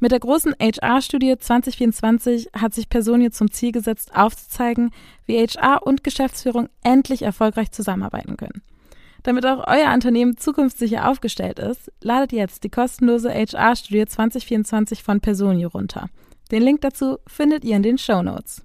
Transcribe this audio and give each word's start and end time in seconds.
Mit 0.00 0.12
der 0.12 0.20
großen 0.20 0.54
HR-Studie 0.60 1.36
2024 1.38 2.50
hat 2.52 2.72
sich 2.72 2.88
Personio 2.88 3.30
zum 3.30 3.50
Ziel 3.50 3.72
gesetzt, 3.72 4.14
aufzuzeigen, 4.14 4.90
wie 5.26 5.44
HR 5.44 5.84
und 5.84 6.04
Geschäftsführung 6.04 6.68
endlich 6.84 7.22
erfolgreich 7.22 7.72
zusammenarbeiten 7.72 8.36
können. 8.36 8.62
Damit 9.24 9.44
auch 9.44 9.66
euer 9.66 9.92
Unternehmen 9.92 10.36
zukunftssicher 10.36 11.08
aufgestellt 11.08 11.58
ist, 11.58 11.90
ladet 12.00 12.30
jetzt 12.30 12.62
die 12.62 12.70
kostenlose 12.70 13.30
HR-Studie 13.30 14.06
2024 14.06 15.02
von 15.02 15.20
Personio 15.20 15.68
runter. 15.68 16.08
Den 16.52 16.62
Link 16.62 16.80
dazu 16.82 17.18
findet 17.26 17.64
ihr 17.64 17.74
in 17.74 17.82
den 17.82 17.98
Show 17.98 18.22
Notes. 18.22 18.62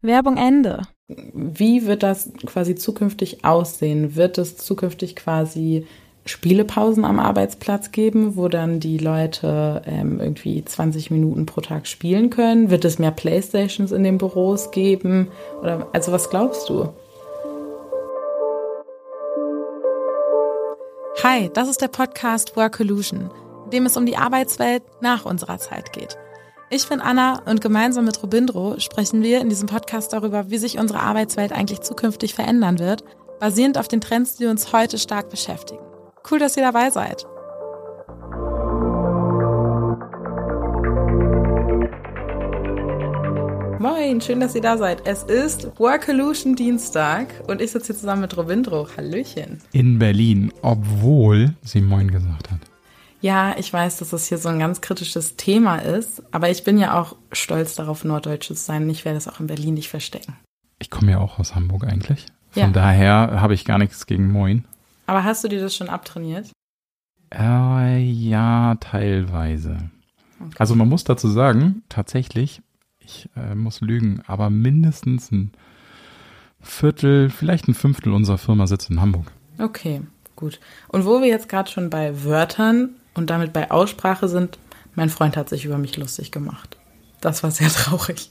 Werbung 0.00 0.36
Ende. 0.36 0.82
Wie 1.08 1.86
wird 1.86 2.04
das 2.04 2.32
quasi 2.46 2.76
zukünftig 2.76 3.44
aussehen? 3.44 4.14
Wird 4.14 4.38
es 4.38 4.56
zukünftig 4.56 5.16
quasi 5.16 5.86
Spielepausen 6.28 7.04
am 7.04 7.18
Arbeitsplatz 7.18 7.90
geben, 7.90 8.36
wo 8.36 8.48
dann 8.48 8.80
die 8.80 8.98
Leute 8.98 9.82
ähm, 9.86 10.20
irgendwie 10.20 10.64
20 10.64 11.10
Minuten 11.10 11.46
pro 11.46 11.60
Tag 11.60 11.86
spielen 11.86 12.30
können? 12.30 12.70
Wird 12.70 12.84
es 12.84 12.98
mehr 12.98 13.10
Playstations 13.10 13.92
in 13.92 14.04
den 14.04 14.18
Büros 14.18 14.70
geben? 14.70 15.28
Oder 15.60 15.88
also 15.92 16.12
was 16.12 16.28
glaubst 16.28 16.68
du? 16.68 16.90
Hi, 21.22 21.50
das 21.52 21.68
ist 21.68 21.80
der 21.80 21.88
Podcast 21.88 22.56
Workolution, 22.56 23.30
in 23.64 23.70
dem 23.70 23.86
es 23.86 23.96
um 23.96 24.06
die 24.06 24.16
Arbeitswelt 24.16 24.82
nach 25.00 25.24
unserer 25.24 25.58
Zeit 25.58 25.92
geht. 25.92 26.16
Ich 26.70 26.86
bin 26.86 27.00
Anna 27.00 27.42
und 27.46 27.62
gemeinsam 27.62 28.04
mit 28.04 28.22
Robindro 28.22 28.78
sprechen 28.78 29.22
wir 29.22 29.40
in 29.40 29.48
diesem 29.48 29.68
Podcast 29.68 30.12
darüber, 30.12 30.50
wie 30.50 30.58
sich 30.58 30.78
unsere 30.78 31.00
Arbeitswelt 31.00 31.52
eigentlich 31.52 31.80
zukünftig 31.80 32.34
verändern 32.34 32.78
wird, 32.78 33.02
basierend 33.40 33.78
auf 33.78 33.88
den 33.88 34.02
Trends, 34.02 34.36
die 34.36 34.46
uns 34.46 34.72
heute 34.72 34.98
stark 34.98 35.30
beschäftigen. 35.30 35.87
Cool, 36.30 36.38
dass 36.38 36.56
ihr 36.56 36.62
dabei 36.64 36.90
seid. 36.90 37.24
Moin, 43.80 44.20
schön, 44.20 44.40
dass 44.40 44.54
ihr 44.56 44.60
da 44.62 44.76
seid. 44.76 45.06
Es 45.06 45.22
ist 45.22 45.78
Workolution 45.78 46.56
Dienstag 46.56 47.28
und 47.46 47.60
ich 47.60 47.70
sitze 47.70 47.88
hier 47.88 47.96
zusammen 47.96 48.22
mit 48.22 48.36
Robindro. 48.36 48.88
Hallöchen. 48.96 49.60
In 49.72 49.98
Berlin, 49.98 50.52
obwohl 50.62 51.54
sie 51.62 51.80
Moin 51.80 52.10
gesagt 52.10 52.50
hat. 52.50 52.58
Ja, 53.20 53.54
ich 53.58 53.72
weiß, 53.72 53.98
dass 53.98 54.10
das 54.10 54.26
hier 54.28 54.38
so 54.38 54.48
ein 54.48 54.58
ganz 54.58 54.80
kritisches 54.80 55.36
Thema 55.36 55.76
ist, 55.76 56.22
aber 56.32 56.50
ich 56.50 56.64
bin 56.64 56.78
ja 56.78 57.00
auch 57.00 57.16
stolz 57.32 57.74
darauf, 57.76 58.04
Norddeutsche 58.04 58.54
zu 58.54 58.62
sein. 58.62 58.88
Ich 58.90 59.04
werde 59.04 59.18
es 59.18 59.28
auch 59.28 59.38
in 59.40 59.46
Berlin 59.46 59.74
nicht 59.74 59.88
verstecken. 59.88 60.34
Ich 60.80 60.90
komme 60.90 61.12
ja 61.12 61.18
auch 61.18 61.38
aus 61.38 61.54
Hamburg 61.54 61.84
eigentlich. 61.84 62.26
Von 62.50 62.62
Ja. 62.62 62.68
daher 62.70 63.40
habe 63.40 63.54
ich 63.54 63.64
gar 63.64 63.78
nichts 63.78 64.06
gegen 64.06 64.30
Moin. 64.30 64.64
Aber 65.08 65.24
hast 65.24 65.42
du 65.42 65.48
dir 65.48 65.60
das 65.62 65.74
schon 65.74 65.88
abtrainiert? 65.88 66.52
Äh, 67.34 67.98
ja, 67.98 68.74
teilweise. 68.74 69.88
Also 70.58 70.74
man 70.74 70.86
muss 70.86 71.02
dazu 71.02 71.28
sagen, 71.28 71.82
tatsächlich, 71.88 72.60
ich 72.98 73.30
äh, 73.34 73.54
muss 73.54 73.80
lügen, 73.80 74.22
aber 74.26 74.50
mindestens 74.50 75.32
ein 75.32 75.52
Viertel, 76.60 77.30
vielleicht 77.30 77.68
ein 77.68 77.74
Fünftel 77.74 78.12
unserer 78.12 78.36
Firma 78.36 78.66
sitzt 78.66 78.90
in 78.90 79.00
Hamburg. 79.00 79.32
Okay, 79.58 80.02
gut. 80.36 80.60
Und 80.88 81.06
wo 81.06 81.22
wir 81.22 81.28
jetzt 81.28 81.48
gerade 81.48 81.70
schon 81.70 81.88
bei 81.88 82.24
Wörtern 82.24 82.90
und 83.14 83.30
damit 83.30 83.54
bei 83.54 83.70
Aussprache 83.70 84.28
sind, 84.28 84.58
mein 84.94 85.08
Freund 85.08 85.38
hat 85.38 85.48
sich 85.48 85.64
über 85.64 85.78
mich 85.78 85.96
lustig 85.96 86.32
gemacht. 86.32 86.76
Das 87.22 87.42
war 87.42 87.50
sehr 87.50 87.68
traurig. 87.70 88.30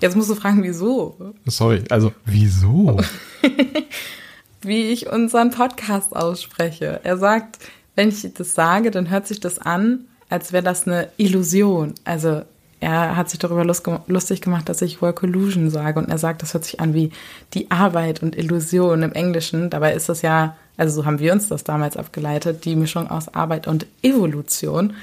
Jetzt 0.00 0.16
musst 0.16 0.28
du 0.28 0.34
fragen, 0.34 0.62
wieso? 0.64 1.32
Sorry, 1.46 1.82
also 1.88 2.12
wieso? 2.26 3.00
Wie 4.66 4.82
ich 4.90 5.10
unseren 5.10 5.50
Podcast 5.50 6.14
ausspreche. 6.14 7.00
Er 7.04 7.16
sagt, 7.18 7.58
wenn 7.94 8.08
ich 8.08 8.32
das 8.34 8.54
sage, 8.54 8.90
dann 8.90 9.10
hört 9.10 9.26
sich 9.26 9.40
das 9.40 9.58
an, 9.58 10.06
als 10.28 10.52
wäre 10.52 10.62
das 10.64 10.86
eine 10.86 11.08
Illusion. 11.16 11.94
Also 12.04 12.42
er 12.80 13.16
hat 13.16 13.30
sich 13.30 13.38
darüber 13.38 13.64
lust- 13.64 13.88
lustig 14.08 14.40
gemacht, 14.40 14.68
dass 14.68 14.82
ich 14.82 15.00
Workolution 15.00 15.70
sage 15.70 15.98
und 15.98 16.08
er 16.08 16.18
sagt, 16.18 16.42
das 16.42 16.54
hört 16.54 16.64
sich 16.64 16.80
an 16.80 16.92
wie 16.92 17.10
die 17.54 17.70
Arbeit 17.70 18.22
und 18.22 18.36
Illusion 18.36 19.02
im 19.02 19.12
Englischen. 19.12 19.70
Dabei 19.70 19.94
ist 19.94 20.08
das 20.08 20.22
ja, 20.22 20.56
also 20.76 20.94
so 20.94 21.06
haben 21.06 21.18
wir 21.18 21.32
uns 21.32 21.48
das 21.48 21.64
damals 21.64 21.96
abgeleitet, 21.96 22.64
die 22.64 22.76
Mischung 22.76 23.08
aus 23.08 23.28
Arbeit 23.34 23.66
und 23.66 23.86
Evolution. 24.02 24.94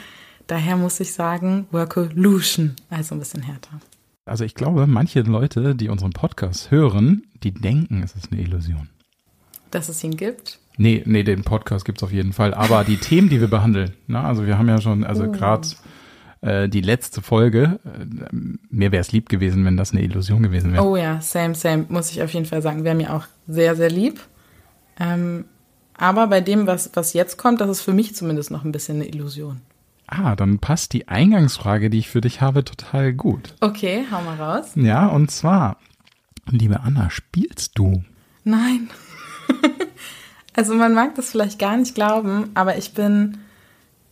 Daher 0.48 0.76
muss 0.76 1.00
ich 1.00 1.14
sagen, 1.14 1.66
Workolution, 1.72 2.76
also 2.90 3.16
ein 3.16 3.20
bisschen 3.20 3.42
härter. 3.42 3.80
Also 4.26 4.44
ich 4.44 4.54
glaube, 4.54 4.86
manche 4.86 5.22
Leute, 5.22 5.76
die 5.76 5.90
unseren 5.90 6.12
Podcast 6.12 6.72
hören, 6.72 7.24
die 7.42 7.52
denken, 7.52 8.04
es 8.04 8.16
ist 8.16 8.32
eine 8.32 8.42
Illusion. 8.42 8.90
Dass 9.72 9.90
es 9.90 10.04
ihn 10.04 10.16
gibt. 10.18 10.60
Nee, 10.78 11.04
nee, 11.06 11.24
den 11.24 11.44
Podcast 11.44 11.86
gibt's 11.86 12.04
auf 12.04 12.12
jeden 12.12 12.34
Fall. 12.34 12.54
Aber 12.54 12.84
die 12.84 12.98
Themen, 13.10 13.30
die 13.30 13.40
wir 13.40 13.48
behandeln, 13.50 13.94
na, 14.08 14.24
also 14.24 14.46
wir 14.46 14.58
haben 14.58 14.68
ja 14.70 14.80
schon, 14.82 15.04
also 15.04 15.26
Oh. 15.26 15.32
gerade 15.32 15.68
äh, 16.42 16.70
die 16.70 16.82
letzte 16.82 17.22
Folge, 17.22 17.80
äh, 17.86 18.06
mir 18.70 18.92
wäre 18.92 19.02
es 19.02 19.12
lieb 19.12 19.30
gewesen, 19.30 19.64
wenn 19.66 19.78
das 19.78 19.92
eine 19.92 20.02
Illusion 20.02 20.44
gewesen 20.44 20.74
wäre. 20.74 20.84
Oh 20.84 20.96
ja, 20.96 21.22
same, 21.22 21.56
same, 21.56 21.86
muss 21.90 22.12
ich 22.12 22.22
auf 22.24 22.34
jeden 22.34 22.46
Fall 22.46 22.62
sagen. 22.62 22.84
Wäre 22.84 22.96
mir 22.96 23.14
auch 23.14 23.26
sehr, 23.48 23.76
sehr 23.76 23.90
lieb. 23.90 24.20
Ähm, 25.00 25.46
aber 25.98 26.28
bei 26.28 26.42
dem, 26.42 26.66
was, 26.68 26.90
was 26.94 27.14
jetzt 27.14 27.38
kommt, 27.38 27.62
das 27.62 27.70
ist 27.70 27.82
für 27.82 27.94
mich 27.94 28.16
zumindest 28.16 28.50
noch 28.50 28.64
ein 28.64 28.72
bisschen 28.72 28.96
eine 28.96 29.08
Illusion. 29.08 29.62
Ah, 30.08 30.36
dann 30.36 30.60
passt 30.60 30.94
die 30.94 31.08
Eingangsfrage, 31.08 31.90
die 31.90 32.00
ich 32.00 32.10
für 32.10 32.22
dich 32.22 32.42
habe, 32.42 32.66
total 32.66 33.14
gut. 33.14 33.54
Okay, 33.62 34.04
hau 34.12 34.22
mal 34.24 34.36
raus. 34.36 34.72
Ja, 34.76 35.06
und 35.08 35.32
zwar, 35.32 35.78
liebe 36.50 36.82
Anna, 36.82 37.10
spielst 37.10 37.78
du? 37.78 38.04
Nein. 38.44 38.90
also 40.56 40.74
man 40.76 40.94
mag 40.94 41.16
das 41.16 41.32
vielleicht 41.32 41.60
gar 41.60 41.78
nicht 41.78 41.96
glauben, 41.96 42.50
aber 42.54 42.78
ich 42.78 42.94
bin 42.94 43.38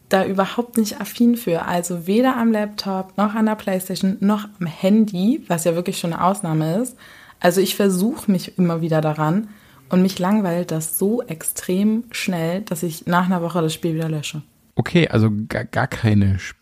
da 0.10 0.26
überhaupt 0.26 0.78
nicht 0.78 1.00
affin 1.00 1.36
für. 1.38 1.66
Also 1.66 2.08
weder 2.08 2.36
am 2.36 2.52
Laptop, 2.52 3.16
noch 3.18 3.36
an 3.36 3.46
der 3.46 3.56
Playstation, 3.56 4.18
noch 4.22 4.48
am 4.60 4.66
Handy, 4.66 5.44
was 5.48 5.66
ja 5.66 5.76
wirklich 5.76 6.00
schon 6.00 6.14
eine 6.14 6.24
Ausnahme 6.24 6.78
ist. 6.78 6.98
Also 7.40 7.62
ich 7.62 7.76
versuche 7.76 8.32
mich 8.32 8.58
immer 8.58 8.82
wieder 8.82 9.02
daran 9.02 9.50
und 9.90 10.02
mich 10.02 10.20
langweilt 10.20 10.72
das 10.72 10.98
so 10.98 11.22
extrem 11.24 12.04
schnell, 12.12 12.62
dass 12.62 12.84
ich 12.84 13.06
nach 13.06 13.26
einer 13.26 13.42
Woche 13.42 13.62
das 13.62 13.74
Spiel 13.74 13.94
wieder 13.96 14.10
lösche. 14.10 14.42
Okay, 14.76 15.08
also 15.08 15.30
gar, 15.48 15.66
gar 15.66 15.88
keine, 15.88 16.36
Sp- 16.42 16.59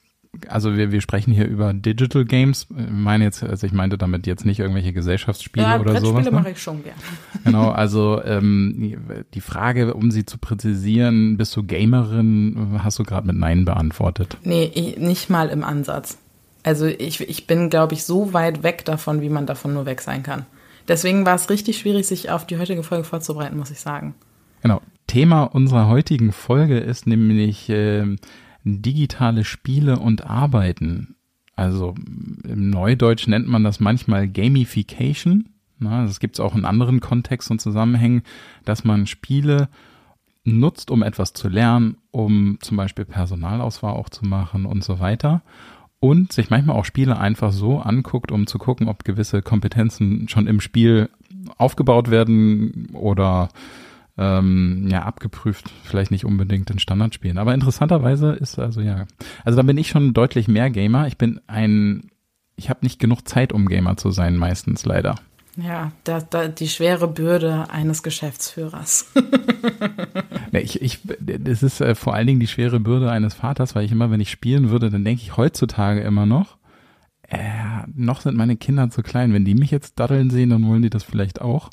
also 0.48 0.76
wir, 0.76 0.92
wir 0.92 1.02
sprechen 1.02 1.34
hier 1.34 1.48
über 1.48 1.74
Digital 1.74 2.26
Games. 2.26 2.68
Ich 2.70 2.90
meine 2.90 3.24
jetzt, 3.24 3.44
also 3.44 3.66
ich 3.66 3.74
meinte 3.74 3.98
damit 3.98 4.28
jetzt 4.28 4.46
nicht 4.46 4.60
irgendwelche 4.60 4.94
Gesellschaftsspiele 4.94 5.66
ja, 5.66 5.80
oder 5.80 6.00
sowas. 6.00 6.14
Brettspiele 6.14 6.32
Ne? 6.32 6.40
mache 6.40 6.52
ich 6.52 6.62
schon 6.62 6.84
gern. 6.84 6.96
Genau, 7.44 7.70
also 7.70 8.22
ähm, 8.24 8.98
die 9.34 9.42
Frage, 9.42 9.94
um 9.94 10.12
sie 10.12 10.26
zu 10.26 10.38
präzisieren, 10.38 11.38
bist 11.38 11.56
du 11.56 11.64
Gamerin, 11.64 12.80
hast 12.84 13.00
du 13.00 13.04
gerade 13.04 13.28
mit 13.28 13.38
Nein 13.38 13.66
beantwortet. 13.66 14.38
Nee, 14.44 14.72
ich, 14.74 14.98
nicht 14.98 15.30
mal 15.30 15.50
im 15.50 15.64
Ansatz. 15.64 16.18
Also 16.64 16.86
ich, 16.86 17.22
ich 17.22 17.48
bin, 17.48 17.70
glaube 17.70 17.94
ich, 17.94 18.04
so 18.04 18.34
weit 18.34 18.64
weg 18.64 18.84
davon, 18.84 19.22
wie 19.22 19.30
man 19.30 19.46
davon 19.46 19.74
nur 19.74 19.86
weg 19.86 20.02
sein 20.02 20.24
kann. 20.24 20.46
Deswegen 20.88 21.26
war 21.26 21.36
es 21.36 21.50
richtig 21.50 21.78
schwierig, 21.78 22.08
sich 22.08 22.30
auf 22.30 22.46
die 22.46 22.58
heutige 22.58 22.84
Folge 22.84 23.04
vorzubereiten, 23.04 23.58
muss 23.58 23.72
ich 23.72 23.80
sagen. 23.80 24.16
Genau. 24.62 24.82
Thema 25.08 25.44
unserer 25.44 25.88
heutigen 25.88 26.34
Folge 26.34 26.80
ist 26.80 27.08
nämlich 27.08 27.68
ähm, 27.70 28.18
digitale 28.68 29.44
Spiele 29.44 30.00
und 30.00 30.26
Arbeiten. 30.26 31.16
Also 31.56 31.96
im 32.44 32.70
Neudeutsch 32.70 33.28
nennt 33.28 33.48
man 33.48 33.64
das 33.64 33.80
manchmal 33.80 34.28
Gamification. 34.28 35.50
Na, 35.80 36.06
das 36.06 36.20
gibt 36.20 36.36
es 36.36 36.40
auch 36.40 36.56
in 36.56 36.66
anderen 36.66 37.00
Kontexten 37.00 37.56
und 37.56 37.60
Zusammenhängen, 37.60 38.24
dass 38.66 38.84
man 38.84 39.08
Spiele 39.08 39.70
nutzt, 40.44 40.92
um 40.92 41.04
etwas 41.04 41.34
zu 41.34 41.50
lernen, 41.50 41.98
um 42.12 42.58
zum 42.62 42.78
Beispiel 42.78 43.06
Personalauswahl 43.06 43.94
auch 43.94 44.10
zu 44.10 44.26
machen 44.26 44.66
und 44.66 44.84
so 44.84 45.00
weiter. 45.00 45.42
Und 46.00 46.32
sich 46.32 46.50
manchmal 46.50 46.76
auch 46.76 46.86
Spiele 46.86 47.18
einfach 47.18 47.52
so 47.52 47.80
anguckt, 47.80 48.32
um 48.32 48.48
zu 48.48 48.60
gucken, 48.60 48.88
ob 48.88 49.04
gewisse 49.04 49.42
Kompetenzen 49.42 50.30
schon 50.30 50.48
im 50.48 50.62
Spiel 50.62 51.10
aufgebaut 51.58 52.12
werden 52.12 52.90
oder 52.94 53.50
ähm, 54.18 54.88
ja, 54.90 55.04
abgeprüft, 55.04 55.72
vielleicht 55.84 56.12
nicht 56.12 56.26
unbedingt 56.26 56.70
in 56.70 56.80
Standardspielen. 56.80 57.38
Aber 57.38 57.54
interessanterweise 57.54 58.32
ist 58.32 58.58
also 58.58 58.82
ja, 58.82 59.06
also 59.46 59.58
da 59.58 59.64
bin 59.64 59.78
ich 59.78 59.90
schon 59.90 60.14
deutlich 60.14 60.48
mehr 60.48 60.70
Gamer. 60.70 61.08
Ich 61.08 61.18
bin 61.18 61.40
ein, 61.48 62.10
ich 62.56 62.70
habe 62.70 62.80
nicht 62.82 63.00
genug 63.00 63.28
Zeit, 63.28 63.54
um 63.54 63.68
Gamer 63.68 63.98
zu 63.98 64.12
sein, 64.12 64.38
meistens 64.38 64.86
leider. 64.86 65.16
Ja, 65.56 65.92
da, 66.04 66.22
da, 66.22 66.48
die 66.48 66.68
schwere 66.68 67.08
Bürde 67.08 67.70
eines 67.72 68.04
Geschäftsführers. 68.04 69.12
Ja, 70.52 70.62
ich, 70.62 70.82
ich, 70.82 71.00
das 71.20 71.62
ist 71.62 71.82
äh, 71.82 71.94
vor 71.94 72.14
allen 72.14 72.26
Dingen 72.26 72.40
die 72.40 72.48
schwere 72.48 72.80
Bürde 72.80 73.12
eines 73.12 73.34
Vaters, 73.34 73.76
weil 73.76 73.84
ich 73.84 73.92
immer, 73.92 74.12
wenn 74.12 74.22
ich 74.22 74.32
spielen 74.32 74.70
würde, 74.70 74.90
dann 74.90 75.04
denke 75.04 75.22
ich 75.22 75.36
heutzutage 75.36 76.00
immer 76.00 76.26
noch, 76.26 76.58
äh, 77.24 77.38
noch 77.94 78.22
sind 78.22 78.38
meine 78.38 78.56
Kinder 78.56 78.90
zu 78.90 79.04
klein. 79.04 79.34
Wenn 79.34 79.44
die 79.44 79.56
mich 79.56 79.72
jetzt 79.72 80.00
daddeln 80.00 80.30
sehen, 80.30 80.50
dann 80.50 80.66
wollen 80.66 80.84
die 80.84 80.90
das 80.90 81.04
vielleicht 81.04 81.42
auch. 81.42 81.70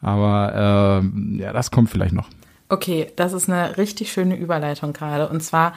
Aber 0.00 1.02
äh, 1.02 1.38
ja, 1.38 1.52
das 1.52 1.70
kommt 1.70 1.90
vielleicht 1.90 2.14
noch. 2.14 2.28
Okay, 2.68 3.10
das 3.16 3.32
ist 3.32 3.48
eine 3.48 3.76
richtig 3.78 4.12
schöne 4.12 4.36
Überleitung 4.36 4.92
gerade. 4.92 5.28
Und 5.28 5.42
zwar 5.42 5.74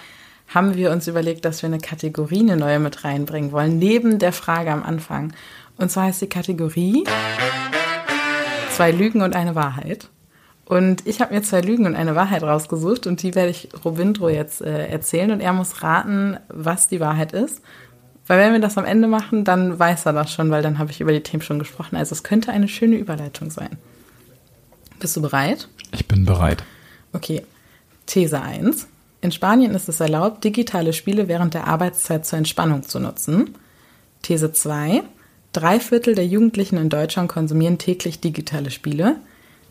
haben 0.48 0.76
wir 0.76 0.92
uns 0.92 1.08
überlegt, 1.08 1.46
dass 1.46 1.62
wir 1.62 1.68
eine 1.68 1.80
Kategorie, 1.80 2.42
eine 2.42 2.58
neue 2.58 2.80
mit 2.80 3.04
reinbringen 3.04 3.52
wollen, 3.52 3.80
neben 3.80 4.20
der 4.20 4.34
Frage 4.34 4.72
am 4.72 4.84
Anfang. 4.84 5.34
Und 5.78 5.90
zwar 5.90 6.04
heißt 6.06 6.22
die 6.22 6.28
Kategorie 6.28 7.06
Zwei 8.72 8.92
Lügen 8.92 9.22
und 9.22 9.36
eine 9.36 9.56
Wahrheit. 9.56 10.10
Und 10.66 11.06
ich 11.06 11.20
habe 11.20 11.34
mir 11.34 11.42
zwei 11.42 11.60
Lügen 11.60 11.86
und 11.86 11.96
eine 11.96 12.16
Wahrheit 12.16 12.44
rausgesucht 12.44 13.06
und 13.06 13.22
die 13.22 13.36
werde 13.36 13.50
ich 13.50 13.68
Robindro 13.84 14.30
jetzt 14.30 14.62
äh, 14.62 14.88
erzählen 14.88 15.32
und 15.32 15.42
er 15.42 15.52
muss 15.52 15.84
raten, 15.84 16.38
was 16.48 16.88
die 16.88 17.02
Wahrheit 17.02 17.34
ist. 17.34 17.62
Weil 18.28 18.40
wenn 18.40 18.54
wir 18.54 18.62
das 18.62 18.78
am 18.78 18.86
Ende 18.86 19.10
machen, 19.10 19.44
dann 19.44 19.78
weiß 19.78 20.06
er 20.06 20.14
das 20.14 20.32
schon, 20.32 20.50
weil 20.50 20.62
dann 20.62 20.80
habe 20.80 20.92
ich 20.92 21.02
über 21.02 21.12
die 21.12 21.24
Themen 21.24 21.44
schon 21.44 21.60
gesprochen. 21.60 21.98
Also 21.98 22.14
es 22.14 22.24
könnte 22.24 22.54
eine 22.54 22.70
schöne 22.70 22.96
Überleitung 22.96 23.50
sein. 23.50 23.78
Bist 25.02 25.18
du 25.18 25.22
bereit? 25.22 25.68
Ich 25.92 26.08
bin 26.08 26.26
bereit. 26.26 26.64
Okay. 27.12 27.42
These 28.06 28.40
1. 28.40 28.88
In 29.22 29.32
Spanien 29.32 29.74
ist 29.74 29.90
es 29.90 30.00
erlaubt, 30.00 30.44
digitale 30.44 30.94
Spiele 30.94 31.28
während 31.28 31.56
der 31.56 31.66
Arbeitszeit 31.68 32.26
zur 32.26 32.38
Entspannung 32.38 32.84
zu 32.84 33.00
nutzen. 33.00 33.56
These 34.22 34.54
2. 34.54 35.02
Drei 35.54 35.80
Viertel 35.80 36.14
der 36.14 36.28
Jugendlichen 36.28 36.78
in 36.78 36.90
Deutschland 36.90 37.30
konsumieren 37.30 37.80
täglich 37.80 38.20
digitale 38.20 38.70
Spiele. 38.70 39.16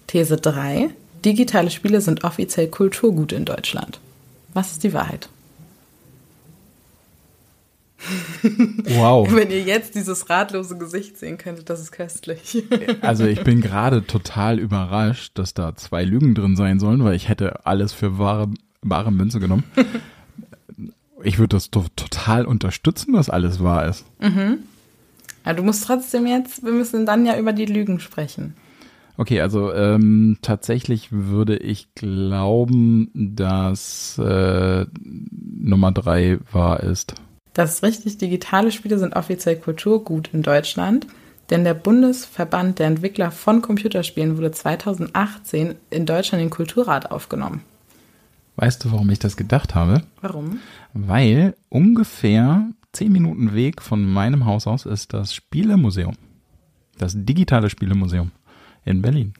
These 0.09 0.37
3. 0.37 0.91
Digitale 1.25 1.71
Spiele 1.71 2.00
sind 2.00 2.25
offiziell 2.25 2.67
Kulturgut 2.67 3.31
in 3.31 3.44
Deutschland. 3.44 4.00
Was 4.53 4.73
ist 4.73 4.82
die 4.82 4.93
Wahrheit? 4.93 5.29
Wow. 8.43 9.32
Wenn 9.35 9.50
ihr 9.50 9.62
jetzt 9.62 9.94
dieses 9.94 10.31
ratlose 10.31 10.79
Gesicht 10.79 11.19
sehen 11.19 11.38
könntet, 11.38 11.70
das 11.70 11.81
ist 11.81 11.93
köstlich. 11.93 12.64
Also 13.02 13.25
ich 13.25 13.43
bin 13.44 13.61
gerade 13.61 14.06
total 14.06 14.58
überrascht, 14.58 15.32
dass 15.38 15.55
da 15.55 15.75
zwei 15.75 16.05
Lügen 16.05 16.35
drin 16.35 16.56
sein 16.56 16.79
sollen, 16.79 17.02
weil 17.05 17.14
ich 17.14 17.29
hätte 17.29 17.67
alles 17.67 17.93
für 17.93 18.19
wahre, 18.19 18.49
wahre 18.82 19.12
Münze 19.12 19.41
genommen. 19.41 19.64
Ich 21.23 21.38
würde 21.38 21.56
das 21.56 21.70
to 21.70 21.85
total 21.97 22.47
unterstützen, 22.47 23.12
dass 23.12 23.29
alles 23.29 23.62
wahr 23.62 23.87
ist. 23.87 24.06
Mhm. 24.20 24.61
Aber 25.44 25.53
du 25.53 25.62
musst 25.62 25.85
trotzdem 25.85 26.26
jetzt, 26.26 26.64
wir 26.64 26.73
müssen 26.73 27.05
dann 27.05 27.26
ja 27.26 27.37
über 27.38 27.53
die 27.53 27.67
Lügen 27.67 28.00
sprechen. 28.00 28.55
Okay, 29.19 29.43
also 29.43 29.70
ähm, 29.75 30.38
tatsächlich 30.41 31.12
würde 31.12 31.58
ich 31.58 31.94
glauben, 31.94 33.11
dass 33.12 34.17
äh, 34.17 34.87
Nummer 34.99 35.93
drei 35.93 36.38
wahr 36.53 36.81
ist. 36.81 37.14
Das 37.55 37.75
ist 37.75 37.82
richtig, 37.82 38.19
digitale 38.19 38.70
Spiele 38.70 38.99
sind 38.99 39.17
offiziell 39.17 39.56
Kulturgut 39.56 40.31
in 40.32 40.43
Deutschland, 40.43 41.06
denn 41.50 41.64
der 41.64 41.75
Bundesverband 41.75 42.79
der 42.79 42.87
Entwickler 42.87 43.31
von 43.31 43.61
Computerspielen 43.61 44.37
wurde 44.37 44.52
2018 44.52 45.75
in 45.91 46.06
Deutschland 46.06 46.43
in 46.43 46.49
den 46.49 46.55
Kulturrat 46.55 47.11
aufgenommen. 47.11 47.62
Weißt 48.56 48.85
du, 48.85 48.93
warum 48.93 49.11
ich 49.11 49.19
das 49.19 49.37
gedacht 49.37 49.75
habe? 49.75 50.02
Warum? 50.20 50.61
Weil 50.93 51.55
ungefähr 51.70 52.69
zehn 52.93 53.11
Minuten 53.11 53.55
Weg 53.55 53.82
von 53.82 54.05
meinem 54.05 54.44
Haus 54.44 54.67
aus 54.67 54.87
ist 54.87 55.12
das 55.12 55.35
Spielemuseum. 55.35 56.14
Das 56.99 57.14
digitale 57.17 57.70
Spielemuseum 57.70 58.31
in 58.85 59.03
Berlin. 59.03 59.32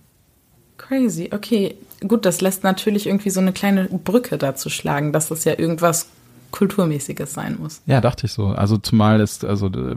Crazy, 0.79 1.31
okay. 1.33 1.77
Gut, 2.06 2.25
das 2.25 2.41
lässt 2.41 2.65
natürlich 2.65 3.06
irgendwie 3.06 3.31
so 3.31 3.41
eine 3.41 3.53
kleine 3.53 3.85
Brücke 3.85 4.39
dazu 4.39 4.71
schlagen, 4.71 5.13
dass 5.13 5.29
das 5.29 5.45
ja 5.45 5.59
irgendwas 5.59 6.09
Kulturmäßiges 6.50 7.32
sein 7.32 7.56
muss. 7.58 7.82
Ja, 7.87 8.00
dachte 8.00 8.26
ich 8.26 8.32
so. 8.32 8.49
Also 8.49 8.79
zumal 8.79 9.20
ist, 9.20 9.44
also 9.44 9.67
äh, 9.69 9.97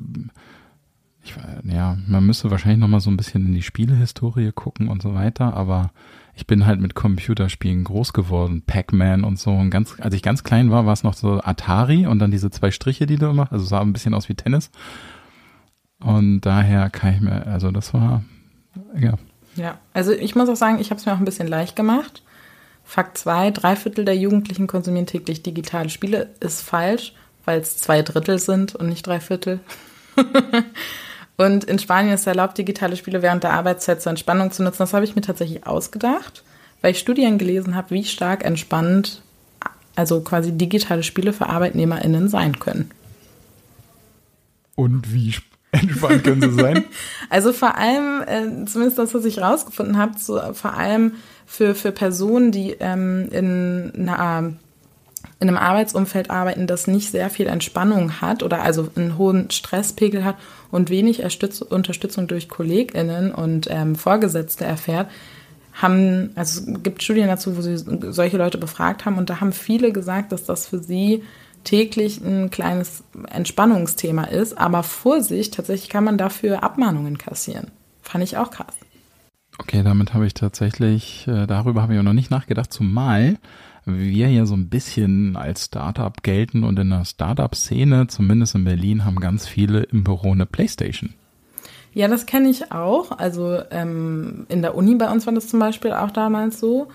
ich, 1.24 1.36
ja, 1.64 1.98
man 2.08 2.26
müsste 2.26 2.52
wahrscheinlich 2.52 2.80
noch 2.80 2.88
mal 2.88 3.00
so 3.00 3.10
ein 3.10 3.18
bisschen 3.18 3.46
in 3.46 3.54
die 3.54 3.62
Spielehistorie 3.62 4.52
gucken 4.52 4.90
und 4.90 5.02
so 5.02 5.14
weiter, 5.14 5.54
aber 5.56 5.92
ich 6.36 6.48
bin 6.48 6.66
halt 6.66 6.82
mit 6.82 6.96
Computerspielen 6.96 7.84
groß 7.84 8.14
geworden, 8.14 8.64
Pac-Man 8.66 9.24
und 9.24 9.40
so. 9.40 9.52
Und 9.52 9.70
ganz, 9.70 9.96
als 10.00 10.16
ich 10.16 10.24
ganz 10.24 10.44
klein 10.44 10.72
war, 10.72 10.86
war 10.86 10.94
es 10.94 11.04
noch 11.04 11.14
so 11.14 11.42
Atari 11.42 12.08
und 12.08 12.20
dann 12.20 12.32
diese 12.32 12.50
zwei 12.50 12.72
Striche, 12.72 13.06
die 13.06 13.18
du 13.18 13.28
immer, 13.28 13.52
also 13.52 13.66
sah 13.66 13.82
ein 13.82 13.94
bisschen 13.94 14.14
aus 14.14 14.30
wie 14.30 14.36
Tennis. 14.36 14.72
Und 16.00 16.42
daher 16.42 16.90
kann 16.90 17.14
ich 17.14 17.22
mir, 17.22 17.46
also 17.48 17.72
das 17.72 17.94
war, 17.94 18.24
ja. 19.00 19.14
Ja, 19.56 19.78
also 19.94 20.12
ich 20.12 20.36
muss 20.36 20.50
auch 20.50 20.56
sagen, 20.56 20.80
ich 20.80 20.90
habe 20.90 21.00
es 21.00 21.06
mir 21.06 21.14
auch 21.14 21.20
ein 21.20 21.26
bisschen 21.26 21.48
leicht 21.48 21.76
gemacht. 21.76 22.24
Fakt 22.84 23.18
2, 23.18 23.52
drei 23.52 23.76
Viertel 23.76 24.06
der 24.06 24.16
Jugendlichen 24.16 24.68
konsumieren 24.68 25.08
täglich 25.08 25.42
digitale 25.42 25.90
Spiele, 25.90 26.30
ist 26.40 26.62
falsch, 26.62 27.14
weil 27.46 27.60
es 27.60 27.78
zwei 27.78 28.02
Drittel 28.02 28.40
sind 28.40 28.76
und 28.76 28.90
nicht 28.90 29.06
drei 29.06 29.20
Viertel. 29.20 29.60
und 31.38 31.64
in 31.64 31.80
Spanien 31.80 32.14
ist 32.14 32.28
erlaubt, 32.28 32.58
digitale 32.58 32.96
Spiele 32.96 33.22
während 33.22 33.44
der 33.44 33.54
Arbeitszeit 33.54 34.02
zur 34.02 34.12
Entspannung 34.12 34.52
zu 34.52 34.64
nutzen. 34.64 34.80
Das 34.80 34.94
habe 34.94 35.06
ich 35.06 35.16
mir 35.16 35.22
tatsächlich 35.22 35.66
ausgedacht, 35.66 36.44
weil 36.82 36.92
ich 36.92 37.00
Studien 37.00 37.38
gelesen 37.38 37.76
habe, 37.76 37.92
wie 37.92 38.04
stark 38.04 38.44
entspannt 38.46 39.24
also 39.96 40.22
quasi 40.22 40.52
digitale 40.52 41.04
Spiele 41.04 41.34
für 41.34 41.48
ArbeitnehmerInnen 41.48 42.30
sein 42.30 42.60
können. 42.60 42.90
Und 44.76 45.14
wie 45.14 45.36
entspannt 45.72 46.24
können 46.24 46.42
sie 46.42 46.62
sein? 46.62 46.86
also 47.30 47.54
vor 47.54 47.78
allem, 47.78 48.22
äh, 48.22 48.66
zumindest 48.66 48.98
das, 48.98 49.14
was 49.14 49.26
ich 49.26 49.40
rausgefunden 49.40 49.98
habe, 49.98 50.18
so, 50.18 50.40
vor 50.54 50.74
allem 50.74 51.14
für, 51.46 51.76
für 51.76 51.92
Personen, 51.92 52.52
die 52.52 52.76
ähm, 52.80 53.30
in, 53.32 54.10
einer, 54.10 54.54
in 55.40 55.48
einem 55.48 55.58
Arbeitsumfeld 55.58 56.30
arbeiten, 56.30 56.68
das 56.68 56.88
nicht 56.88 57.12
sehr 57.12 57.30
viel 57.30 57.48
Entspannung 57.48 58.22
hat 58.22 58.44
oder 58.44 58.62
also 58.62 58.90
einen 58.96 59.18
hohen 59.18 59.52
Stresspegel 59.52 60.24
hat 60.24 60.38
und 60.72 60.90
wenig 60.90 61.22
Unterstützung 61.70 62.28
durch 62.28 62.50
KollegInnen 62.50 63.34
und 63.34 63.68
ähm, 63.70 63.96
Vorgesetzte 63.96 64.66
erfährt, 64.66 65.10
haben, 65.74 66.32
also 66.36 66.62
es 66.62 66.84
gibt 66.84 67.02
Studien 67.02 67.28
dazu, 67.28 67.58
wo 67.58 67.62
sie 67.62 67.78
solche 68.12 68.38
Leute 68.38 68.58
befragt 68.58 69.06
haben 69.06 69.18
und 69.18 69.30
da 69.30 69.42
haben 69.42 69.54
viele 69.54 69.92
gesagt, 69.92 70.32
dass 70.32 70.44
das 70.46 70.68
für 70.68 70.80
sie 70.80 71.24
täglich 71.64 72.22
ein 72.22 72.52
kleines 72.52 73.04
Entspannungsthema 73.30 74.26
ist. 74.26 74.58
Aber 74.58 74.84
Vorsicht, 74.84 75.56
tatsächlich 75.56 75.90
kann 75.90 76.04
man 76.04 76.18
dafür 76.18 76.64
Abmahnungen 76.64 77.18
kassieren. 77.18 77.72
Fand 78.02 78.24
ich 78.24 78.38
auch 78.38 78.52
krass. 78.52 78.76
Okay, 79.60 79.84
damit 79.84 80.14
habe 80.14 80.26
ich 80.26 80.34
tatsächlich, 80.34 81.28
äh, 81.28 81.46
darüber 81.46 81.82
habe 81.82 81.96
ich 81.96 82.02
noch 82.02 82.14
nicht 82.14 82.32
nachgedacht, 82.32 82.74
zumal 82.74 83.38
wir 83.86 84.30
ja 84.30 84.46
so 84.46 84.56
ein 84.56 84.70
bisschen 84.70 85.36
als 85.36 85.66
Startup 85.66 86.24
gelten 86.24 86.64
und 86.64 86.80
in 86.80 86.90
der 86.90 87.06
Startup-Szene, 87.06 88.08
zumindest 88.08 88.56
in 88.56 88.64
Berlin, 88.64 89.06
haben 89.06 89.20
ganz 89.20 89.48
viele 89.48 89.84
im 89.84 90.04
Büro 90.04 90.32
eine 90.32 90.46
Playstation. 90.46 91.14
Ja, 91.94 92.08
das 92.08 92.26
kenne 92.26 92.50
ich 92.50 92.72
auch. 92.72 93.12
Also 93.18 93.60
ähm, 93.70 94.46
in 94.50 94.62
der 94.62 94.76
Uni 94.76 94.96
bei 94.96 95.12
uns 95.12 95.26
war 95.26 95.34
das 95.34 95.48
zum 95.48 95.60
Beispiel 95.60 95.92
auch 95.92 96.12
damals 96.12 96.60
so. 96.60 96.88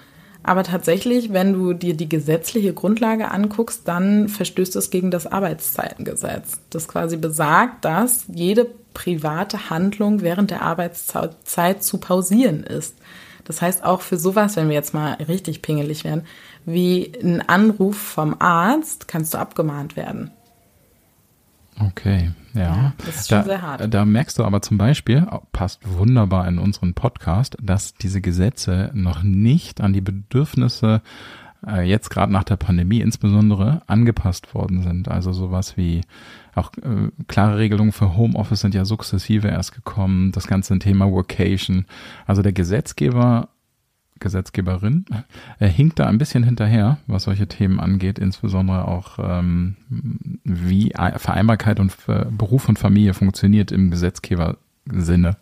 Aber 0.49 0.63
tatsächlich, 0.63 1.31
wenn 1.35 1.53
du 1.53 1.75
dir 1.75 1.95
die 1.95 2.09
gesetzliche 2.09 2.73
Grundlage 2.73 3.31
anguckst, 3.33 3.83
dann 3.85 4.31
verstößt 4.31 4.77
es 4.77 4.89
gegen 4.89 5.11
das 5.11 5.27
Arbeitszeitengesetz. 5.27 6.61
Das 6.71 6.89
quasi 6.89 7.19
besagt, 7.19 7.85
dass 7.85 8.25
jede 8.33 8.67
private 8.95 9.69
Handlung 9.69 10.23
während 10.23 10.51
der 10.51 10.63
Arbeitszeit 10.63 11.85
zu 11.85 11.99
pausieren 11.99 12.63
ist. 12.63 12.97
Das 13.45 13.61
heißt 13.61 13.85
auch 13.85 14.01
für 14.01 14.17
sowas, 14.17 14.57
wenn 14.57 14.69
wir 14.69 14.75
jetzt 14.75 14.95
mal 14.95 15.19
richtig 15.29 15.61
pingelig 15.61 16.05
werden, 16.05 16.25
wie 16.65 17.13
ein 17.23 17.47
Anruf 17.47 17.99
vom 17.99 18.35
Arzt, 18.39 19.07
kannst 19.07 19.35
du 19.35 19.39
abgemahnt 19.39 19.97
werden. 19.97 20.31
Okay, 21.81 22.31
ja. 22.55 22.61
ja 22.61 22.93
das 22.99 23.21
ist 23.21 23.29
schon 23.29 23.39
da, 23.39 23.45
sehr 23.45 23.63
hart. 23.63 23.95
Da 23.95 24.05
merkst 24.05 24.39
du 24.39 24.45
aber 24.45 24.63
zum 24.63 24.79
Beispiel, 24.79 25.27
passt 25.53 25.81
wunderbar 25.85 26.49
in 26.49 26.59
unseren 26.59 26.95
Podcast, 26.95 27.57
dass 27.63 27.95
diese 27.95 28.21
Gesetze 28.21 28.91
noch 28.95 29.23
nicht 29.23 29.81
an 29.81 29.93
die 29.93 30.01
Bedürfnisse 30.01 31.03
äh, 31.67 31.83
jetzt 31.83 32.11
gerade 32.11 32.33
nach 32.33 32.45
der 32.45 32.57
Pandemie 32.57 33.01
insbesondere 33.01 33.83
angepasst 33.87 34.55
worden 34.55 34.83
sind. 34.83 35.09
Also 35.09 35.33
sowas 35.33 35.77
wie 35.77 36.03
auch 36.55 36.73
äh, 36.79 37.11
klare 37.27 37.59
Regelungen 37.59 37.93
für 37.93 38.17
Homeoffice 38.17 38.61
sind 38.61 38.75
ja 38.75 38.85
sukzessive 38.85 39.49
erst 39.49 39.75
gekommen. 39.75 40.33
Das 40.33 40.47
ganze 40.47 40.79
Thema 40.79 41.11
Workation. 41.11 41.87
Also 42.27 42.43
der 42.43 42.53
Gesetzgeber 42.53 43.49
Gesetzgeberin 44.21 45.05
äh, 45.59 45.69
hinkt 45.69 45.99
da 45.99 46.07
ein 46.07 46.19
bisschen 46.19 46.43
hinterher, 46.43 46.99
was 47.07 47.25
solche 47.25 47.47
Themen 47.47 47.81
angeht, 47.81 48.19
insbesondere 48.19 48.87
auch 48.87 49.19
ähm, 49.19 49.77
wie 50.45 50.93
Vereinbarkeit 51.17 51.81
und 51.81 51.93
äh, 52.09 52.27
Beruf 52.31 52.69
und 52.69 52.79
Familie 52.79 53.15
funktioniert 53.15 53.73
im 53.73 53.91
Gesetzgebersinne. 53.91 55.37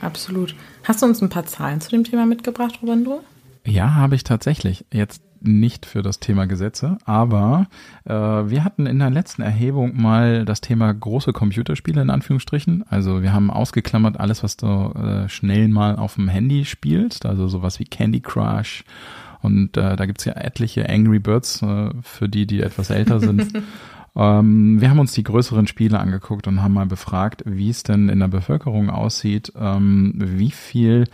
Absolut. 0.00 0.54
Hast 0.84 1.02
du 1.02 1.06
uns 1.06 1.22
ein 1.22 1.28
paar 1.28 1.46
Zahlen 1.46 1.80
zu 1.80 1.90
dem 1.90 2.04
Thema 2.04 2.26
mitgebracht, 2.26 2.80
Robando? 2.82 3.22
Ja, 3.64 3.94
habe 3.94 4.16
ich 4.16 4.24
tatsächlich. 4.24 4.84
Jetzt 4.92 5.22
nicht 5.44 5.86
für 5.86 6.02
das 6.02 6.20
Thema 6.20 6.46
Gesetze, 6.46 6.98
aber 7.04 7.66
äh, 8.04 8.12
wir 8.12 8.64
hatten 8.64 8.86
in 8.86 8.98
der 8.98 9.10
letzten 9.10 9.42
Erhebung 9.42 10.00
mal 10.00 10.44
das 10.44 10.60
Thema 10.60 10.92
große 10.92 11.32
Computerspiele 11.32 12.02
in 12.02 12.10
Anführungsstrichen. 12.10 12.84
Also 12.88 13.22
wir 13.22 13.32
haben 13.32 13.50
ausgeklammert 13.50 14.18
alles, 14.18 14.42
was 14.42 14.56
du 14.56 14.66
äh, 14.66 15.28
schnell 15.28 15.68
mal 15.68 15.96
auf 15.96 16.14
dem 16.14 16.28
Handy 16.28 16.64
spielst, 16.64 17.26
also 17.26 17.48
sowas 17.48 17.78
wie 17.78 17.84
Candy 17.84 18.20
Crush. 18.20 18.84
Und 19.40 19.76
äh, 19.76 19.96
da 19.96 20.06
gibt's 20.06 20.24
ja 20.24 20.34
etliche 20.34 20.88
Angry 20.88 21.18
Birds 21.18 21.62
äh, 21.62 21.90
für 22.02 22.28
die, 22.28 22.46
die 22.46 22.60
etwas 22.60 22.90
älter 22.90 23.18
sind. 23.18 23.52
ähm, 24.16 24.80
wir 24.80 24.88
haben 24.88 25.00
uns 25.00 25.12
die 25.12 25.24
größeren 25.24 25.66
Spiele 25.66 25.98
angeguckt 25.98 26.46
und 26.46 26.62
haben 26.62 26.74
mal 26.74 26.86
befragt, 26.86 27.42
wie 27.44 27.70
es 27.70 27.82
denn 27.82 28.08
in 28.08 28.20
der 28.20 28.28
Bevölkerung 28.28 28.88
aussieht, 28.88 29.52
ähm, 29.58 30.14
wie 30.16 30.52
viel 30.52 31.04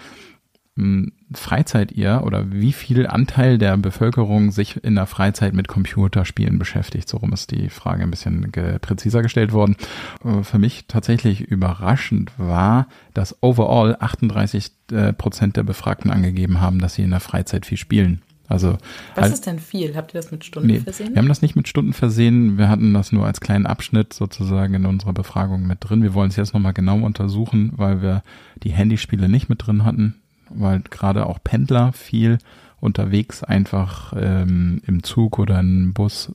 Freizeit 1.33 1.93
ihr 1.93 2.23
oder 2.25 2.53
wie 2.53 2.73
viel 2.73 3.07
Anteil 3.07 3.59
der 3.59 3.77
Bevölkerung 3.77 4.51
sich 4.51 4.83
in 4.83 4.95
der 4.95 5.07
Freizeit 5.07 5.53
mit 5.53 5.67
Computerspielen 5.67 6.59
beschäftigt. 6.59 7.09
So 7.09 7.17
rum 7.17 7.33
ist 7.33 7.51
die 7.51 7.69
Frage 7.69 8.05
ein 8.05 8.11
bisschen 8.11 8.53
ge 8.53 8.79
präziser 8.79 9.23
gestellt 9.23 9.53
worden. 9.53 9.77
Äh, 10.25 10.43
für 10.43 10.59
mich 10.59 10.87
tatsächlich 10.87 11.41
überraschend 11.41 12.31
war, 12.39 12.87
dass 13.13 13.43
overall 13.43 13.97
38 13.99 14.71
äh, 14.93 15.13
Prozent 15.13 15.57
der 15.57 15.65
Befragten 15.65 16.11
angegeben 16.11 16.61
haben, 16.61 16.79
dass 16.79 16.95
sie 16.95 17.03
in 17.03 17.11
der 17.11 17.21
Freizeit 17.21 17.67
viel 17.67 17.79
spielen. 17.79 18.23
Also 18.47 18.79
was 19.15 19.25
halt, 19.25 19.35
ist 19.35 19.47
denn 19.47 19.59
viel? 19.59 19.95
Habt 19.95 20.15
ihr 20.15 20.21
das 20.21 20.31
mit 20.31 20.45
Stunden 20.45 20.69
nee, 20.69 20.81
versehen? 20.81 21.11
Wir 21.11 21.19
haben 21.19 21.29
das 21.29 21.43
nicht 21.43 21.57
mit 21.57 21.69
Stunden 21.69 21.93
versehen. 21.93 22.57
Wir 22.57 22.71
hatten 22.71 22.95
das 22.95 23.13
nur 23.13 23.27
als 23.27 23.41
kleinen 23.41 23.67
Abschnitt 23.67 24.15
sozusagen 24.15 24.73
in 24.73 24.87
unserer 24.87 25.13
Befragung 25.13 25.67
mit 25.67 25.79
drin. 25.81 26.03
Wir 26.03 26.15
wollen 26.15 26.31
es 26.31 26.37
jetzt 26.37 26.55
nochmal 26.55 26.73
genau 26.73 26.99
untersuchen, 27.01 27.73
weil 27.77 28.01
wir 28.01 28.23
die 28.63 28.71
Handyspiele 28.71 29.29
nicht 29.29 29.51
mit 29.51 29.67
drin 29.67 29.85
hatten 29.85 30.15
weil 30.51 30.81
gerade 30.81 31.27
auch 31.27 31.39
Pendler 31.43 31.93
viel 31.93 32.39
unterwegs 32.81 33.43
einfach 33.43 34.13
ähm, 34.17 34.81
im 34.87 35.03
Zug 35.03 35.39
oder 35.39 35.59
im 35.61 35.93
Bus, 35.95 36.33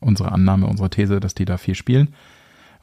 unsere 0.00 0.32
Annahme, 0.32 0.66
unsere 0.66 0.90
These, 0.90 1.20
dass 1.20 1.34
die 1.34 1.44
da 1.44 1.56
viel 1.56 1.74
spielen. 1.74 2.08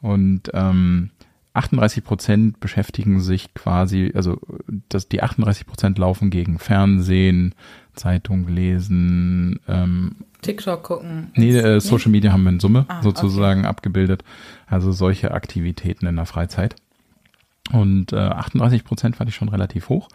Und 0.01 0.49
ähm, 0.53 1.11
38 1.53 2.03
Prozent 2.03 2.59
beschäftigen 2.59 3.19
sich 3.19 3.53
quasi, 3.53 4.11
also 4.15 4.39
dass 4.87 5.09
die 5.09 5.21
38 5.21 5.65
Prozent 5.65 5.97
laufen 5.97 6.29
gegen 6.29 6.59
Fernsehen, 6.59 7.53
Zeitung 7.95 8.47
lesen, 8.47 9.59
ähm, 9.67 10.15
TikTok 10.41 10.83
gucken. 10.83 11.31
Nee, 11.35 11.57
äh, 11.57 11.81
Social 11.81 12.11
Media 12.11 12.31
haben 12.31 12.43
wir 12.43 12.51
in 12.51 12.61
Summe 12.61 12.85
ah, 12.87 13.01
sozusagen 13.01 13.61
okay. 13.61 13.69
abgebildet. 13.69 14.23
Also 14.67 14.91
solche 14.91 15.31
Aktivitäten 15.31 16.05
in 16.05 16.15
der 16.15 16.25
Freizeit. 16.25 16.75
Und 17.71 18.13
äh, 18.13 18.17
38 18.17 18.83
Prozent 18.83 19.15
fand 19.17 19.29
ich 19.29 19.35
schon 19.35 19.49
relativ 19.49 19.89
hoch. 19.89 20.07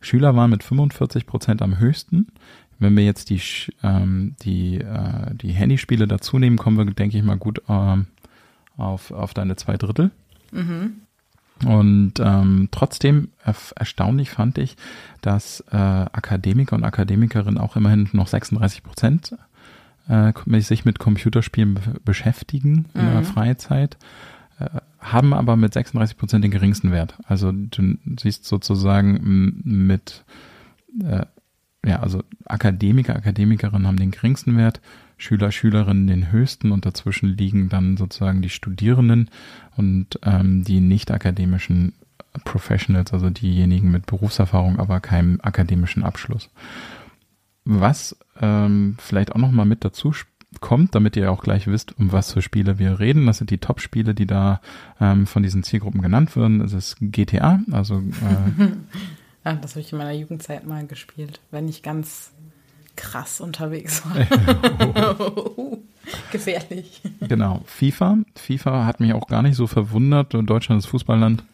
Schüler 0.00 0.36
waren 0.36 0.50
mit 0.50 0.62
45 0.62 1.26
Prozent 1.26 1.62
am 1.62 1.78
höchsten. 1.78 2.28
Wenn 2.78 2.96
wir 2.96 3.04
jetzt 3.04 3.30
die, 3.30 3.40
ähm, 3.82 4.36
die, 4.42 4.80
äh, 4.80 5.34
die 5.34 5.52
Handyspiele 5.52 6.06
dazu 6.06 6.38
nehmen, 6.38 6.56
kommen 6.56 6.78
wir, 6.78 6.84
denke 6.86 7.18
ich 7.18 7.24
mal, 7.24 7.36
gut 7.36 7.62
ähm, 7.68 8.06
auf, 8.76 9.10
auf 9.10 9.34
deine 9.34 9.56
zwei 9.56 9.76
Drittel. 9.76 10.10
Mhm. 10.52 11.02
Und 11.66 12.14
ähm, 12.20 12.68
trotzdem 12.70 13.30
erstaunlich 13.74 14.30
fand 14.30 14.58
ich, 14.58 14.76
dass 15.22 15.60
äh, 15.72 15.76
Akademiker 15.76 16.76
und 16.76 16.84
Akademikerinnen 16.84 17.58
auch 17.58 17.74
immerhin 17.74 18.08
noch 18.12 18.28
36 18.28 18.84
Prozent 18.84 19.36
äh, 20.08 20.32
sich 20.60 20.84
mit 20.84 21.00
Computerspielen 21.00 21.78
beschäftigen 22.04 22.86
in 22.94 23.08
mhm. 23.08 23.12
der 23.12 23.24
Freizeit. 23.24 23.96
Äh, 24.58 24.80
haben 25.00 25.32
aber 25.32 25.56
mit 25.56 25.72
36 25.72 26.16
Prozent 26.16 26.44
den 26.44 26.50
geringsten 26.50 26.90
Wert. 26.90 27.14
Also 27.24 27.52
du 27.52 27.96
siehst 28.20 28.44
sozusagen 28.44 29.60
mit, 29.64 30.24
äh, 31.02 31.24
ja, 31.86 32.00
also 32.00 32.22
Akademiker, 32.44 33.16
Akademikerinnen 33.16 33.86
haben 33.86 33.98
den 33.98 34.10
geringsten 34.10 34.56
Wert, 34.56 34.80
Schüler, 35.16 35.50
Schülerinnen 35.50 36.06
den 36.06 36.30
höchsten 36.32 36.72
und 36.72 36.84
dazwischen 36.84 37.28
liegen 37.28 37.68
dann 37.68 37.96
sozusagen 37.96 38.42
die 38.42 38.50
Studierenden 38.50 39.30
und 39.76 40.18
ähm, 40.22 40.64
die 40.64 40.80
nicht 40.80 41.10
akademischen 41.10 41.92
Professionals, 42.44 43.12
also 43.12 43.30
diejenigen 43.30 43.90
mit 43.90 44.06
Berufserfahrung, 44.06 44.78
aber 44.78 45.00
keinem 45.00 45.40
akademischen 45.42 46.04
Abschluss. 46.04 46.50
Was 47.64 48.16
ähm, 48.40 48.96
vielleicht 48.98 49.32
auch 49.32 49.38
nochmal 49.38 49.66
mit 49.66 49.84
dazu 49.84 50.12
kommt, 50.60 50.94
damit 50.94 51.16
ihr 51.16 51.30
auch 51.30 51.42
gleich 51.42 51.66
wisst, 51.66 51.98
um 51.98 52.12
was 52.12 52.32
für 52.32 52.42
Spiele 52.42 52.78
wir 52.78 52.98
reden. 53.00 53.26
Das 53.26 53.38
sind 53.38 53.50
die 53.50 53.58
Top-Spiele, 53.58 54.14
die 54.14 54.26
da 54.26 54.60
ähm, 55.00 55.26
von 55.26 55.42
diesen 55.42 55.62
Zielgruppen 55.62 56.02
genannt 56.02 56.34
werden. 56.36 56.60
Das 56.60 56.72
ist 56.72 56.96
GTA, 57.00 57.60
also 57.70 57.98
äh, 57.98 58.64
ja, 59.44 59.54
das 59.54 59.72
habe 59.72 59.80
ich 59.80 59.92
in 59.92 59.98
meiner 59.98 60.12
Jugendzeit 60.12 60.66
mal 60.66 60.86
gespielt, 60.86 61.40
wenn 61.50 61.68
ich 61.68 61.82
ganz 61.82 62.32
krass 62.96 63.40
unterwegs 63.40 64.02
war. 64.04 64.16
Gefährlich. 66.32 67.00
Genau. 67.20 67.62
FIFA. 67.66 68.18
FIFA 68.34 68.86
hat 68.86 69.00
mich 69.00 69.12
auch 69.12 69.26
gar 69.28 69.42
nicht 69.42 69.56
so 69.56 69.66
verwundert. 69.66 70.34
Deutschland 70.34 70.82
ist 70.82 70.86
Fußballland. 70.86 71.44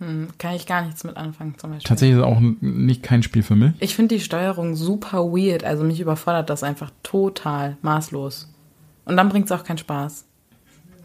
Hm, 0.00 0.28
kann 0.38 0.54
ich 0.54 0.66
gar 0.66 0.82
nichts 0.82 1.02
mit 1.02 1.16
anfangen 1.16 1.56
zum 1.58 1.70
Beispiel. 1.70 1.88
Tatsächlich 1.88 2.18
ist 2.18 2.24
auch 2.24 2.38
nicht 2.60 3.02
kein 3.02 3.22
Spiel 3.22 3.42
für 3.42 3.56
mich. 3.56 3.72
Ich 3.80 3.96
finde 3.96 4.14
die 4.14 4.20
Steuerung 4.20 4.76
super 4.76 5.32
weird. 5.32 5.64
Also 5.64 5.82
mich 5.82 6.00
überfordert 6.00 6.50
das 6.50 6.62
einfach 6.62 6.92
total 7.02 7.76
maßlos. 7.82 8.48
Und 9.06 9.16
dann 9.16 9.28
bringt 9.28 9.46
es 9.46 9.52
auch 9.52 9.64
keinen 9.64 9.78
Spaß. 9.78 10.24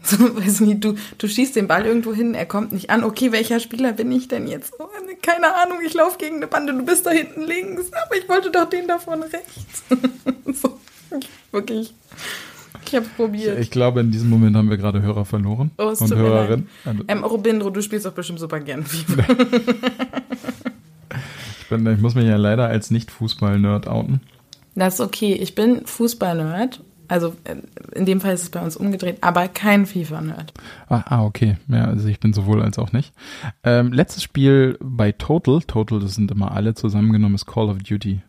So, 0.06 0.18
weiß 0.36 0.60
nicht, 0.60 0.84
du, 0.84 0.96
du 1.16 1.26
schießt 1.26 1.56
den 1.56 1.66
Ball 1.66 1.86
irgendwo 1.86 2.12
hin, 2.12 2.34
er 2.34 2.44
kommt 2.44 2.72
nicht 2.72 2.90
an. 2.90 3.04
Okay, 3.04 3.32
welcher 3.32 3.58
Spieler 3.58 3.94
bin 3.94 4.12
ich 4.12 4.28
denn 4.28 4.46
jetzt? 4.46 4.74
Oh, 4.78 4.86
keine 5.22 5.54
Ahnung, 5.54 5.78
ich 5.82 5.94
laufe 5.94 6.18
gegen 6.18 6.36
eine 6.36 6.46
Bande, 6.46 6.74
du 6.74 6.84
bist 6.84 7.06
da 7.06 7.10
hinten 7.10 7.40
links, 7.40 7.90
aber 7.90 8.14
ich 8.14 8.28
wollte 8.28 8.50
doch 8.50 8.68
den 8.68 8.86
da 8.86 8.98
vorne 8.98 9.24
rechts. 9.32 9.82
so, 10.60 10.78
wirklich 11.52 11.94
ich 12.94 13.00
habe 13.00 13.08
probiert. 13.16 13.58
Ich 13.58 13.70
glaube, 13.72 14.00
in 14.00 14.12
diesem 14.12 14.30
Moment 14.30 14.56
haben 14.56 14.70
wir 14.70 14.76
gerade 14.76 15.02
Hörer 15.02 15.24
verloren. 15.24 15.72
Oh, 15.78 15.88
und 15.88 16.14
Hörerin. 16.14 16.68
Ähm, 17.08 17.24
Robindro, 17.24 17.70
du 17.70 17.82
spielst 17.82 18.06
doch 18.06 18.12
bestimmt 18.12 18.38
super 18.38 18.60
gern 18.60 18.84
FIFA. 18.84 19.24
ich, 21.60 21.66
bin, 21.68 21.86
ich 21.86 22.00
muss 22.00 22.14
mich 22.14 22.26
ja 22.26 22.36
leider 22.36 22.68
als 22.68 22.92
Nicht-Fußball-Nerd 22.92 23.88
outen. 23.88 24.20
Das 24.76 24.94
ist 24.94 25.00
okay. 25.00 25.32
Ich 25.34 25.56
bin 25.56 25.84
Fußball-Nerd. 25.84 26.82
Also 27.08 27.34
äh, 27.44 27.56
in 27.96 28.06
dem 28.06 28.20
Fall 28.20 28.34
ist 28.34 28.42
es 28.42 28.50
bei 28.50 28.62
uns 28.62 28.76
umgedreht, 28.76 29.18
aber 29.22 29.48
kein 29.48 29.86
FIFA-Nerd. 29.86 30.54
Ah, 30.88 31.02
ah, 31.06 31.24
okay. 31.24 31.56
Ja, 31.66 31.86
also 31.86 32.06
ich 32.06 32.20
bin 32.20 32.32
sowohl 32.32 32.62
als 32.62 32.78
auch 32.78 32.92
nicht. 32.92 33.12
Ähm, 33.64 33.92
letztes 33.92 34.22
Spiel 34.22 34.78
bei 34.80 35.10
Total, 35.10 35.60
Total, 35.62 35.98
das 35.98 36.14
sind 36.14 36.30
immer 36.30 36.52
alle 36.52 36.74
zusammengenommen, 36.74 37.34
ist 37.34 37.46
Call 37.46 37.68
of 37.68 37.78
Duty. 37.78 38.22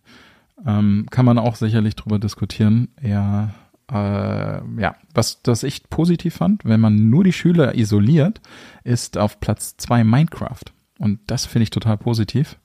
Ähm, 0.65 1.05
kann 1.11 1.25
man 1.25 1.37
auch 1.37 1.55
sicherlich 1.55 1.95
drüber 1.95 2.17
diskutieren. 2.17 2.89
Ja, 3.01 3.53
äh, 3.91 3.95
ja, 3.95 4.95
was 5.13 5.41
das 5.41 5.63
ich 5.63 5.89
positiv 5.89 6.35
fand, 6.35 6.65
wenn 6.65 6.79
man 6.79 7.09
nur 7.09 7.23
die 7.23 7.33
Schüler 7.33 7.75
isoliert, 7.75 8.41
ist 8.83 9.17
auf 9.17 9.39
Platz 9.39 9.77
zwei 9.77 10.03
Minecraft. 10.03 10.63
Und 10.97 11.19
das 11.27 11.45
finde 11.45 11.63
ich 11.63 11.69
total 11.69 11.97
positiv, 11.97 12.57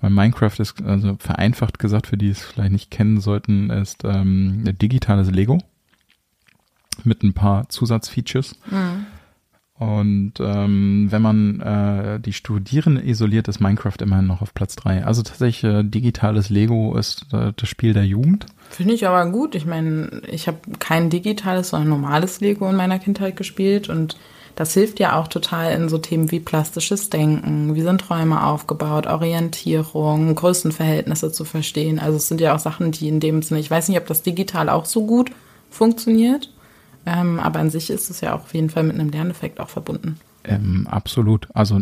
weil 0.00 0.10
Minecraft 0.10 0.58
ist, 0.58 0.82
also 0.82 1.16
vereinfacht 1.18 1.78
gesagt, 1.78 2.06
für 2.06 2.18
die 2.18 2.28
es 2.28 2.42
vielleicht 2.42 2.72
nicht 2.72 2.90
kennen 2.90 3.20
sollten, 3.20 3.70
ist 3.70 4.04
ähm, 4.04 4.64
ein 4.66 4.78
digitales 4.78 5.30
Lego 5.30 5.58
mit 7.04 7.22
ein 7.22 7.32
paar 7.32 7.68
Zusatzfeatures. 7.68 8.58
Mhm. 8.70 9.06
Und 9.78 10.34
ähm, 10.40 11.06
wenn 11.10 11.22
man 11.22 11.60
äh, 11.60 12.20
die 12.20 12.32
Studierenden 12.32 13.06
isoliert, 13.06 13.46
ist 13.46 13.60
Minecraft 13.60 13.94
immerhin 14.00 14.26
noch 14.26 14.42
auf 14.42 14.52
Platz 14.52 14.74
drei. 14.74 15.04
Also 15.04 15.22
tatsächlich 15.22 15.62
äh, 15.62 15.84
digitales 15.84 16.50
Lego 16.50 16.96
ist 16.96 17.26
äh, 17.32 17.52
das 17.54 17.68
Spiel 17.68 17.92
der 17.92 18.04
Jugend. 18.04 18.46
Finde 18.70 18.94
ich 18.94 19.06
aber 19.06 19.30
gut. 19.30 19.54
Ich 19.54 19.66
meine, 19.66 20.22
ich 20.28 20.48
habe 20.48 20.58
kein 20.80 21.10
digitales, 21.10 21.68
sondern 21.70 21.90
normales 21.90 22.40
Lego 22.40 22.68
in 22.68 22.74
meiner 22.74 22.98
Kindheit 22.98 23.36
gespielt 23.36 23.88
und 23.88 24.16
das 24.56 24.74
hilft 24.74 24.98
ja 24.98 25.16
auch 25.16 25.28
total 25.28 25.72
in 25.72 25.88
so 25.88 25.98
Themen 25.98 26.32
wie 26.32 26.40
plastisches 26.40 27.10
Denken, 27.10 27.76
wie 27.76 27.82
sind 27.82 28.00
Träume 28.00 28.44
aufgebaut, 28.44 29.06
Orientierung, 29.06 30.34
Größenverhältnisse 30.34 31.30
zu 31.30 31.44
verstehen. 31.44 32.00
Also 32.00 32.16
es 32.16 32.26
sind 32.26 32.40
ja 32.40 32.56
auch 32.56 32.58
Sachen, 32.58 32.90
die 32.90 33.06
in 33.06 33.20
dem 33.20 33.42
Sinne, 33.42 33.60
ich 33.60 33.70
weiß 33.70 33.88
nicht, 33.88 33.98
ob 33.98 34.08
das 34.08 34.22
digital 34.22 34.68
auch 34.68 34.84
so 34.84 35.06
gut 35.06 35.30
funktioniert, 35.70 36.52
ähm, 37.08 37.40
aber 37.40 37.60
an 37.60 37.70
sich 37.70 37.88
ist 37.88 38.10
es 38.10 38.20
ja 38.20 38.34
auch 38.34 38.42
auf 38.42 38.54
jeden 38.54 38.68
Fall 38.68 38.82
mit 38.82 38.98
einem 38.98 39.08
Lerneffekt 39.08 39.60
auch 39.60 39.70
verbunden. 39.70 40.18
Ähm, 40.44 40.86
absolut. 40.90 41.48
Also 41.54 41.80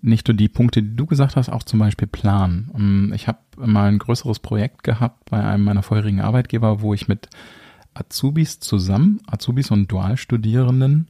nicht 0.00 0.28
nur 0.28 0.36
die 0.36 0.48
Punkte, 0.48 0.82
die 0.82 0.96
du 0.96 1.04
gesagt 1.04 1.36
hast, 1.36 1.50
auch 1.50 1.62
zum 1.62 1.78
Beispiel 1.78 2.08
Plan. 2.08 2.70
Ähm, 2.74 3.12
ich 3.14 3.28
habe 3.28 3.38
mal 3.56 3.88
ein 3.88 3.98
größeres 3.98 4.38
Projekt 4.38 4.82
gehabt 4.82 5.28
bei 5.28 5.44
einem 5.44 5.64
meiner 5.64 5.82
vorherigen 5.82 6.22
Arbeitgeber, 6.22 6.80
wo 6.80 6.94
ich 6.94 7.06
mit 7.06 7.28
Azubis 7.92 8.60
zusammen, 8.60 9.20
Azubis 9.26 9.70
und 9.70 9.92
Dualstudierenden, 9.92 11.08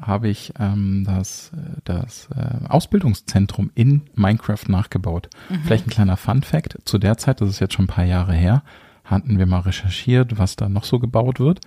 habe 0.00 0.28
ich 0.28 0.54
ähm, 0.58 1.04
das, 1.06 1.52
das 1.84 2.28
äh, 2.34 2.66
Ausbildungszentrum 2.68 3.70
in 3.74 4.02
Minecraft 4.14 4.64
nachgebaut. 4.68 5.28
Mhm. 5.50 5.60
Vielleicht 5.64 5.86
ein 5.86 5.90
kleiner 5.90 6.16
Fun 6.16 6.42
Fact. 6.42 6.78
Zu 6.86 6.98
der 6.98 7.18
Zeit, 7.18 7.42
das 7.42 7.50
ist 7.50 7.60
jetzt 7.60 7.74
schon 7.74 7.84
ein 7.84 7.88
paar 7.88 8.04
Jahre 8.04 8.32
her, 8.32 8.62
hatten 9.04 9.38
wir 9.38 9.46
mal 9.46 9.60
recherchiert, 9.60 10.38
was 10.38 10.56
da 10.56 10.70
noch 10.70 10.84
so 10.84 10.98
gebaut 10.98 11.38
wird. 11.38 11.60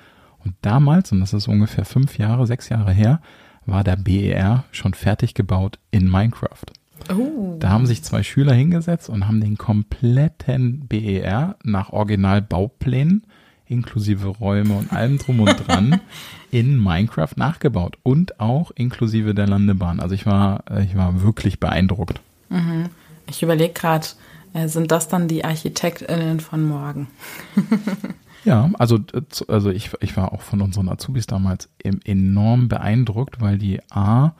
Und 0.46 0.56
damals, 0.62 1.12
und 1.12 1.20
das 1.20 1.34
ist 1.34 1.48
ungefähr 1.48 1.86
fünf 1.86 2.18
Jahre, 2.18 2.48
sechs 2.48 2.70
Jahre 2.70 2.92
her, 2.92 3.20
war 3.66 3.84
der 3.84 3.96
BER 3.96 4.64
schon 4.72 4.94
fertig 4.94 5.34
gebaut 5.34 5.80
in 5.92 6.10
Minecraft. 6.10 6.66
Oh. 7.14 7.58
Da 7.60 7.70
haben 7.70 7.86
sich 7.86 8.04
zwei 8.04 8.24
Schüler 8.24 8.54
hingesetzt 8.54 9.10
und 9.10 9.28
haben 9.28 9.42
den 9.42 9.58
kompletten 9.58 10.88
BER 10.88 11.56
nach 11.64 11.90
Originalbauplänen 11.90 13.25
inklusive 13.68 14.28
Räume 14.28 14.75
und 14.75 14.94
allem 14.94 15.18
drum 15.18 15.40
und 15.40 15.68
dran 15.68 16.00
in 16.52 16.82
Minecraft 16.82 17.34
nachgebaut 17.36 17.98
und 18.04 18.40
auch 18.40 18.72
inklusive 18.72 19.34
der 19.34 19.48
Landebahn. 19.48 20.00
Also 20.00 20.16
ich 20.16 20.25
war, 20.25 20.64
ich 20.84 20.96
war 20.96 21.22
wirklich 21.24 21.60
beeindruckt. 21.60 22.22
Mhm. 22.50 22.90
Ich 23.28 23.42
überlege 23.42 23.74
gerade, 23.74 24.08
äh, 24.54 24.68
sind 24.68 24.92
das 24.92 25.08
dann 25.08 25.28
die 25.28 25.44
ArchitektInnen 25.44 26.40
von 26.40 26.68
morgen? 26.68 27.08
Ja, 28.46 28.70
also, 28.78 29.00
also 29.48 29.70
ich, 29.72 29.92
ich 30.02 30.16
war 30.16 30.32
auch 30.32 30.42
von 30.42 30.62
unseren 30.62 30.88
Azubis 30.88 31.25
damals 31.25 31.70
enorm 31.84 32.68
beeindruckt, 32.68 33.42
weil 33.42 33.58
die 33.58 33.82
A, 33.92 34.34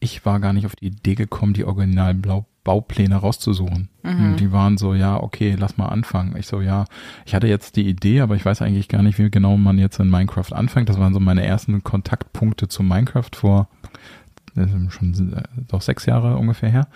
ich 0.00 0.24
war 0.24 0.38
gar 0.38 0.52
nicht 0.52 0.66
auf 0.66 0.76
die 0.76 0.86
Idee 0.86 1.16
gekommen, 1.16 1.52
die 1.52 1.64
originalen 1.64 2.24
Baupläne 2.62 3.16
rauszusuchen. 3.16 3.88
Mhm. 4.04 4.36
Die 4.36 4.52
waren 4.52 4.78
so, 4.78 4.94
ja, 4.94 5.20
okay, 5.20 5.56
lass 5.58 5.76
mal 5.76 5.88
anfangen. 5.88 6.36
Ich 6.36 6.46
so, 6.46 6.60
ja, 6.60 6.84
ich 7.26 7.34
hatte 7.34 7.48
jetzt 7.48 7.74
die 7.76 7.88
Idee, 7.88 8.20
aber 8.20 8.36
ich 8.36 8.44
weiß 8.44 8.62
eigentlich 8.62 8.88
gar 8.88 9.02
nicht, 9.02 9.18
wie 9.18 9.30
genau 9.30 9.56
man 9.56 9.78
jetzt 9.78 9.98
in 9.98 10.08
Minecraft 10.08 10.52
anfängt. 10.52 10.88
Das 10.88 11.00
waren 11.00 11.14
so 11.14 11.20
meine 11.20 11.44
ersten 11.44 11.82
Kontaktpunkte 11.82 12.68
zu 12.68 12.82
Minecraft 12.82 13.30
vor 13.34 13.68
schon 14.90 15.32
äh, 15.34 15.42
doch 15.68 15.82
sechs 15.82 16.06
Jahre 16.06 16.36
ungefähr 16.36 16.70
her. 16.70 16.88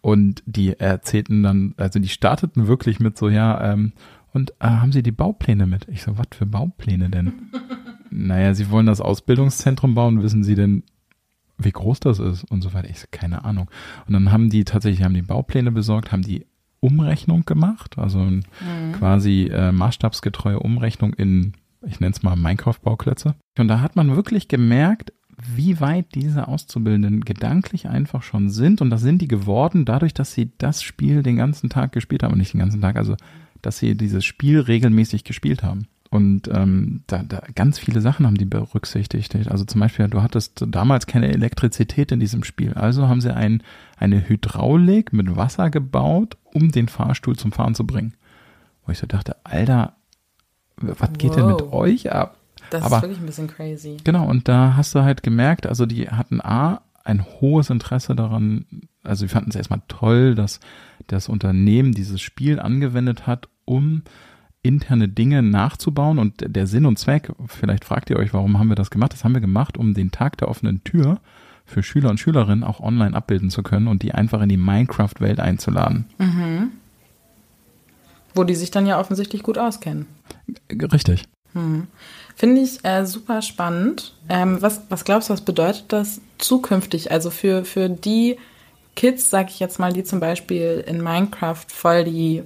Und 0.00 0.42
die 0.46 0.78
erzählten 0.78 1.42
dann, 1.42 1.74
also 1.76 1.98
die 1.98 2.08
starteten 2.08 2.66
wirklich 2.66 3.00
mit 3.00 3.18
so, 3.18 3.28
ja, 3.28 3.72
ähm, 3.72 3.92
und 4.32 4.52
äh, 4.60 4.66
haben 4.66 4.92
Sie 4.92 5.02
die 5.02 5.12
Baupläne 5.12 5.66
mit? 5.66 5.88
Ich 5.88 6.02
so, 6.02 6.18
was 6.18 6.26
für 6.32 6.46
Baupläne 6.46 7.10
denn? 7.10 7.32
naja, 8.10 8.54
Sie 8.54 8.70
wollen 8.70 8.86
das 8.86 9.00
Ausbildungszentrum 9.00 9.94
bauen, 9.94 10.22
wissen 10.22 10.44
Sie 10.44 10.54
denn, 10.54 10.84
wie 11.58 11.72
groß 11.72 12.00
das 12.00 12.18
ist 12.18 12.44
und 12.44 12.62
so 12.62 12.72
weiter. 12.72 12.88
Ich 12.88 13.00
so, 13.00 13.06
keine 13.10 13.44
Ahnung. 13.44 13.70
Und 14.06 14.14
dann 14.14 14.32
haben 14.32 14.50
die 14.50 14.64
tatsächlich, 14.64 15.04
haben 15.04 15.14
die 15.14 15.22
Baupläne 15.22 15.72
besorgt, 15.72 16.12
haben 16.12 16.22
die 16.22 16.46
Umrechnung 16.80 17.44
gemacht, 17.44 17.98
also 17.98 18.18
mhm. 18.18 18.42
quasi 18.98 19.50
äh, 19.52 19.70
maßstabsgetreue 19.70 20.58
Umrechnung 20.58 21.12
in, 21.12 21.52
ich 21.86 22.00
nenne 22.00 22.12
es 22.12 22.22
mal 22.22 22.36
Minecraft-Bauklötze. 22.36 23.34
Und 23.58 23.68
da 23.68 23.80
hat 23.80 23.96
man 23.96 24.16
wirklich 24.16 24.48
gemerkt, 24.48 25.12
wie 25.54 25.80
weit 25.80 26.14
diese 26.14 26.48
Auszubildenden 26.48 27.22
gedanklich 27.22 27.88
einfach 27.88 28.22
schon 28.22 28.50
sind. 28.50 28.80
Und 28.80 28.90
das 28.90 29.00
sind 29.00 29.22
die 29.22 29.28
geworden, 29.28 29.84
dadurch, 29.84 30.14
dass 30.14 30.32
sie 30.32 30.52
das 30.58 30.82
Spiel 30.82 31.22
den 31.22 31.36
ganzen 31.36 31.70
Tag 31.70 31.92
gespielt 31.92 32.22
haben. 32.22 32.32
Und 32.32 32.38
nicht 32.38 32.52
den 32.52 32.60
ganzen 32.60 32.80
Tag, 32.80 32.96
also 32.96 33.16
dass 33.62 33.78
sie 33.78 33.96
dieses 33.96 34.24
Spiel 34.24 34.60
regelmäßig 34.60 35.24
gespielt 35.24 35.62
haben. 35.62 35.86
Und 36.10 36.48
ähm, 36.52 37.04
da, 37.06 37.22
da 37.22 37.40
ganz 37.54 37.78
viele 37.78 38.00
Sachen 38.00 38.26
haben 38.26 38.36
die 38.36 38.44
berücksichtigt. 38.44 39.36
Also 39.48 39.64
zum 39.64 39.80
Beispiel, 39.80 40.08
du 40.08 40.22
hattest 40.22 40.64
damals 40.66 41.06
keine 41.06 41.28
Elektrizität 41.28 42.10
in 42.10 42.18
diesem 42.18 42.42
Spiel. 42.42 42.74
Also 42.74 43.06
haben 43.06 43.20
sie 43.20 43.32
ein, 43.32 43.62
eine 43.96 44.28
Hydraulik 44.28 45.12
mit 45.12 45.36
Wasser 45.36 45.70
gebaut, 45.70 46.36
um 46.52 46.72
den 46.72 46.88
Fahrstuhl 46.88 47.36
zum 47.36 47.52
Fahren 47.52 47.76
zu 47.76 47.86
bringen. 47.86 48.14
Wo 48.84 48.92
ich 48.92 48.98
so 48.98 49.06
dachte, 49.06 49.36
Alter, 49.44 49.94
was 50.76 51.12
geht 51.12 51.30
wow. 51.30 51.36
denn 51.36 51.46
mit 51.46 51.62
euch 51.72 52.10
ab? 52.10 52.36
Das 52.70 52.82
Aber, 52.82 52.96
ist 52.96 53.02
wirklich 53.02 53.20
ein 53.20 53.26
bisschen 53.26 53.48
crazy. 53.48 53.96
Genau, 54.02 54.28
und 54.28 54.48
da 54.48 54.74
hast 54.76 54.94
du 54.96 55.02
halt 55.02 55.22
gemerkt, 55.22 55.66
also 55.66 55.86
die 55.86 56.08
hatten 56.08 56.40
A, 56.40 56.82
ein 57.04 57.24
hohes 57.24 57.70
Interesse 57.70 58.14
daran, 58.14 58.66
also 59.02 59.24
sie 59.24 59.28
fanden 59.28 59.50
es 59.50 59.56
erstmal 59.56 59.82
toll, 59.88 60.34
dass 60.34 60.60
das 61.06 61.28
Unternehmen 61.28 61.92
dieses 61.92 62.20
Spiel 62.20 62.60
angewendet 62.60 63.26
hat, 63.26 63.48
um 63.64 64.02
interne 64.62 65.08
Dinge 65.08 65.42
nachzubauen 65.42 66.18
und 66.18 66.54
der 66.54 66.66
Sinn 66.66 66.84
und 66.84 66.98
Zweck, 66.98 67.32
vielleicht 67.46 67.84
fragt 67.84 68.10
ihr 68.10 68.16
euch, 68.16 68.34
warum 68.34 68.58
haben 68.58 68.68
wir 68.68 68.76
das 68.76 68.90
gemacht? 68.90 69.12
Das 69.12 69.24
haben 69.24 69.32
wir 69.32 69.40
gemacht, 69.40 69.78
um 69.78 69.94
den 69.94 70.10
Tag 70.10 70.36
der 70.38 70.48
offenen 70.48 70.84
Tür 70.84 71.20
für 71.64 71.82
Schüler 71.82 72.10
und 72.10 72.20
Schülerinnen 72.20 72.64
auch 72.64 72.80
online 72.80 73.16
abbilden 73.16 73.48
zu 73.48 73.62
können 73.62 73.88
und 73.88 74.02
die 74.02 74.12
einfach 74.12 74.42
in 74.42 74.48
die 74.48 74.56
Minecraft-Welt 74.56 75.40
einzuladen. 75.40 76.06
Mhm. 76.18 76.72
Wo 78.34 78.44
die 78.44 78.54
sich 78.54 78.70
dann 78.70 78.86
ja 78.86 79.00
offensichtlich 79.00 79.42
gut 79.42 79.56
auskennen. 79.56 80.06
Richtig. 80.70 81.24
Hm. 81.52 81.88
Finde 82.36 82.62
ich 82.62 82.84
äh, 82.84 83.04
super 83.04 83.42
spannend. 83.42 84.14
Ähm, 84.28 84.62
was, 84.62 84.82
was 84.88 85.04
glaubst 85.04 85.28
du, 85.28 85.32
was 85.32 85.42
bedeutet 85.42 85.84
das 85.88 86.20
zukünftig? 86.38 87.10
Also 87.10 87.30
für, 87.30 87.64
für 87.64 87.88
die 87.88 88.38
Kids, 88.96 89.30
sag 89.30 89.50
ich 89.50 89.60
jetzt 89.60 89.78
mal, 89.78 89.92
die 89.92 90.04
zum 90.04 90.20
Beispiel 90.20 90.84
in 90.86 91.02
Minecraft 91.02 91.64
voll 91.68 92.04
die 92.04 92.42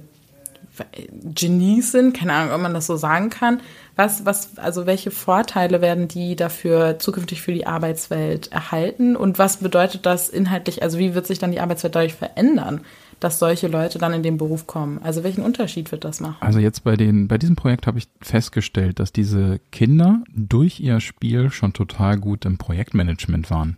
Genies 1.23 1.91
sind, 1.91 2.17
keine 2.17 2.33
Ahnung, 2.33 2.53
ob 2.53 2.61
man 2.61 2.73
das 2.73 2.87
so 2.87 2.97
sagen 2.97 3.29
kann. 3.29 3.61
Was, 3.95 4.25
was, 4.25 4.57
also 4.57 4.85
welche 4.85 5.11
Vorteile 5.11 5.81
werden 5.81 6.07
die 6.07 6.35
dafür 6.35 6.99
zukünftig 6.99 7.41
für 7.41 7.53
die 7.53 7.65
Arbeitswelt 7.65 8.51
erhalten 8.51 9.15
und 9.15 9.39
was 9.39 9.57
bedeutet 9.57 10.05
das 10.05 10.27
inhaltlich, 10.27 10.83
also 10.83 10.97
wie 10.97 11.15
wird 11.15 11.27
sich 11.27 11.39
dann 11.39 11.51
die 11.51 11.61
Arbeitswelt 11.61 11.95
dadurch 11.95 12.15
verändern, 12.15 12.81
dass 13.25 13.39
solche 13.39 13.67
Leute 13.67 13.97
dann 13.97 14.13
in 14.13 14.21
den 14.21 14.37
Beruf 14.37 14.67
kommen? 14.67 14.99
Also 15.01 15.23
welchen 15.23 15.41
Unterschied 15.41 15.91
wird 15.91 16.03
das 16.03 16.19
machen? 16.19 16.37
Also 16.41 16.59
jetzt 16.59 16.83
bei 16.83 16.95
den, 16.95 17.27
bei 17.27 17.39
diesem 17.39 17.55
Projekt 17.55 17.87
habe 17.87 17.97
ich 17.97 18.07
festgestellt, 18.21 18.99
dass 18.99 19.11
diese 19.11 19.59
Kinder 19.71 20.23
durch 20.31 20.79
ihr 20.79 20.99
Spiel 20.99 21.49
schon 21.49 21.73
total 21.73 22.19
gut 22.19 22.45
im 22.45 22.59
Projektmanagement 22.59 23.49
waren. 23.49 23.77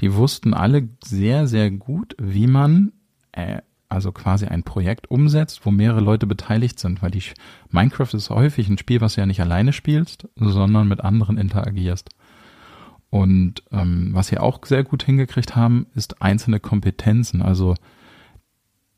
Die 0.00 0.14
wussten 0.14 0.54
alle 0.54 0.88
sehr, 1.04 1.46
sehr 1.46 1.70
gut, 1.70 2.16
wie 2.18 2.46
man 2.46 2.92
äh, 3.32 3.58
also 3.90 4.10
quasi 4.10 4.46
ein 4.46 4.62
Projekt 4.62 5.10
umsetzt, 5.10 5.66
wo 5.66 5.70
mehrere 5.70 6.00
Leute 6.00 6.26
beteiligt 6.26 6.80
sind, 6.80 7.02
weil 7.02 7.10
die 7.10 7.22
Minecraft 7.70 8.14
ist 8.14 8.30
häufig 8.30 8.70
ein 8.70 8.78
Spiel, 8.78 9.02
was 9.02 9.14
du 9.14 9.20
ja 9.20 9.26
nicht 9.26 9.42
alleine 9.42 9.74
spielst, 9.74 10.28
sondern 10.36 10.88
mit 10.88 11.02
anderen 11.02 11.36
interagierst. 11.36 12.08
Und 13.10 13.62
ähm, 13.70 14.10
was 14.14 14.28
sie 14.28 14.38
auch 14.38 14.64
sehr 14.64 14.82
gut 14.82 15.02
hingekriegt 15.02 15.56
haben, 15.56 15.88
ist 15.94 16.22
einzelne 16.22 16.58
Kompetenzen. 16.58 17.42
Also 17.42 17.74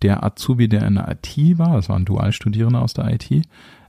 der 0.03 0.25
Azubi, 0.25 0.69
der 0.69 0.87
in 0.87 0.95
der 0.95 1.09
IT 1.11 1.59
war, 1.59 1.77
das 1.77 1.89
war 1.89 1.97
ein 1.97 2.05
Dualstudierender 2.05 2.83
aus 2.83 2.95
der 2.95 3.13
IT, 3.13 3.47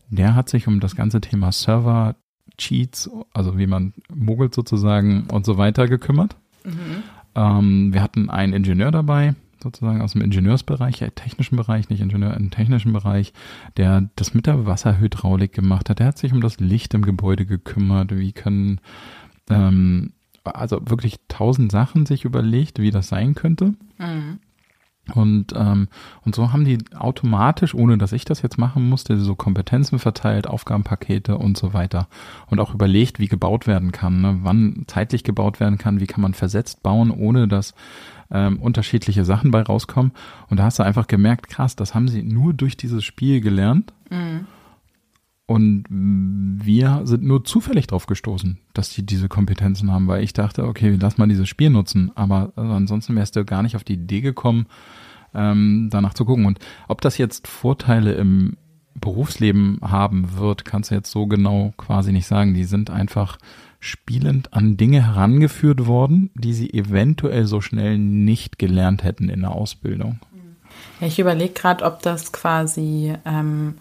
der 0.09 0.35
hat 0.35 0.49
sich 0.49 0.67
um 0.67 0.79
das 0.79 0.95
ganze 0.95 1.21
Thema 1.21 1.51
Server, 1.51 2.15
Cheats, 2.57 3.09
also 3.33 3.57
wie 3.57 3.67
man 3.67 3.93
mogelt 4.13 4.53
sozusagen 4.53 5.25
und 5.31 5.45
so 5.45 5.57
weiter 5.57 5.87
gekümmert. 5.87 6.35
Mhm. 6.63 7.03
Ähm, 7.33 7.93
wir 7.93 8.03
hatten 8.03 8.29
einen 8.29 8.53
Ingenieur 8.53 8.91
dabei, 8.91 9.35
sozusagen 9.63 10.01
aus 10.01 10.13
dem 10.13 10.21
Ingenieursbereich, 10.21 11.01
äh, 11.01 11.11
technischen 11.11 11.55
Bereich, 11.55 11.89
nicht 11.89 12.01
Ingenieur, 12.01 12.35
im 12.35 12.51
technischen 12.51 12.93
Bereich, 12.93 13.33
der 13.77 14.09
das 14.15 14.33
mit 14.33 14.47
der 14.47 14.65
Wasserhydraulik 14.65 15.53
gemacht 15.53 15.89
hat. 15.89 15.99
Der 15.99 16.07
hat 16.07 16.17
sich 16.17 16.33
um 16.33 16.41
das 16.41 16.59
Licht 16.59 16.93
im 16.93 17.03
Gebäude 17.03 17.45
gekümmert. 17.45 18.15
Wie 18.15 18.33
können, 18.33 18.79
ähm, 19.49 20.11
also 20.43 20.81
wirklich 20.85 21.19
tausend 21.29 21.71
Sachen 21.71 22.05
sich 22.05 22.25
überlegt, 22.25 22.79
wie 22.79 22.91
das 22.91 23.07
sein 23.07 23.33
könnte. 23.33 23.75
Mhm. 23.97 24.39
Und, 25.13 25.53
ähm, 25.55 25.87
und 26.25 26.35
so 26.35 26.53
haben 26.53 26.65
die 26.65 26.79
automatisch, 26.95 27.73
ohne 27.73 27.97
dass 27.97 28.11
ich 28.11 28.25
das 28.25 28.41
jetzt 28.41 28.57
machen 28.57 28.87
musste, 28.87 29.19
so 29.19 29.35
Kompetenzen 29.35 29.99
verteilt, 29.99 30.47
Aufgabenpakete 30.47 31.37
und 31.37 31.57
so 31.57 31.73
weiter. 31.73 32.07
Und 32.49 32.59
auch 32.59 32.73
überlegt, 32.73 33.19
wie 33.19 33.27
gebaut 33.27 33.67
werden 33.67 33.91
kann, 33.91 34.21
ne? 34.21 34.39
wann 34.43 34.83
zeitlich 34.87 35.23
gebaut 35.23 35.59
werden 35.59 35.77
kann, 35.77 35.99
wie 35.99 36.07
kann 36.07 36.21
man 36.21 36.33
versetzt 36.33 36.83
bauen, 36.83 37.11
ohne 37.11 37.47
dass 37.47 37.73
ähm, 38.31 38.59
unterschiedliche 38.59 39.25
Sachen 39.25 39.51
bei 39.51 39.61
rauskommen. 39.61 40.11
Und 40.49 40.57
da 40.57 40.63
hast 40.63 40.79
du 40.79 40.83
einfach 40.83 41.07
gemerkt, 41.07 41.49
krass, 41.49 41.75
das 41.75 41.93
haben 41.93 42.07
sie 42.07 42.23
nur 42.23 42.53
durch 42.53 42.77
dieses 42.77 43.03
Spiel 43.03 43.41
gelernt. 43.41 43.93
Mhm. 44.09 44.47
Und 45.51 45.83
wir 45.89 47.01
sind 47.03 47.23
nur 47.23 47.43
zufällig 47.43 47.87
drauf 47.87 48.05
gestoßen, 48.05 48.57
dass 48.73 48.91
die 48.91 49.05
diese 49.05 49.27
Kompetenzen 49.27 49.91
haben, 49.91 50.07
weil 50.07 50.23
ich 50.23 50.31
dachte, 50.31 50.65
okay, 50.65 50.97
lass 50.97 51.17
mal 51.17 51.27
dieses 51.27 51.49
Spiel 51.49 51.69
nutzen. 51.69 52.09
Aber 52.15 52.53
also 52.55 52.71
ansonsten 52.71 53.17
wärst 53.17 53.35
du 53.35 53.43
gar 53.43 53.61
nicht 53.61 53.75
auf 53.75 53.83
die 53.83 53.95
Idee 53.95 54.21
gekommen, 54.21 54.67
ähm, 55.33 55.89
danach 55.91 56.13
zu 56.13 56.25
gucken. 56.25 56.45
Und 56.45 56.59
ob 56.87 57.01
das 57.01 57.17
jetzt 57.17 57.47
Vorteile 57.47 58.13
im 58.13 58.57
Berufsleben 58.93 59.79
haben 59.81 60.37
wird, 60.37 60.65
kannst 60.65 60.91
du 60.91 60.95
jetzt 60.95 61.11
so 61.11 61.27
genau 61.27 61.73
quasi 61.77 62.11
nicht 62.11 62.27
sagen. 62.27 62.53
Die 62.53 62.65
sind 62.65 62.89
einfach 62.89 63.37
spielend 63.79 64.53
an 64.53 64.77
Dinge 64.77 65.05
herangeführt 65.07 65.87
worden, 65.87 66.29
die 66.35 66.53
sie 66.53 66.71
eventuell 66.71 67.45
so 67.45 67.61
schnell 67.61 67.97
nicht 67.97 68.59
gelernt 68.59 69.03
hätten 69.03 69.27
in 69.29 69.41
der 69.41 69.51
Ausbildung. 69.51 70.19
Ja, 70.99 71.07
ich 71.07 71.19
überlege 71.19 71.53
gerade, 71.53 71.83
ob 71.83 72.01
das 72.01 72.31
quasi, 72.31 73.15
ähm, 73.25 73.75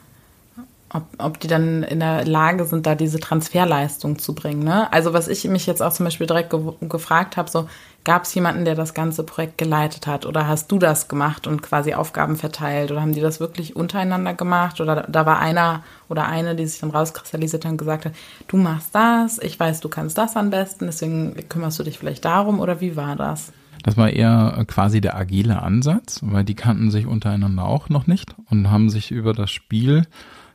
ob, 0.92 1.04
ob 1.18 1.40
die 1.40 1.48
dann 1.48 1.82
in 1.82 2.00
der 2.00 2.24
Lage 2.24 2.64
sind, 2.64 2.86
da 2.86 2.94
diese 2.94 3.20
Transferleistung 3.20 4.18
zu 4.18 4.34
bringen. 4.34 4.62
Ne? 4.62 4.92
Also 4.92 5.12
was 5.12 5.28
ich 5.28 5.44
mich 5.44 5.66
jetzt 5.66 5.82
auch 5.82 5.92
zum 5.92 6.04
Beispiel 6.04 6.26
direkt 6.26 6.50
ge 6.50 6.60
gefragt 6.80 7.36
habe, 7.36 7.50
so 7.50 7.66
Gab 8.02 8.24
es 8.24 8.34
jemanden, 8.34 8.64
der 8.64 8.74
das 8.74 8.94
ganze 8.94 9.24
Projekt 9.24 9.58
geleitet 9.58 10.06
hat? 10.06 10.24
Oder 10.24 10.48
hast 10.48 10.72
du 10.72 10.78
das 10.78 11.08
gemacht 11.08 11.46
und 11.46 11.60
quasi 11.60 11.92
Aufgaben 11.92 12.36
verteilt? 12.36 12.90
Oder 12.90 13.02
haben 13.02 13.12
die 13.12 13.20
das 13.20 13.40
wirklich 13.40 13.76
untereinander 13.76 14.32
gemacht? 14.32 14.80
Oder 14.80 15.06
da 15.06 15.26
war 15.26 15.38
einer 15.38 15.82
oder 16.08 16.26
eine, 16.26 16.56
die 16.56 16.66
sich 16.66 16.80
dann 16.80 16.90
rauskristallisiert 16.90 17.66
hat 17.66 17.72
und 17.72 17.76
gesagt 17.76 18.06
hat, 18.06 18.12
du 18.48 18.56
machst 18.56 18.94
das, 18.94 19.38
ich 19.38 19.60
weiß, 19.60 19.80
du 19.80 19.90
kannst 19.90 20.16
das 20.16 20.36
am 20.36 20.48
besten, 20.48 20.86
deswegen 20.86 21.36
kümmerst 21.50 21.78
du 21.78 21.82
dich 21.82 21.98
vielleicht 21.98 22.24
darum? 22.24 22.58
Oder 22.58 22.80
wie 22.80 22.96
war 22.96 23.16
das? 23.16 23.52
Das 23.82 23.98
war 23.98 24.08
eher 24.08 24.64
quasi 24.66 25.02
der 25.02 25.16
agile 25.16 25.60
Ansatz, 25.60 26.20
weil 26.22 26.44
die 26.44 26.54
kannten 26.54 26.90
sich 26.90 27.06
untereinander 27.06 27.64
auch 27.64 27.90
noch 27.90 28.06
nicht 28.06 28.34
und 28.48 28.70
haben 28.70 28.88
sich 28.88 29.10
über 29.10 29.34
das 29.34 29.50
Spiel 29.50 30.06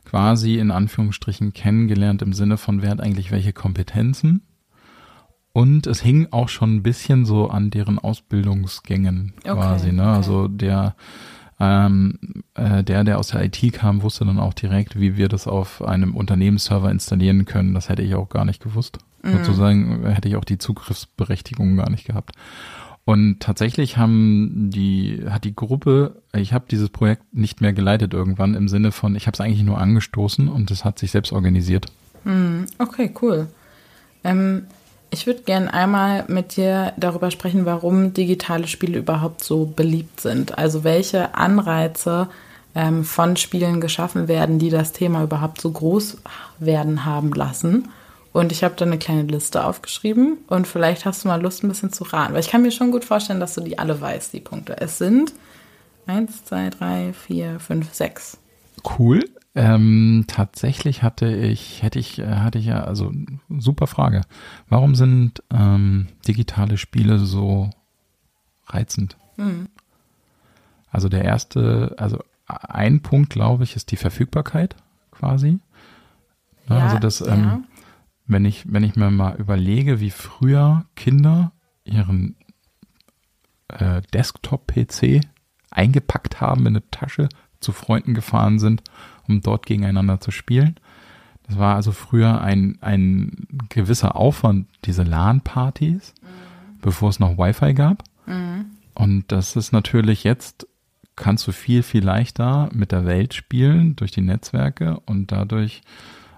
quasi 0.06 0.58
in 0.58 0.70
Anführungsstrichen 0.70 1.52
kennengelernt 1.52 2.22
im 2.22 2.32
Sinne 2.32 2.56
von, 2.56 2.80
wer 2.80 2.90
hat 2.90 3.00
eigentlich 3.00 3.30
welche 3.30 3.52
Kompetenzen 3.52 4.40
und 5.56 5.86
es 5.86 6.02
hing 6.02 6.28
auch 6.32 6.50
schon 6.50 6.74
ein 6.74 6.82
bisschen 6.82 7.24
so 7.24 7.48
an 7.48 7.70
deren 7.70 7.98
Ausbildungsgängen 7.98 9.32
okay, 9.38 9.54
quasi. 9.54 9.90
Ne? 9.90 10.02
Okay. 10.02 10.10
Also 10.10 10.48
der, 10.48 10.94
ähm, 11.58 12.18
äh, 12.52 12.84
der, 12.84 13.04
der 13.04 13.18
aus 13.18 13.28
der 13.28 13.42
IT 13.42 13.72
kam, 13.72 14.02
wusste 14.02 14.26
dann 14.26 14.38
auch 14.38 14.52
direkt, 14.52 15.00
wie 15.00 15.16
wir 15.16 15.28
das 15.28 15.46
auf 15.46 15.82
einem 15.82 16.14
Unternehmensserver 16.14 16.90
installieren 16.90 17.46
können. 17.46 17.72
Das 17.72 17.88
hätte 17.88 18.02
ich 18.02 18.14
auch 18.14 18.28
gar 18.28 18.44
nicht 18.44 18.62
gewusst. 18.62 18.98
Mhm. 19.22 19.32
Sozusagen 19.32 20.06
hätte 20.06 20.28
ich 20.28 20.36
auch 20.36 20.44
die 20.44 20.58
Zugriffsberechtigung 20.58 21.78
gar 21.78 21.88
nicht 21.88 22.04
gehabt. 22.04 22.32
Und 23.06 23.40
tatsächlich 23.40 23.96
haben 23.96 24.70
die, 24.70 25.24
hat 25.30 25.44
die 25.44 25.56
Gruppe, 25.56 26.20
ich 26.34 26.52
habe 26.52 26.66
dieses 26.70 26.90
Projekt 26.90 27.22
nicht 27.32 27.62
mehr 27.62 27.72
geleitet 27.72 28.12
irgendwann 28.12 28.54
im 28.54 28.68
Sinne 28.68 28.92
von, 28.92 29.16
ich 29.16 29.26
habe 29.26 29.34
es 29.34 29.40
eigentlich 29.40 29.62
nur 29.62 29.78
angestoßen 29.78 30.48
und 30.48 30.70
es 30.70 30.84
hat 30.84 30.98
sich 30.98 31.12
selbst 31.12 31.32
organisiert. 31.32 31.86
Mhm. 32.24 32.66
Okay, 32.78 33.14
cool. 33.22 33.46
Ähm, 34.24 34.66
Ich 35.10 35.26
würde 35.26 35.44
gerne 35.44 35.72
einmal 35.72 36.24
mit 36.26 36.56
dir 36.56 36.92
darüber 36.96 37.30
sprechen, 37.30 37.64
warum 37.64 38.12
digitale 38.12 38.66
Spiele 38.66 38.98
überhaupt 38.98 39.42
so 39.44 39.64
beliebt 39.64 40.20
sind. 40.20 40.58
Also 40.58 40.82
welche 40.82 41.36
Anreize 41.36 42.28
ähm, 42.74 43.04
von 43.04 43.36
Spielen 43.36 43.80
geschaffen 43.80 44.26
werden, 44.26 44.58
die 44.58 44.68
das 44.68 44.92
Thema 44.92 45.22
überhaupt 45.22 45.60
so 45.60 45.70
groß 45.70 46.18
werden 46.58 47.04
haben 47.04 47.30
lassen. 47.32 47.88
Und 48.36 48.52
ich 48.52 48.62
habe 48.62 48.74
da 48.76 48.84
eine 48.84 48.98
kleine 48.98 49.22
Liste 49.22 49.64
aufgeschrieben 49.64 50.36
und 50.48 50.66
vielleicht 50.66 51.06
hast 51.06 51.24
du 51.24 51.28
mal 51.28 51.40
Lust, 51.40 51.64
ein 51.64 51.68
bisschen 51.68 51.90
zu 51.90 52.04
raten. 52.04 52.34
Weil 52.34 52.40
ich 52.40 52.50
kann 52.50 52.60
mir 52.60 52.70
schon 52.70 52.90
gut 52.90 53.02
vorstellen, 53.02 53.40
dass 53.40 53.54
du 53.54 53.62
die 53.62 53.78
alle 53.78 53.98
weißt, 53.98 54.34
die 54.34 54.40
Punkte. 54.40 54.78
Es 54.78 54.98
sind 54.98 55.32
eins, 56.06 56.44
zwei, 56.44 56.68
drei, 56.68 57.14
vier, 57.14 57.58
fünf, 57.60 57.94
sechs. 57.94 58.36
Cool. 58.98 59.24
Ähm, 59.54 60.26
tatsächlich 60.28 61.02
hatte 61.02 61.34
ich, 61.34 61.82
hätte 61.82 61.98
ich, 61.98 62.18
äh, 62.18 62.26
hatte 62.26 62.58
ich 62.58 62.66
ja, 62.66 62.84
also 62.84 63.10
super 63.58 63.86
Frage. 63.86 64.20
Warum 64.68 64.94
sind 64.96 65.42
ähm, 65.50 66.08
digitale 66.28 66.76
Spiele 66.76 67.18
so 67.18 67.70
reizend? 68.66 69.16
Mhm. 69.38 69.68
Also 70.90 71.08
der 71.08 71.24
erste, 71.24 71.94
also 71.96 72.18
ein 72.46 73.00
Punkt, 73.00 73.30
glaube 73.30 73.64
ich, 73.64 73.76
ist 73.76 73.92
die 73.92 73.96
Verfügbarkeit 73.96 74.76
quasi. 75.10 75.58
Ja, 76.68 76.80
also 76.80 76.98
das, 76.98 77.20
ja. 77.20 77.28
ähm, 77.28 77.64
wenn 78.26 78.44
ich, 78.44 78.64
wenn 78.70 78.84
ich 78.84 78.96
mir 78.96 79.10
mal 79.10 79.36
überlege, 79.36 80.00
wie 80.00 80.10
früher 80.10 80.86
Kinder 80.94 81.52
ihren 81.84 82.36
äh, 83.68 84.02
Desktop-PC 84.12 85.20
eingepackt 85.70 86.40
haben 86.40 86.62
in 86.62 86.68
eine 86.68 86.90
Tasche, 86.90 87.28
zu 87.60 87.72
Freunden 87.72 88.14
gefahren 88.14 88.58
sind 88.58 88.82
um 89.28 89.40
dort 89.40 89.66
gegeneinander 89.66 90.20
zu 90.20 90.30
spielen. 90.30 90.76
Das 91.46 91.58
war 91.58 91.76
also 91.76 91.92
früher 91.92 92.40
ein, 92.40 92.78
ein 92.80 93.46
gewisser 93.68 94.16
Aufwand, 94.16 94.66
diese 94.84 95.04
LAN-Partys, 95.04 96.14
mhm. 96.22 96.80
bevor 96.80 97.10
es 97.10 97.20
noch 97.20 97.38
Wi-Fi 97.38 97.74
gab. 97.74 98.02
Mhm. 98.26 98.66
Und 98.94 99.24
das 99.28 99.56
ist 99.56 99.72
natürlich 99.72 100.24
jetzt, 100.24 100.66
kannst 101.14 101.46
du 101.46 101.52
viel, 101.52 101.82
viel 101.82 102.04
leichter 102.04 102.68
mit 102.72 102.92
der 102.92 103.04
Welt 103.04 103.34
spielen 103.34 103.94
durch 103.96 104.10
die 104.10 104.22
Netzwerke 104.22 104.98
und 105.06 105.30
dadurch, 105.30 105.82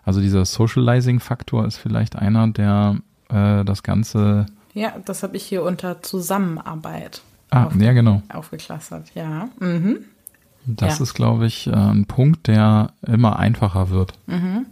also 0.04 0.20
dieser 0.20 0.44
Socializing-Faktor 0.44 1.66
ist 1.66 1.76
vielleicht 1.76 2.16
einer, 2.16 2.48
der 2.48 2.96
äh, 3.28 3.64
das 3.64 3.82
Ganze. 3.82 4.46
Ja, 4.74 4.94
das 5.04 5.22
habe 5.22 5.36
ich 5.36 5.44
hier 5.44 5.62
unter 5.62 6.02
Zusammenarbeit. 6.02 7.22
Ah, 7.50 7.68
ja, 7.78 7.92
genau. 7.92 8.22
Aufgeklustert, 8.32 9.10
ja. 9.14 9.48
Mhm. 9.58 10.00
Das 10.66 10.98
ja. 10.98 11.02
ist, 11.02 11.14
glaube 11.14 11.46
ich, 11.46 11.66
äh, 11.66 11.72
ein 11.72 12.04
Punkt, 12.04 12.46
der 12.46 12.92
immer 13.06 13.38
einfacher 13.38 13.90
wird. 13.90 14.12
Mhm. 14.26 14.66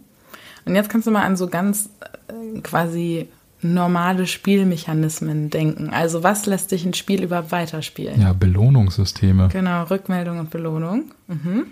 Und 0.65 0.75
jetzt 0.75 0.89
kannst 0.89 1.07
du 1.07 1.11
mal 1.11 1.23
an 1.23 1.37
so 1.37 1.47
ganz 1.47 1.89
äh, 2.27 2.59
quasi 2.61 3.29
normale 3.61 4.27
Spielmechanismen 4.27 5.49
denken. 5.49 5.89
Also 5.89 6.23
was 6.23 6.45
lässt 6.45 6.69
sich 6.69 6.85
ein 6.85 6.93
Spiel 6.93 7.23
überhaupt 7.23 7.51
weiterspielen? 7.51 8.21
Ja, 8.21 8.33
Belohnungssysteme. 8.33 9.49
Genau, 9.51 9.83
Rückmeldung 9.83 10.39
und 10.39 10.51
Belohnung. 10.51 11.05
Mhm. 11.27 11.65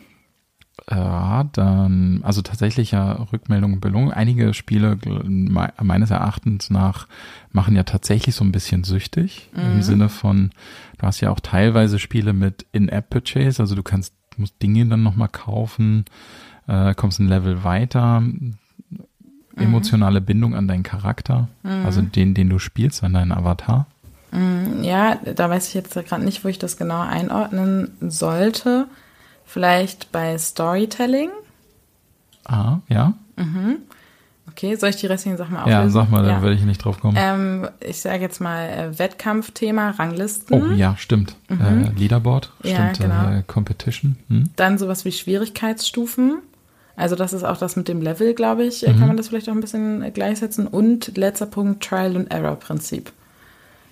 Ja, 0.90 1.46
dann, 1.54 2.20
also 2.24 2.42
tatsächlich 2.42 2.92
ja 2.92 3.14
Rückmeldung 3.32 3.74
und 3.74 3.80
Belohnung. 3.80 4.12
Einige 4.12 4.54
Spiele 4.54 4.98
meines 5.26 6.12
Erachtens 6.12 6.70
nach 6.70 7.08
machen 7.52 7.76
ja 7.76 7.84
tatsächlich 7.84 8.36
so 8.36 8.44
ein 8.44 8.52
bisschen 8.52 8.84
süchtig 8.84 9.50
mhm. 9.56 9.76
im 9.76 9.82
Sinne 9.82 10.10
von, 10.10 10.52
du 10.98 11.08
hast 11.08 11.22
ja 11.22 11.32
auch 11.32 11.40
teilweise 11.40 11.98
Spiele 11.98 12.34
mit 12.34 12.66
In-App-Purchase, 12.72 13.62
also 13.62 13.74
du 13.74 13.84
kannst, 13.84 14.14
musst 14.38 14.62
Dinge 14.62 14.86
dann 14.86 15.02
nochmal 15.02 15.30
kaufen, 15.30 16.06
äh, 16.68 16.94
kommst 16.94 17.20
ein 17.20 17.30
Level 17.30 17.64
weiter, 17.64 18.20
mhm. 18.20 18.58
emotionale 19.58 20.22
Bindung 20.22 20.56
an 20.56 20.68
deinen 20.68 20.84
Charakter, 20.84 21.48
mhm. 21.64 21.86
also 21.86 22.02
den, 22.02 22.34
den 22.34 22.50
du 22.50 22.60
spielst, 22.60 23.04
an 23.04 23.14
deinen 23.14 23.32
Avatar. 23.32 23.88
Mhm. 24.32 24.84
Ja, 24.84 25.16
da 25.16 25.50
weiß 25.50 25.70
ich 25.70 25.74
jetzt 25.74 25.94
gerade 25.94 26.24
nicht, 26.24 26.44
wo 26.44 26.50
ich 26.50 26.60
das 26.60 26.78
genau 26.78 27.02
einordnen 27.02 27.92
sollte. 28.02 28.88
Vielleicht 29.46 30.12
bei 30.12 30.38
Storytelling. 30.38 31.30
Ah, 32.46 32.80
ja. 32.90 33.14
Mhm. 33.36 33.78
Okay, 34.52 34.76
soll 34.76 34.90
ich 34.90 34.96
die 34.96 35.08
restlichen 35.08 35.38
Sachen 35.38 35.54
mal 35.54 35.64
auflösen? 35.64 35.82
Ja, 35.82 35.90
sag 35.90 36.10
mal, 36.10 36.26
ja. 36.26 36.34
dann 36.34 36.42
werde 36.42 36.56
ich 36.56 36.64
nicht 36.64 36.84
drauf 36.84 37.00
kommen. 37.00 37.18
Ähm, 37.20 37.68
ich 37.82 38.00
sage 38.00 38.22
jetzt 38.22 38.40
mal 38.40 38.70
äh, 38.70 39.00
Wettkampfthema, 39.00 39.92
Ranglisten. 39.92 40.72
Oh 40.72 40.74
ja, 40.74 40.96
stimmt. 40.98 41.36
Mhm. 41.50 41.62
Äh, 41.62 42.00
Leaderboard, 42.00 42.52
ja, 42.64 42.94
stimmt. 42.94 43.12
Genau. 43.12 43.30
Äh, 43.32 43.44
Competition. 43.46 44.18
Hm. 44.30 44.50
Dann 44.56 44.78
sowas 44.78 45.04
wie 45.04 45.12
Schwierigkeitsstufen. 45.12 46.38
Also 46.96 47.16
das 47.16 47.34
ist 47.34 47.44
auch 47.44 47.58
das 47.58 47.76
mit 47.76 47.88
dem 47.88 48.02
Level, 48.02 48.34
glaube 48.34 48.64
ich, 48.64 48.88
äh, 48.88 48.94
mhm. 48.94 49.00
kann 49.00 49.08
man 49.10 49.18
das 49.18 49.28
vielleicht 49.28 49.50
auch 49.50 49.54
ein 49.54 49.62
bisschen 49.62 50.02
äh, 50.02 50.12
gleichsetzen. 50.12 50.68
Und 50.68 51.18
letzter 51.18 51.48
Punkt, 51.48 51.84
Trial 51.84 52.16
and 52.16 52.32
Error 52.32 52.56
Prinzip. 52.56 53.12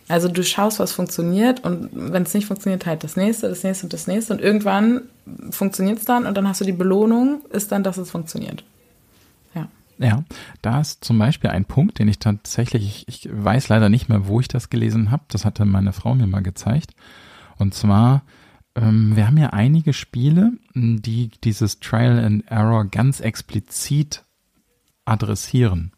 Also 0.07 0.27
du 0.27 0.43
schaust, 0.43 0.79
was 0.79 0.91
funktioniert 0.91 1.63
und 1.63 1.89
wenn 1.93 2.23
es 2.23 2.33
nicht 2.33 2.47
funktioniert, 2.47 2.85
halt 2.85 3.03
das 3.03 3.15
nächste, 3.15 3.47
das 3.47 3.63
nächste 3.63 3.85
und 3.85 3.93
das 3.93 4.07
nächste 4.07 4.33
und 4.33 4.41
irgendwann 4.41 5.03
funktioniert 5.49 5.99
es 5.99 6.05
dann 6.05 6.25
und 6.25 6.35
dann 6.35 6.47
hast 6.47 6.59
du 6.61 6.65
die 6.65 6.73
Belohnung, 6.73 7.41
ist 7.51 7.71
dann, 7.71 7.83
dass 7.83 7.97
es 7.97 8.11
funktioniert. 8.11 8.63
Ja. 9.55 9.67
Ja, 9.99 10.23
da 10.61 10.81
ist 10.81 11.05
zum 11.05 11.17
Beispiel 11.19 11.51
ein 11.51 11.65
Punkt, 11.65 11.99
den 11.99 12.09
ich 12.09 12.19
tatsächlich, 12.19 13.05
ich, 13.07 13.25
ich 13.25 13.29
weiß 13.31 13.69
leider 13.69 13.87
nicht 13.87 14.09
mehr, 14.09 14.27
wo 14.27 14.41
ich 14.41 14.49
das 14.49 14.69
gelesen 14.69 15.09
habe, 15.09 15.23
das 15.29 15.45
hatte 15.45 15.63
meine 15.63 15.93
Frau 15.93 16.15
mir 16.15 16.27
mal 16.27 16.43
gezeigt. 16.43 16.91
Und 17.57 17.73
zwar, 17.73 18.23
ähm, 18.75 19.15
wir 19.15 19.27
haben 19.27 19.37
ja 19.37 19.51
einige 19.51 19.93
Spiele, 19.93 20.51
die 20.73 21.31
dieses 21.45 21.79
Trial 21.79 22.19
and 22.19 22.45
Error 22.51 22.85
ganz 22.85 23.21
explizit 23.21 24.25
adressieren. 25.05 25.93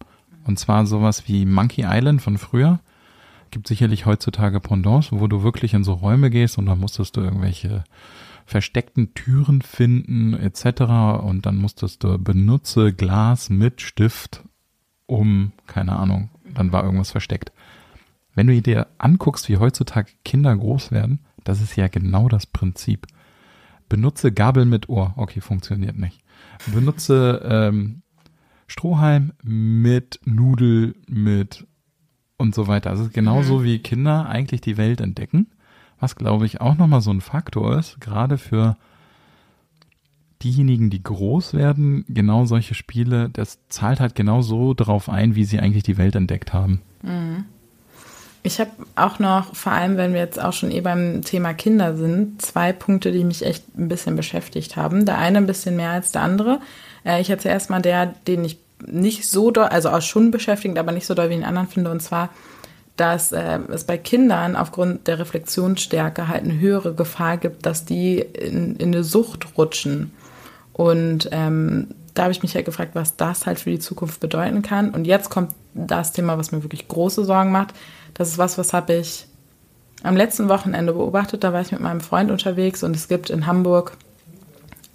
Und 0.46 0.60
zwar 0.60 0.86
sowas 0.86 1.28
wie 1.28 1.46
Monkey 1.46 1.86
Island 1.88 2.22
von 2.22 2.38
früher 2.38 2.80
gibt 3.56 3.70
sicherlich 3.70 4.06
heutzutage 4.06 4.60
Pendants, 4.60 5.14
wo 5.14 5.28
du 5.28 5.42
wirklich 5.42 5.74
in 5.74 5.86
so 5.86 5.94
Räume 5.94 6.30
gehst 6.30 6.58
und 6.58 6.66
dann 6.66 6.78
musstest 6.78 7.16
du 7.16 7.22
irgendwelche 7.22 7.86
versteckten 8.46 9.14
Türen 9.14 9.62
finden 9.62 10.34
etc. 10.34 11.22
Und 11.24 11.46
dann 11.46 11.56
musstest 11.56 12.04
du 12.04 12.20
benutze 12.20 12.92
Glas 12.92 13.50
mit 13.50 13.80
Stift 13.80 14.44
um, 15.06 15.54
keine 15.68 15.94
Ahnung, 15.94 16.32
dann 16.54 16.74
war 16.74 16.84
irgendwas 16.84 17.12
versteckt. 17.12 17.54
Wenn 18.34 18.48
du 18.48 18.62
dir 18.62 18.88
anguckst, 18.98 19.48
wie 19.48 19.56
heutzutage 19.56 20.12
Kinder 20.26 20.54
groß 20.54 20.92
werden, 20.92 21.20
das 21.46 21.62
ist 21.62 21.78
ja 21.78 21.88
genau 21.88 22.28
das 22.28 22.46
Prinzip. 22.48 23.08
Benutze 23.88 24.34
Gabel 24.34 24.66
mit 24.66 24.90
Ohr. 24.90 25.14
Okay, 25.16 25.40
funktioniert 25.40 25.96
nicht. 25.96 26.20
Benutze 26.74 27.42
ähm, 27.50 28.02
Strohhalm 28.68 29.32
mit 29.44 30.20
Nudel 30.26 30.98
mit 31.08 31.66
und 32.38 32.56
so 32.56 32.68
weiter. 32.68 32.90
Also 32.90 33.10
genauso 33.12 33.60
mhm. 33.60 33.64
wie 33.64 33.80
Kinder 33.80 34.28
eigentlich 34.28 34.62
die 34.62 34.78
Welt 34.78 35.02
entdecken, 35.02 35.48
was 36.00 36.16
glaube 36.16 36.46
ich 36.46 36.62
auch 36.62 36.76
nochmal 36.78 37.02
so 37.02 37.12
ein 37.12 37.22
Faktor 37.22 37.78
ist, 37.78 38.00
gerade 38.02 38.38
für 38.38 38.78
diejenigen, 40.44 40.90
die 40.90 41.02
groß 41.02 41.54
werden, 41.54 42.06
genau 42.08 42.46
solche 42.46 42.76
Spiele, 42.76 43.30
das 43.30 43.60
zahlt 43.70 44.00
halt 44.00 44.16
genau 44.16 44.42
so 44.42 44.74
darauf 44.74 45.10
ein, 45.10 45.36
wie 45.36 45.46
sie 45.46 45.60
eigentlich 45.60 45.84
die 45.84 45.98
Welt 45.98 46.16
entdeckt 46.16 46.54
haben. 46.54 46.82
Mhm. 47.02 47.46
Ich 48.44 48.60
habe 48.60 48.70
auch 48.96 49.18
noch, 49.18 49.56
vor 49.56 49.72
allem 49.72 49.98
wenn 49.98 50.14
wir 50.14 50.20
jetzt 50.20 50.40
auch 50.40 50.54
schon 50.54 50.70
eh 50.70 50.82
beim 50.82 51.24
Thema 51.24 51.56
Kinder 51.56 51.98
sind, 51.98 52.44
zwei 52.44 52.74
Punkte, 52.74 53.12
die 53.12 53.24
mich 53.24 53.44
echt 53.44 53.76
ein 53.76 53.88
bisschen 53.88 54.16
beschäftigt 54.16 54.76
haben. 54.76 55.08
Der 55.08 55.18
eine 55.18 55.40
ein 55.40 55.48
bisschen 55.48 55.76
mehr 55.76 55.90
als 55.90 56.12
der 56.12 56.22
andere. 56.22 56.60
Äh, 57.04 57.22
ich 57.22 57.30
erzähle 57.32 57.56
erstmal 57.56 57.82
der, 57.82 58.06
den 58.06 58.46
ich 58.46 58.60
nicht 58.86 59.30
so 59.30 59.52
doll, 59.52 59.66
also 59.66 59.90
auch 59.90 60.02
schon 60.02 60.32
beschäftigend, 60.32 60.78
aber 60.78 60.92
nicht 60.92 61.06
so 61.06 61.14
doll 61.14 61.30
wie 61.30 61.36
den 61.36 61.44
anderen 61.44 61.68
finde. 61.68 61.92
Und 61.92 62.02
zwar, 62.02 62.30
dass 62.98 63.32
äh, 63.32 63.60
es 63.70 63.84
bei 63.84 63.98
Kindern 63.98 64.56
aufgrund 64.56 65.08
der 65.08 65.20
Reflexionsstärke 65.20 66.28
halt 66.28 66.44
eine 66.44 66.60
höhere 66.60 66.94
Gefahr 66.94 67.38
gibt, 67.38 67.66
dass 67.66 67.86
die 67.86 68.20
in, 68.20 68.76
in 68.76 68.94
eine 68.94 69.04
Sucht 69.04 69.58
rutschen. 69.58 70.12
Und 70.74 71.30
ähm, 71.32 71.88
da 72.14 72.24
habe 72.24 72.32
ich 72.32 72.42
mich 72.42 72.56
halt 72.56 72.66
gefragt, 72.66 72.92
was 72.96 73.18
das 73.18 73.46
halt 73.46 73.60
für 73.60 73.70
die 73.70 73.80
Zukunft 73.80 74.20
bedeuten 74.20 74.62
kann. 74.62 74.92
Und 74.92 75.06
jetzt 75.06 75.30
kommt 75.30 75.52
das 75.74 76.14
Thema, 76.14 76.38
was 76.38 76.52
mir 76.52 76.64
wirklich 76.64 76.88
große 76.88 77.26
Sorgen 77.26 77.52
macht. 77.52 77.74
Das 78.14 78.30
ist 78.30 78.38
was, 78.38 78.58
was 78.58 78.72
habe 78.74 78.94
ich 78.94 79.28
am 80.04 80.16
letzten 80.16 80.48
Wochenende 80.48 80.94
beobachtet. 80.94 81.44
Da 81.44 81.52
war 81.52 81.62
ich 81.62 81.72
mit 81.72 81.82
meinem 81.82 82.02
Freund 82.02 82.32
unterwegs 82.32 82.84
und 82.84 82.96
es 82.96 83.08
gibt 83.08 83.30
in 83.30 83.48
Hamburg 83.48 83.98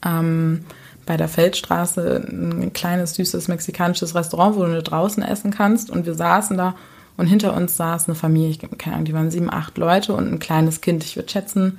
ähm, 0.04 0.64
bei 1.10 1.16
der 1.16 1.26
Feldstraße 1.26 2.22
ein 2.30 2.72
kleines, 2.72 3.14
süßes 3.14 3.48
mexikanisches 3.48 4.14
Restaurant, 4.14 4.54
wo 4.54 4.62
du 4.62 4.80
draußen 4.80 5.24
essen 5.24 5.50
kannst. 5.50 5.90
Und 5.90 6.06
wir 6.06 6.14
saßen 6.14 6.56
da 6.56 6.76
und 7.16 7.26
hinter 7.26 7.56
uns 7.56 7.76
saß 7.76 8.06
eine 8.06 8.14
Familie, 8.14 8.50
ich 8.50 8.78
keine 8.78 8.94
Ahnung, 8.94 9.06
die 9.06 9.12
waren 9.12 9.28
sieben, 9.32 9.52
acht 9.52 9.76
Leute 9.76 10.12
und 10.12 10.32
ein 10.32 10.38
kleines 10.38 10.82
Kind, 10.82 11.02
ich 11.02 11.16
würde 11.16 11.28
schätzen, 11.28 11.78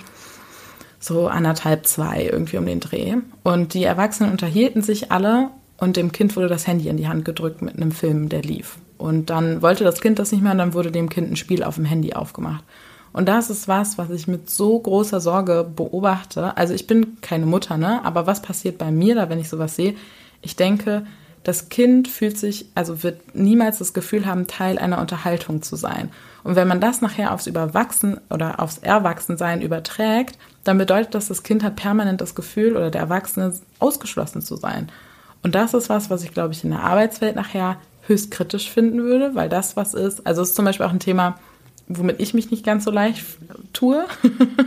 so 1.00 1.30
anderthalb, 1.30 1.88
zwei, 1.88 2.26
irgendwie 2.26 2.58
um 2.58 2.66
den 2.66 2.82
Dreh. 2.82 3.16
Und 3.42 3.74
die 3.74 3.86
Erwachsenen 3.86 4.32
unterhielten 4.32 4.82
sich 4.82 5.14
alle 5.14 5.48
und 5.78 5.96
dem 5.96 6.12
Kind 6.12 6.36
wurde 6.36 6.50
das 6.50 6.68
Handy 6.68 6.90
in 6.90 6.98
die 6.98 7.08
Hand 7.08 7.24
gedrückt 7.24 7.62
mit 7.62 7.78
einem 7.78 7.94
Film, 7.94 8.28
der 8.28 8.42
lief. 8.42 8.80
Und 8.98 9.30
dann 9.30 9.62
wollte 9.62 9.86
das 9.86 10.02
Kind 10.02 10.20
das 10.20 10.34
nicht 10.34 10.42
mehr 10.42 10.52
und 10.52 10.58
dann 10.58 10.74
wurde 10.74 10.92
dem 10.92 11.08
Kind 11.08 11.32
ein 11.32 11.38
Spiel 11.38 11.64
auf 11.64 11.76
dem 11.76 11.86
Handy 11.86 12.12
aufgemacht. 12.12 12.66
Und 13.14 13.28
das 13.28 13.50
ist 13.50 13.68
was, 13.68 13.98
was 13.98 14.10
ich 14.10 14.28
mit 14.28 14.50
so 14.50 14.80
großer 14.80 15.20
Sorge 15.20 15.70
beobachte. 15.76 16.56
Also 16.56 16.74
ich 16.74 16.88
bin 16.88 17.20
keine 17.22 17.46
Mutter, 17.46 17.78
ne? 17.78 18.04
Aber 18.06 18.26
was 18.28 18.42
passiert 18.42 18.78
bei 18.78 18.92
mir 18.92 19.16
da, 19.16 19.30
wenn 19.30 19.40
ich 19.40 19.50
sowas 19.50 19.76
sehe? 19.76 19.96
Ich 20.42 20.56
denke, 20.56 21.06
das 21.44 21.70
Kind 21.70 22.08
fühlt 22.08 22.38
sich, 22.38 22.68
also 22.76 23.04
wird 23.04 23.36
niemals 23.36 23.80
das 23.80 23.94
Gefühl 23.94 24.26
haben, 24.26 24.48
Teil 24.48 24.78
einer 24.78 25.00
Unterhaltung 25.00 25.62
zu 25.62 25.76
sein. 25.76 26.12
Und 26.44 26.56
wenn 26.56 26.68
man 26.68 26.82
das 26.82 27.02
nachher 27.02 27.34
aufs 27.34 27.48
Überwachsen 27.48 28.20
oder 28.30 28.60
aufs 28.60 28.78
Erwachsensein 28.78 29.62
überträgt, 29.62 30.38
dann 30.64 30.78
bedeutet 30.78 31.16
das, 31.16 31.28
das 31.28 31.44
Kind 31.44 31.64
hat 31.64 31.76
permanent 31.76 32.22
das 32.22 32.36
Gefühl 32.36 32.78
oder 32.78 32.92
der 32.92 33.02
Erwachsene 33.02 33.54
ausgeschlossen 33.80 34.42
zu 34.42 34.56
sein. 34.56 34.92
Und 35.44 35.56
das 35.56 35.74
ist 35.74 35.90
was, 35.90 36.10
was 36.10 36.24
ich, 36.24 36.34
glaube 36.34 36.54
ich, 36.54 36.64
in 36.64 36.72
der 36.72 36.84
Arbeitswelt 36.84 37.36
nachher 37.36 37.78
höchst 38.08 38.32
kritisch 38.32 38.70
finden 38.70 39.04
würde, 39.04 39.34
weil 39.34 39.50
das 39.50 39.76
was 39.76 39.94
ist, 39.94 40.26
also 40.26 40.44
ist 40.44 40.56
zum 40.56 40.66
Beispiel 40.66 40.86
auch 40.86 40.92
ein 40.92 41.00
Thema, 41.00 41.38
womit 41.88 42.20
ich 42.20 42.34
mich 42.34 42.52
nicht 42.52 42.66
ganz 42.66 42.84
so 42.86 42.92
leicht 42.92 43.24
tue. 43.74 44.06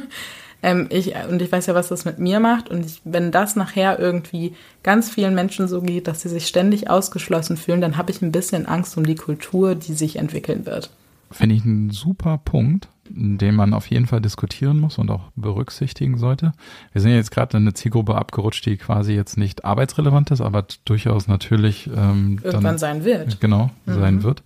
ähm, 0.62 0.86
ich, 0.90 1.14
und 1.30 1.40
ich 1.40 1.50
weiß 1.50 1.66
ja, 1.66 1.74
was 1.74 1.88
das 1.88 2.04
mit 2.04 2.18
mir 2.18 2.40
macht. 2.40 2.70
Und 2.70 2.84
ich, 2.86 3.00
wenn 3.04 3.30
das 3.30 3.56
nachher 3.56 3.98
irgendwie 3.98 4.54
ganz 4.82 5.10
vielen 5.10 5.34
Menschen 5.34 5.68
so 5.68 5.80
geht, 5.80 6.08
dass 6.08 6.22
sie 6.22 6.28
sich 6.28 6.46
ständig 6.46 6.90
ausgeschlossen 6.90 7.56
fühlen, 7.56 7.80
dann 7.80 7.96
habe 7.96 8.10
ich 8.10 8.22
ein 8.22 8.32
bisschen 8.32 8.66
Angst 8.66 8.96
um 8.96 9.04
die 9.04 9.14
Kultur, 9.14 9.74
die 9.74 9.94
sich 9.94 10.16
entwickeln 10.16 10.66
wird. 10.66 10.90
Finde 11.30 11.56
ich 11.56 11.64
einen 11.64 11.90
super 11.90 12.38
Punkt, 12.38 12.88
den 13.08 13.54
man 13.54 13.74
auf 13.74 13.86
jeden 13.88 14.06
Fall 14.06 14.20
diskutieren 14.20 14.78
muss 14.78 14.98
und 14.98 15.10
auch 15.10 15.30
berücksichtigen 15.36 16.16
sollte. 16.16 16.52
Wir 16.92 17.00
sind 17.00 17.10
ja 17.10 17.16
jetzt 17.16 17.30
gerade 17.30 17.56
in 17.56 17.64
eine 17.64 17.74
Zielgruppe 17.74 18.14
abgerutscht, 18.14 18.64
die 18.66 18.76
quasi 18.76 19.14
jetzt 19.14 19.36
nicht 19.36 19.64
arbeitsrelevant 19.64 20.30
ist, 20.30 20.40
aber 20.40 20.64
durchaus 20.84 21.26
natürlich 21.26 21.88
ähm, 21.88 22.38
irgendwann 22.42 22.62
dann, 22.62 22.78
sein 22.78 23.04
wird. 23.04 23.40
Genau, 23.40 23.70
mhm. 23.86 23.94
sein 23.94 24.22
wird. 24.22 24.42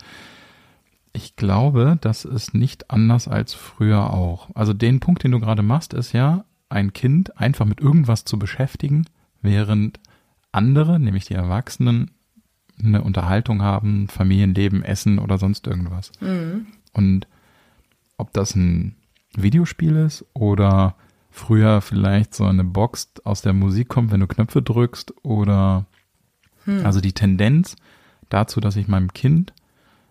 Ich 1.18 1.34
glaube, 1.34 1.98
das 2.00 2.24
ist 2.24 2.54
nicht 2.54 2.92
anders 2.92 3.26
als 3.26 3.52
früher 3.52 4.14
auch. 4.14 4.50
Also 4.54 4.72
den 4.72 5.00
Punkt, 5.00 5.24
den 5.24 5.32
du 5.32 5.40
gerade 5.40 5.64
machst, 5.64 5.92
ist 5.92 6.12
ja, 6.12 6.44
ein 6.68 6.92
Kind 6.92 7.36
einfach 7.40 7.64
mit 7.64 7.80
irgendwas 7.80 8.24
zu 8.24 8.38
beschäftigen, 8.38 9.04
während 9.42 9.98
andere, 10.52 11.00
nämlich 11.00 11.24
die 11.24 11.34
Erwachsenen, 11.34 12.12
eine 12.78 13.02
Unterhaltung 13.02 13.62
haben, 13.62 14.06
Familienleben, 14.06 14.84
Essen 14.84 15.18
oder 15.18 15.38
sonst 15.38 15.66
irgendwas. 15.66 16.12
Mhm. 16.20 16.68
Und 16.92 17.26
ob 18.16 18.32
das 18.32 18.54
ein 18.54 18.94
Videospiel 19.36 19.96
ist 19.96 20.24
oder 20.34 20.94
früher 21.32 21.80
vielleicht 21.80 22.32
so 22.32 22.44
eine 22.44 22.62
Box 22.62 23.10
aus 23.24 23.42
der 23.42 23.54
Musik 23.54 23.88
kommt, 23.88 24.12
wenn 24.12 24.20
du 24.20 24.28
Knöpfe 24.28 24.62
drückst 24.62 25.14
oder 25.24 25.86
hm. 26.62 26.86
also 26.86 27.00
die 27.00 27.12
Tendenz 27.12 27.74
dazu, 28.28 28.60
dass 28.60 28.76
ich 28.76 28.86
meinem 28.86 29.12
Kind 29.12 29.52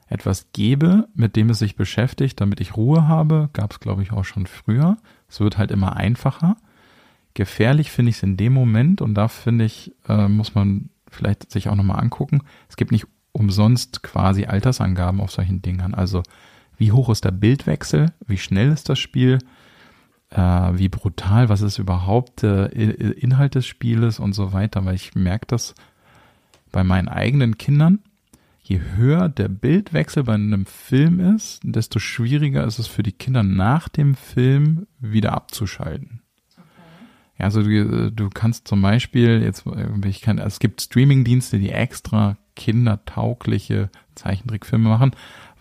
etwas 0.07 0.47
gebe, 0.53 1.07
mit 1.13 1.35
dem 1.35 1.49
es 1.49 1.59
sich 1.59 1.75
beschäftigt, 1.75 2.39
damit 2.39 2.61
ich 2.61 2.77
Ruhe 2.77 3.07
habe, 3.07 3.49
gab 3.53 3.71
es 3.71 3.79
glaube 3.79 4.03
ich 4.03 4.11
auch 4.11 4.25
schon 4.25 4.47
früher. 4.47 4.97
Es 5.27 5.39
wird 5.39 5.57
halt 5.57 5.71
immer 5.71 5.95
einfacher. 5.95 6.57
Gefährlich 7.33 7.91
finde 7.91 8.09
ich 8.11 8.17
es 8.17 8.23
in 8.23 8.37
dem 8.37 8.53
Moment 8.53 9.01
und 9.01 9.13
da 9.15 9.27
finde 9.27 9.65
ich, 9.65 9.93
äh, 10.07 10.27
muss 10.27 10.55
man 10.55 10.89
vielleicht 11.09 11.51
sich 11.51 11.69
auch 11.69 11.75
nochmal 11.75 11.99
angucken. 11.99 12.41
Es 12.69 12.77
gibt 12.77 12.91
nicht 12.91 13.05
umsonst 13.31 14.01
quasi 14.01 14.45
Altersangaben 14.45 15.21
auf 15.21 15.31
solchen 15.31 15.61
Dingern. 15.61 15.93
Also 15.93 16.23
wie 16.77 16.91
hoch 16.91 17.09
ist 17.09 17.25
der 17.25 17.31
Bildwechsel, 17.31 18.13
wie 18.25 18.37
schnell 18.37 18.71
ist 18.71 18.89
das 18.89 18.99
Spiel, 18.99 19.39
äh, 20.29 20.39
wie 20.39 20.89
brutal, 20.89 21.49
was 21.49 21.61
ist 21.61 21.77
überhaupt 21.77 22.41
der 22.41 22.75
äh, 22.75 23.11
Inhalt 23.11 23.55
des 23.55 23.65
Spieles 23.65 24.19
und 24.19 24.33
so 24.33 24.53
weiter, 24.53 24.85
weil 24.85 24.95
ich 24.95 25.15
merke 25.15 25.45
das 25.47 25.75
bei 26.71 26.83
meinen 26.83 27.07
eigenen 27.07 27.57
Kindern. 27.57 27.99
Je 28.67 28.81
höher 28.97 29.29
der 29.29 29.47
Bildwechsel 29.47 30.23
bei 30.23 30.33
einem 30.33 30.65
Film 30.65 31.19
ist, 31.35 31.61
desto 31.63 31.99
schwieriger 31.99 32.65
ist 32.65 32.79
es 32.79 32.87
für 32.87 33.03
die 33.03 33.13
Kinder 33.13 33.43
nach 33.43 33.87
dem 33.87 34.15
Film 34.15 34.87
wieder 34.99 35.33
abzuschalten. 35.33 36.21
Ja, 37.37 37.45
also 37.45 37.61
du, 37.61 38.11
du 38.11 38.29
kannst 38.29 38.67
zum 38.67 38.81
Beispiel 38.81 39.41
jetzt, 39.41 39.63
ich 40.05 40.21
kann, 40.21 40.39
es 40.39 40.59
gibt 40.59 40.81
Streamingdienste, 40.81 41.59
die 41.59 41.69
extra 41.69 42.37
kindertaugliche 42.55 43.89
Zeichentrickfilme 44.15 44.89
machen 44.89 45.11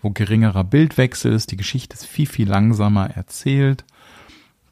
wo 0.01 0.11
geringerer 0.11 0.63
Bildwechsel 0.63 1.33
ist, 1.33 1.51
die 1.51 1.57
Geschichte 1.57 1.95
ist 1.95 2.05
viel, 2.05 2.27
viel 2.27 2.47
langsamer 2.47 3.09
erzählt. 3.09 3.85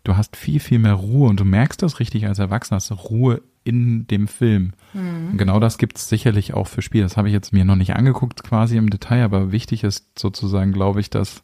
Du 0.03 0.17
hast 0.17 0.35
viel, 0.35 0.59
viel 0.59 0.79
mehr 0.79 0.93
Ruhe 0.93 1.29
und 1.29 1.39
du 1.39 1.45
merkst 1.45 1.81
das 1.81 1.99
richtig 1.99 2.27
als 2.27 2.39
Erwachsener, 2.39 2.79
du 2.87 2.93
Ruhe 2.93 3.41
in 3.65 4.07
dem 4.07 4.29
Film. 4.29 4.73
Mhm. 4.93 5.31
Und 5.31 5.37
genau 5.37 5.59
das 5.59 5.77
gibt 5.77 5.97
es 5.97 6.07
sicherlich 6.07 6.53
auch 6.53 6.67
für 6.67 6.81
Spiele. 6.81 7.03
Das 7.03 7.17
habe 7.17 7.27
ich 7.27 7.33
jetzt 7.33 7.51
mir 7.51 7.65
noch 7.65 7.75
nicht 7.75 7.95
angeguckt 7.95 8.43
quasi 8.43 8.77
im 8.77 8.89
Detail, 8.89 9.23
aber 9.23 9.51
wichtig 9.51 9.83
ist 9.83 10.17
sozusagen, 10.17 10.71
glaube 10.71 11.01
ich, 11.01 11.09
dass 11.09 11.41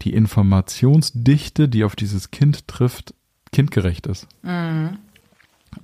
die 0.00 0.14
Informationsdichte, 0.14 1.68
die 1.68 1.84
auf 1.84 1.94
dieses 1.94 2.32
Kind 2.32 2.66
trifft, 2.66 3.14
kindgerecht 3.52 4.06
ist. 4.06 4.26
Mhm. 4.42 4.98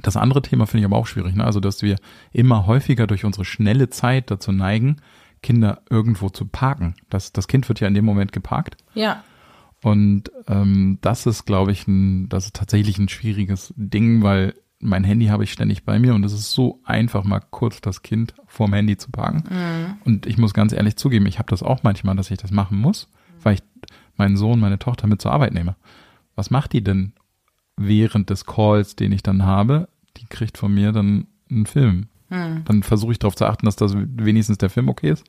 Das 0.00 0.16
andere 0.16 0.42
Thema 0.42 0.66
finde 0.66 0.80
ich 0.80 0.84
aber 0.86 0.96
auch 0.96 1.06
schwierig, 1.06 1.34
ne? 1.34 1.44
also 1.44 1.60
dass 1.60 1.82
wir 1.82 1.96
immer 2.32 2.66
häufiger 2.66 3.06
durch 3.06 3.24
unsere 3.24 3.44
schnelle 3.44 3.90
Zeit 3.90 4.30
dazu 4.30 4.50
neigen, 4.50 4.96
Kinder 5.42 5.82
irgendwo 5.88 6.30
zu 6.30 6.46
parken. 6.46 6.94
Das, 7.10 7.32
das 7.32 7.48
Kind 7.48 7.68
wird 7.68 7.80
ja 7.80 7.88
in 7.88 7.94
dem 7.94 8.04
Moment 8.04 8.32
geparkt. 8.32 8.76
Ja. 8.94 9.22
Und 9.82 10.32
ähm, 10.48 10.98
das 11.02 11.26
ist, 11.26 11.44
glaube 11.44 11.72
ich, 11.72 11.86
ein, 11.86 12.28
das 12.28 12.46
ist 12.46 12.56
tatsächlich 12.56 12.98
ein 12.98 13.08
schwieriges 13.08 13.72
Ding, 13.76 14.22
weil 14.22 14.54
mein 14.80 15.04
Handy 15.04 15.26
habe 15.26 15.44
ich 15.44 15.52
ständig 15.52 15.84
bei 15.84 15.98
mir 15.98 16.14
und 16.14 16.24
es 16.24 16.32
ist 16.32 16.52
so 16.52 16.80
einfach, 16.84 17.24
mal 17.24 17.40
kurz 17.50 17.80
das 17.80 18.02
Kind 18.02 18.34
vorm 18.46 18.72
Handy 18.72 18.96
zu 18.96 19.10
parken. 19.10 19.42
Mhm. 19.50 19.96
Und 20.04 20.26
ich 20.26 20.38
muss 20.38 20.54
ganz 20.54 20.72
ehrlich 20.72 20.96
zugeben, 20.96 21.26
ich 21.26 21.38
habe 21.38 21.50
das 21.50 21.62
auch 21.62 21.82
manchmal, 21.82 22.16
dass 22.16 22.30
ich 22.30 22.38
das 22.38 22.50
machen 22.50 22.78
muss, 22.78 23.08
weil 23.42 23.54
ich 23.54 23.62
meinen 24.16 24.36
Sohn, 24.36 24.60
meine 24.60 24.78
Tochter 24.78 25.06
mit 25.06 25.20
zur 25.20 25.32
Arbeit 25.32 25.52
nehme. 25.52 25.76
Was 26.36 26.50
macht 26.50 26.72
die 26.72 26.84
denn 26.84 27.12
während 27.76 28.30
des 28.30 28.46
Calls, 28.46 28.94
den 28.96 29.12
ich 29.12 29.22
dann 29.22 29.44
habe? 29.44 29.88
Die 30.16 30.26
kriegt 30.26 30.58
von 30.58 30.72
mir 30.72 30.92
dann 30.92 31.26
einen 31.50 31.66
Film. 31.66 32.08
Hm. 32.28 32.62
Dann 32.64 32.82
versuche 32.82 33.12
ich 33.12 33.18
darauf 33.18 33.36
zu 33.36 33.46
achten, 33.46 33.66
dass 33.66 33.76
das 33.76 33.94
wenigstens 33.96 34.58
der 34.58 34.70
Film 34.70 34.88
okay 34.88 35.10
ist. 35.10 35.24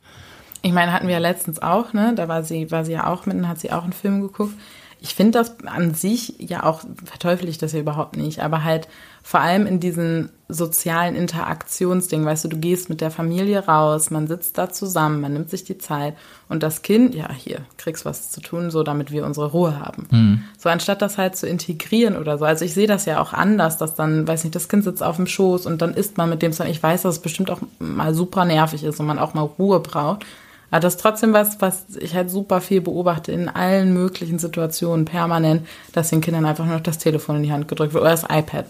Ich 0.61 0.73
meine, 0.73 0.91
hatten 0.91 1.07
wir 1.07 1.13
ja 1.13 1.19
letztens 1.19 1.61
auch, 1.61 1.93
ne? 1.93 2.13
Da 2.15 2.27
war 2.27 2.43
sie, 2.43 2.69
war 2.69 2.83
sie 2.83 2.91
ja 2.91 3.07
auch 3.07 3.25
mitten, 3.25 3.47
hat 3.47 3.59
sie 3.59 3.71
auch 3.71 3.83
einen 3.83 3.93
Film 3.93 4.21
geguckt. 4.21 4.53
Ich 4.99 5.15
finde 5.15 5.39
das 5.39 5.59
an 5.65 5.93
sich 5.93 6.35
ja 6.39 6.63
auch, 6.63 6.81
verteufel 7.05 7.47
ich 7.47 7.57
das 7.57 7.71
ja 7.71 7.79
überhaupt 7.79 8.17
nicht, 8.17 8.39
aber 8.39 8.65
halt 8.65 8.89
vor 9.23 9.39
allem 9.41 9.67
in 9.67 9.79
diesen 9.79 10.29
sozialen 10.51 11.15
Interaktionsdingen, 11.15 12.25
weißt 12.25 12.45
du, 12.45 12.47
du 12.47 12.57
gehst 12.57 12.89
mit 12.89 13.01
der 13.01 13.11
Familie 13.11 13.65
raus, 13.65 14.09
man 14.09 14.27
sitzt 14.27 14.57
da 14.57 14.71
zusammen, 14.71 15.21
man 15.21 15.33
nimmt 15.33 15.51
sich 15.51 15.63
die 15.63 15.77
Zeit 15.77 16.15
und 16.47 16.63
das 16.63 16.81
Kind, 16.81 17.13
ja, 17.13 17.31
hier, 17.31 17.59
kriegst 17.77 18.03
was 18.03 18.31
zu 18.31 18.41
tun, 18.41 18.71
so 18.71 18.81
damit 18.81 19.11
wir 19.11 19.25
unsere 19.25 19.51
Ruhe 19.51 19.79
haben. 19.79 20.07
Mhm. 20.09 20.43
So 20.57 20.69
anstatt 20.69 21.03
das 21.03 21.19
halt 21.19 21.35
zu 21.35 21.47
integrieren 21.47 22.17
oder 22.17 22.39
so. 22.39 22.45
Also 22.45 22.65
ich 22.65 22.73
sehe 22.73 22.87
das 22.87 23.05
ja 23.05 23.21
auch 23.21 23.31
anders, 23.31 23.77
dass 23.77 23.93
dann, 23.93 24.27
weiß 24.27 24.43
nicht, 24.43 24.55
das 24.55 24.69
Kind 24.69 24.83
sitzt 24.83 25.03
auf 25.03 25.17
dem 25.17 25.27
Schoß 25.27 25.67
und 25.67 25.83
dann 25.83 25.93
isst 25.93 26.17
man 26.17 26.29
mit 26.29 26.41
dem 26.41 26.51
zusammen. 26.51 26.71
Ich 26.71 26.81
weiß, 26.81 27.03
dass 27.03 27.17
es 27.17 27.21
bestimmt 27.21 27.51
auch 27.51 27.59
mal 27.77 28.15
super 28.15 28.43
nervig 28.45 28.83
ist 28.83 28.99
und 28.99 29.05
man 29.05 29.19
auch 29.19 29.35
mal 29.35 29.41
Ruhe 29.41 29.79
braucht. 29.79 30.25
Aber 30.71 30.79
das 30.79 30.95
ist 30.95 31.01
trotzdem 31.01 31.33
was, 31.33 31.61
was 31.61 31.85
ich 31.99 32.15
halt 32.15 32.31
super 32.31 32.61
viel 32.61 32.81
beobachte 32.81 33.31
in 33.31 33.49
allen 33.49 33.93
möglichen 33.93 34.39
Situationen 34.39 35.05
permanent, 35.05 35.67
dass 35.93 36.09
den 36.09 36.21
Kindern 36.21 36.45
einfach 36.45 36.65
nur 36.65 36.75
noch 36.75 36.83
das 36.83 36.97
Telefon 36.97 37.37
in 37.37 37.43
die 37.43 37.51
Hand 37.51 37.67
gedrückt 37.67 37.93
wird 37.93 38.01
oder 38.01 38.11
das 38.11 38.23
iPad 38.23 38.65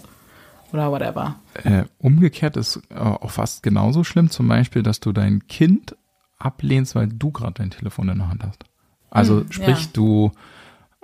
oder 0.72 0.90
whatever. 0.90 1.36
Äh, 1.64 1.84
umgekehrt 1.98 2.56
ist 2.56 2.80
äh, 2.90 2.94
auch 2.94 3.30
fast 3.30 3.62
genauso 3.62 4.04
schlimm, 4.04 4.30
zum 4.30 4.48
Beispiel, 4.48 4.82
dass 4.82 5.00
du 5.00 5.12
dein 5.12 5.46
Kind 5.46 5.96
ablehnst, 6.38 6.94
weil 6.94 7.08
du 7.08 7.30
gerade 7.30 7.54
dein 7.54 7.70
Telefon 7.70 8.08
in 8.08 8.18
der 8.18 8.28
Hand 8.28 8.44
hast. 8.44 8.64
Also 9.10 9.40
hm, 9.40 9.52
sprich, 9.52 9.84
ja. 9.84 9.90
du, 9.92 10.32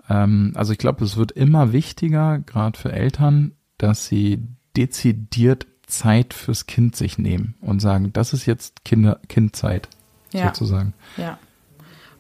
ähm, 0.09 0.53
also 0.55 0.73
ich 0.73 0.79
glaube, 0.79 1.05
es 1.05 1.17
wird 1.17 1.33
immer 1.33 1.73
wichtiger, 1.73 2.39
gerade 2.39 2.79
für 2.79 2.93
Eltern, 2.93 3.53
dass 3.79 4.07
sie 4.07 4.43
dezidiert 4.77 5.67
Zeit 5.87 6.35
fürs 6.35 6.67
Kind 6.67 6.97
sich 6.97 7.19
nehmen 7.19 7.55
und 7.61 7.81
sagen, 7.81 8.13
das 8.13 8.33
ist 8.33 8.47
jetzt 8.47 8.85
Kinder, 8.85 9.21
Kindzeit 9.29 9.89
ja. 10.33 10.47
sozusagen. 10.47 10.95
Ja. 11.17 11.39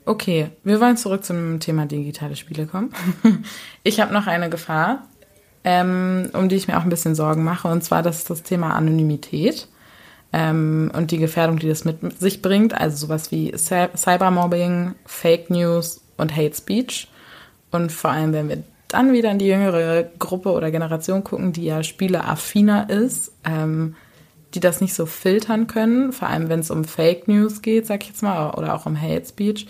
Okay, 0.04 0.50
wir 0.62 0.80
wollen 0.80 0.96
zurück 0.96 1.24
zum 1.24 1.58
Thema 1.58 1.86
digitale 1.86 2.36
Spiele 2.36 2.66
kommen. 2.66 2.92
ich 3.82 4.00
habe 4.00 4.12
noch 4.12 4.28
eine 4.28 4.48
Gefahr, 4.48 5.04
ähm, 5.66 6.30
um 6.32 6.48
die 6.48 6.54
ich 6.54 6.68
mir 6.68 6.78
auch 6.78 6.84
ein 6.84 6.88
bisschen 6.88 7.16
Sorgen 7.16 7.42
mache, 7.42 7.66
und 7.66 7.82
zwar 7.82 8.00
das 8.02 8.18
ist 8.18 8.30
das 8.30 8.44
Thema 8.44 8.74
Anonymität 8.76 9.66
ähm, 10.32 10.92
und 10.94 11.10
die 11.10 11.18
Gefährdung, 11.18 11.58
die 11.58 11.68
das 11.68 11.84
mit 11.84 12.20
sich 12.20 12.40
bringt, 12.40 12.72
also 12.72 12.96
sowas 12.96 13.32
wie 13.32 13.52
Cybermobbing, 13.56 14.94
Fake 15.04 15.50
News 15.50 16.00
und 16.16 16.36
Hate 16.36 16.54
Speech. 16.54 17.08
Und 17.72 17.90
vor 17.90 18.12
allem, 18.12 18.32
wenn 18.32 18.48
wir 18.48 18.62
dann 18.86 19.12
wieder 19.12 19.32
in 19.32 19.40
die 19.40 19.48
jüngere 19.48 20.04
Gruppe 20.20 20.52
oder 20.52 20.70
Generation 20.70 21.24
gucken, 21.24 21.52
die 21.52 21.64
ja 21.64 21.82
spieleaffiner 21.82 22.88
ist, 22.88 23.32
ähm, 23.44 23.96
die 24.54 24.60
das 24.60 24.80
nicht 24.80 24.94
so 24.94 25.04
filtern 25.04 25.66
können, 25.66 26.12
vor 26.12 26.28
allem 26.28 26.48
wenn 26.48 26.60
es 26.60 26.70
um 26.70 26.84
Fake 26.84 27.26
News 27.26 27.60
geht, 27.60 27.88
sag 27.88 28.04
ich 28.04 28.10
jetzt 28.10 28.22
mal, 28.22 28.50
oder 28.50 28.74
auch 28.74 28.86
um 28.86 29.00
Hate 29.00 29.26
Speech. 29.26 29.66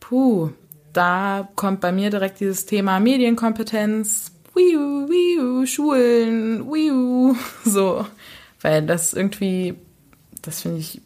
Puh, 0.00 0.50
da 0.92 1.48
kommt 1.56 1.80
bei 1.80 1.92
mir 1.92 2.10
direkt 2.10 2.40
dieses 2.40 2.66
Thema 2.66 3.00
Medienkompetenz, 3.00 4.32
wiu, 4.60 5.08
wiu, 5.08 5.66
Schulen, 5.66 6.66
wiu, 6.66 7.36
so. 7.64 8.06
Weil 8.60 8.84
das 8.84 9.14
irgendwie, 9.14 9.74
das 10.42 10.62
finde 10.62 10.78
ich 10.78 11.00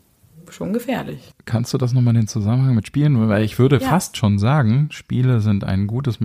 schon 0.50 0.72
gefährlich. 0.72 1.32
Kannst 1.44 1.72
du 1.72 1.78
das 1.78 1.92
nochmal 1.92 2.14
in 2.14 2.22
den 2.22 2.28
Zusammenhang 2.28 2.74
mit 2.74 2.86
Spielen? 2.86 3.28
Weil 3.28 3.44
ich 3.44 3.58
würde 3.58 3.78
ja. 3.80 3.88
fast 3.88 4.16
schon 4.16 4.38
sagen, 4.38 4.88
Spiele 4.90 5.40
sind 5.40 5.64
eine 5.64 5.86
gutes, 5.86 6.18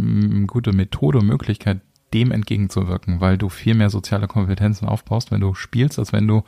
gute 0.48 0.74
Methode, 0.74 1.22
Möglichkeit, 1.22 1.82
dem 2.14 2.32
entgegenzuwirken, 2.32 3.22
weil 3.22 3.38
du 3.38 3.50
viel 3.50 3.76
mehr 3.76 3.90
soziale 3.90 4.28
Kompetenzen 4.28 4.88
aufbaust, 4.88 5.32
wenn 5.32 5.42
du 5.42 5.54
spielst, 5.54 6.00
als 6.00 6.12
wenn 6.12 6.28
du 6.28 6.44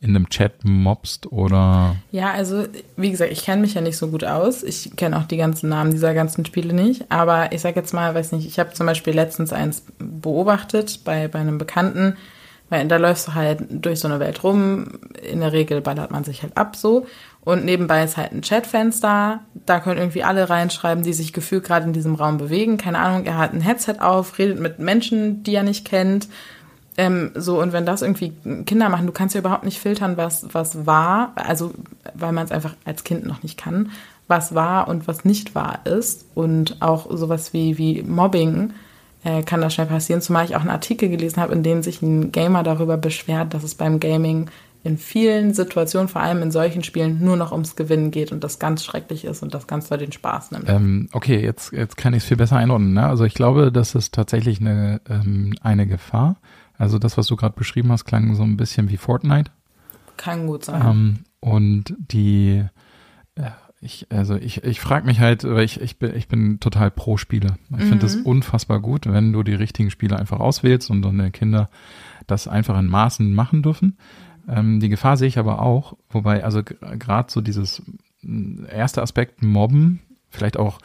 in 0.00 0.14
einem 0.14 0.28
Chat 0.28 0.64
mobst 0.64 1.32
oder. 1.32 1.96
Ja, 2.12 2.30
also 2.30 2.64
wie 2.96 3.10
gesagt, 3.10 3.32
ich 3.32 3.44
kenne 3.44 3.62
mich 3.62 3.74
ja 3.74 3.80
nicht 3.80 3.96
so 3.96 4.08
gut 4.08 4.22
aus. 4.24 4.62
Ich 4.62 4.94
kenne 4.96 5.18
auch 5.18 5.24
die 5.24 5.36
ganzen 5.36 5.68
Namen 5.68 5.90
dieser 5.90 6.14
ganzen 6.14 6.46
Spiele 6.46 6.72
nicht. 6.72 7.10
Aber 7.10 7.52
ich 7.52 7.62
sag 7.62 7.74
jetzt 7.74 7.92
mal, 7.92 8.14
weiß 8.14 8.32
nicht, 8.32 8.46
ich 8.46 8.60
habe 8.60 8.72
zum 8.72 8.86
Beispiel 8.86 9.12
letztens 9.12 9.52
eins 9.52 9.84
beobachtet 9.98 11.00
bei, 11.04 11.26
bei 11.26 11.40
einem 11.40 11.58
Bekannten, 11.58 12.16
weil 12.68 12.86
da 12.86 12.96
läufst 12.96 13.28
du 13.28 13.34
halt 13.34 13.64
durch 13.70 13.98
so 13.98 14.06
eine 14.06 14.20
Welt 14.20 14.44
rum. 14.44 15.00
In 15.20 15.40
der 15.40 15.52
Regel 15.52 15.80
ballert 15.80 16.12
man 16.12 16.22
sich 16.22 16.42
halt 16.42 16.56
ab 16.56 16.76
so. 16.76 17.06
Und 17.40 17.64
nebenbei 17.64 18.04
ist 18.04 18.16
halt 18.16 18.30
ein 18.30 18.42
Chatfenster. 18.42 19.40
Da 19.66 19.80
können 19.80 19.98
irgendwie 19.98 20.22
alle 20.22 20.48
reinschreiben, 20.48 21.02
die 21.02 21.12
sich 21.12 21.32
gefühlt 21.32 21.64
gerade 21.64 21.86
in 21.86 21.92
diesem 21.92 22.14
Raum 22.14 22.38
bewegen. 22.38 22.76
Keine 22.76 22.98
Ahnung, 23.00 23.26
er 23.26 23.38
hat 23.38 23.52
ein 23.52 23.62
Headset 23.62 23.96
auf, 23.98 24.38
redet 24.38 24.60
mit 24.60 24.78
Menschen, 24.78 25.42
die 25.42 25.56
er 25.56 25.62
nicht 25.64 25.84
kennt. 25.84 26.28
Ähm, 26.98 27.30
so, 27.36 27.62
und 27.62 27.72
wenn 27.72 27.86
das 27.86 28.02
irgendwie 28.02 28.32
Kinder 28.66 28.88
machen, 28.88 29.06
du 29.06 29.12
kannst 29.12 29.34
ja 29.36 29.40
überhaupt 29.40 29.64
nicht 29.64 29.78
filtern, 29.78 30.16
was, 30.16 30.52
was 30.52 30.84
war, 30.84 31.32
also 31.36 31.72
weil 32.14 32.32
man 32.32 32.44
es 32.44 32.50
einfach 32.50 32.74
als 32.84 33.04
Kind 33.04 33.24
noch 33.24 33.44
nicht 33.44 33.56
kann, 33.56 33.92
was 34.26 34.52
wahr 34.52 34.88
und 34.88 35.06
was 35.06 35.24
nicht 35.24 35.54
wahr 35.54 35.78
ist. 35.84 36.26
Und 36.34 36.82
auch 36.82 37.06
sowas 37.08 37.52
wie, 37.52 37.78
wie 37.78 38.02
Mobbing 38.02 38.72
äh, 39.22 39.44
kann 39.44 39.60
da 39.60 39.70
schnell 39.70 39.86
passieren. 39.86 40.20
Zumal 40.20 40.44
ich 40.44 40.56
auch 40.56 40.60
einen 40.60 40.70
Artikel 40.70 41.08
gelesen 41.08 41.40
habe, 41.40 41.52
in 41.52 41.62
dem 41.62 41.84
sich 41.84 42.02
ein 42.02 42.32
Gamer 42.32 42.64
darüber 42.64 42.96
beschwert, 42.96 43.54
dass 43.54 43.62
es 43.62 43.76
beim 43.76 44.00
Gaming 44.00 44.50
in 44.82 44.98
vielen 44.98 45.54
Situationen, 45.54 46.08
vor 46.08 46.22
allem 46.22 46.42
in 46.42 46.50
solchen 46.50 46.82
Spielen, 46.82 47.22
nur 47.22 47.36
noch 47.36 47.52
ums 47.52 47.76
Gewinnen 47.76 48.10
geht 48.10 48.32
und 48.32 48.42
das 48.42 48.58
ganz 48.58 48.84
schrecklich 48.84 49.24
ist 49.24 49.44
und 49.44 49.54
das 49.54 49.68
ganz 49.68 49.88
doll 49.88 49.98
den 49.98 50.12
Spaß 50.12 50.50
nimmt. 50.50 50.68
Ähm, 50.68 51.08
okay, 51.12 51.40
jetzt, 51.40 51.72
jetzt 51.72 51.96
kann 51.96 52.12
ich 52.12 52.24
es 52.24 52.28
viel 52.28 52.36
besser 52.36 52.56
einordnen. 52.56 52.94
Ne? 52.94 53.06
Also 53.06 53.24
ich 53.24 53.34
glaube, 53.34 53.70
das 53.70 53.94
ist 53.94 54.14
tatsächlich 54.14 54.60
eine, 54.60 55.00
ähm, 55.08 55.54
eine 55.62 55.86
Gefahr. 55.86 56.36
Also 56.78 56.98
das, 56.98 57.18
was 57.18 57.26
du 57.26 57.36
gerade 57.36 57.56
beschrieben 57.56 57.90
hast, 57.92 58.04
klang 58.04 58.34
so 58.34 58.44
ein 58.44 58.56
bisschen 58.56 58.88
wie 58.88 58.96
Fortnite. 58.96 59.50
Kann 60.16 60.46
gut 60.46 60.64
sein. 60.64 60.82
Ähm, 60.84 61.18
und 61.40 61.94
die, 61.98 62.64
äh, 63.34 63.50
ich, 63.80 64.06
also 64.10 64.36
ich, 64.36 64.64
ich 64.64 64.80
frage 64.80 65.06
mich 65.06 65.20
halt, 65.20 65.44
weil 65.44 65.64
ich, 65.64 65.80
ich, 65.80 65.98
bin, 65.98 66.14
ich 66.16 66.28
bin 66.28 66.60
total 66.60 66.90
pro 66.90 67.16
Spiele. 67.16 67.56
Ich 67.70 67.84
mhm. 67.84 67.88
finde 67.88 68.06
es 68.06 68.16
unfassbar 68.16 68.80
gut, 68.80 69.06
wenn 69.06 69.32
du 69.32 69.42
die 69.42 69.54
richtigen 69.54 69.90
Spiele 69.90 70.18
einfach 70.18 70.40
auswählst 70.40 70.90
und 70.90 71.02
deine 71.02 71.30
Kinder 71.30 71.68
das 72.26 72.48
einfach 72.48 72.78
in 72.78 72.86
Maßen 72.86 73.34
machen 73.34 73.62
dürfen. 73.62 73.98
Ähm, 74.48 74.80
die 74.80 74.88
Gefahr 74.88 75.16
sehe 75.16 75.28
ich 75.28 75.38
aber 75.38 75.60
auch, 75.60 75.96
wobei, 76.10 76.44
also 76.44 76.62
gerade 76.62 77.30
so 77.30 77.40
dieses 77.40 77.82
mm, 78.22 78.64
erste 78.66 79.02
Aspekt 79.02 79.42
Mobben, 79.42 80.00
vielleicht 80.30 80.56
auch 80.56 80.78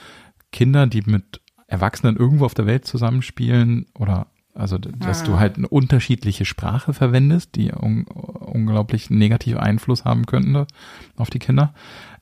Kinder, 0.51 0.88
die 0.88 1.01
mit 1.01 1.41
Erwachsenen 1.67 2.17
irgendwo 2.17 2.45
auf 2.45 2.53
der 2.53 2.67
Welt 2.67 2.86
zusammenspielen 2.86 3.88
oder 3.97 4.27
also, 4.56 4.78
dass 4.78 5.22
ah. 5.22 5.26
du 5.26 5.39
halt 5.39 5.58
eine 5.58 5.68
unterschiedliche 5.68 6.46
Sprache 6.46 6.94
verwendest, 6.94 7.56
die 7.56 7.72
un 7.72 8.06
unglaublich 8.06 9.10
negativen 9.10 9.60
Einfluss 9.60 10.06
haben 10.06 10.28
könnten 10.28 10.68
auf 11.18 11.30
die 11.32 11.39
Kinder. 11.39 11.74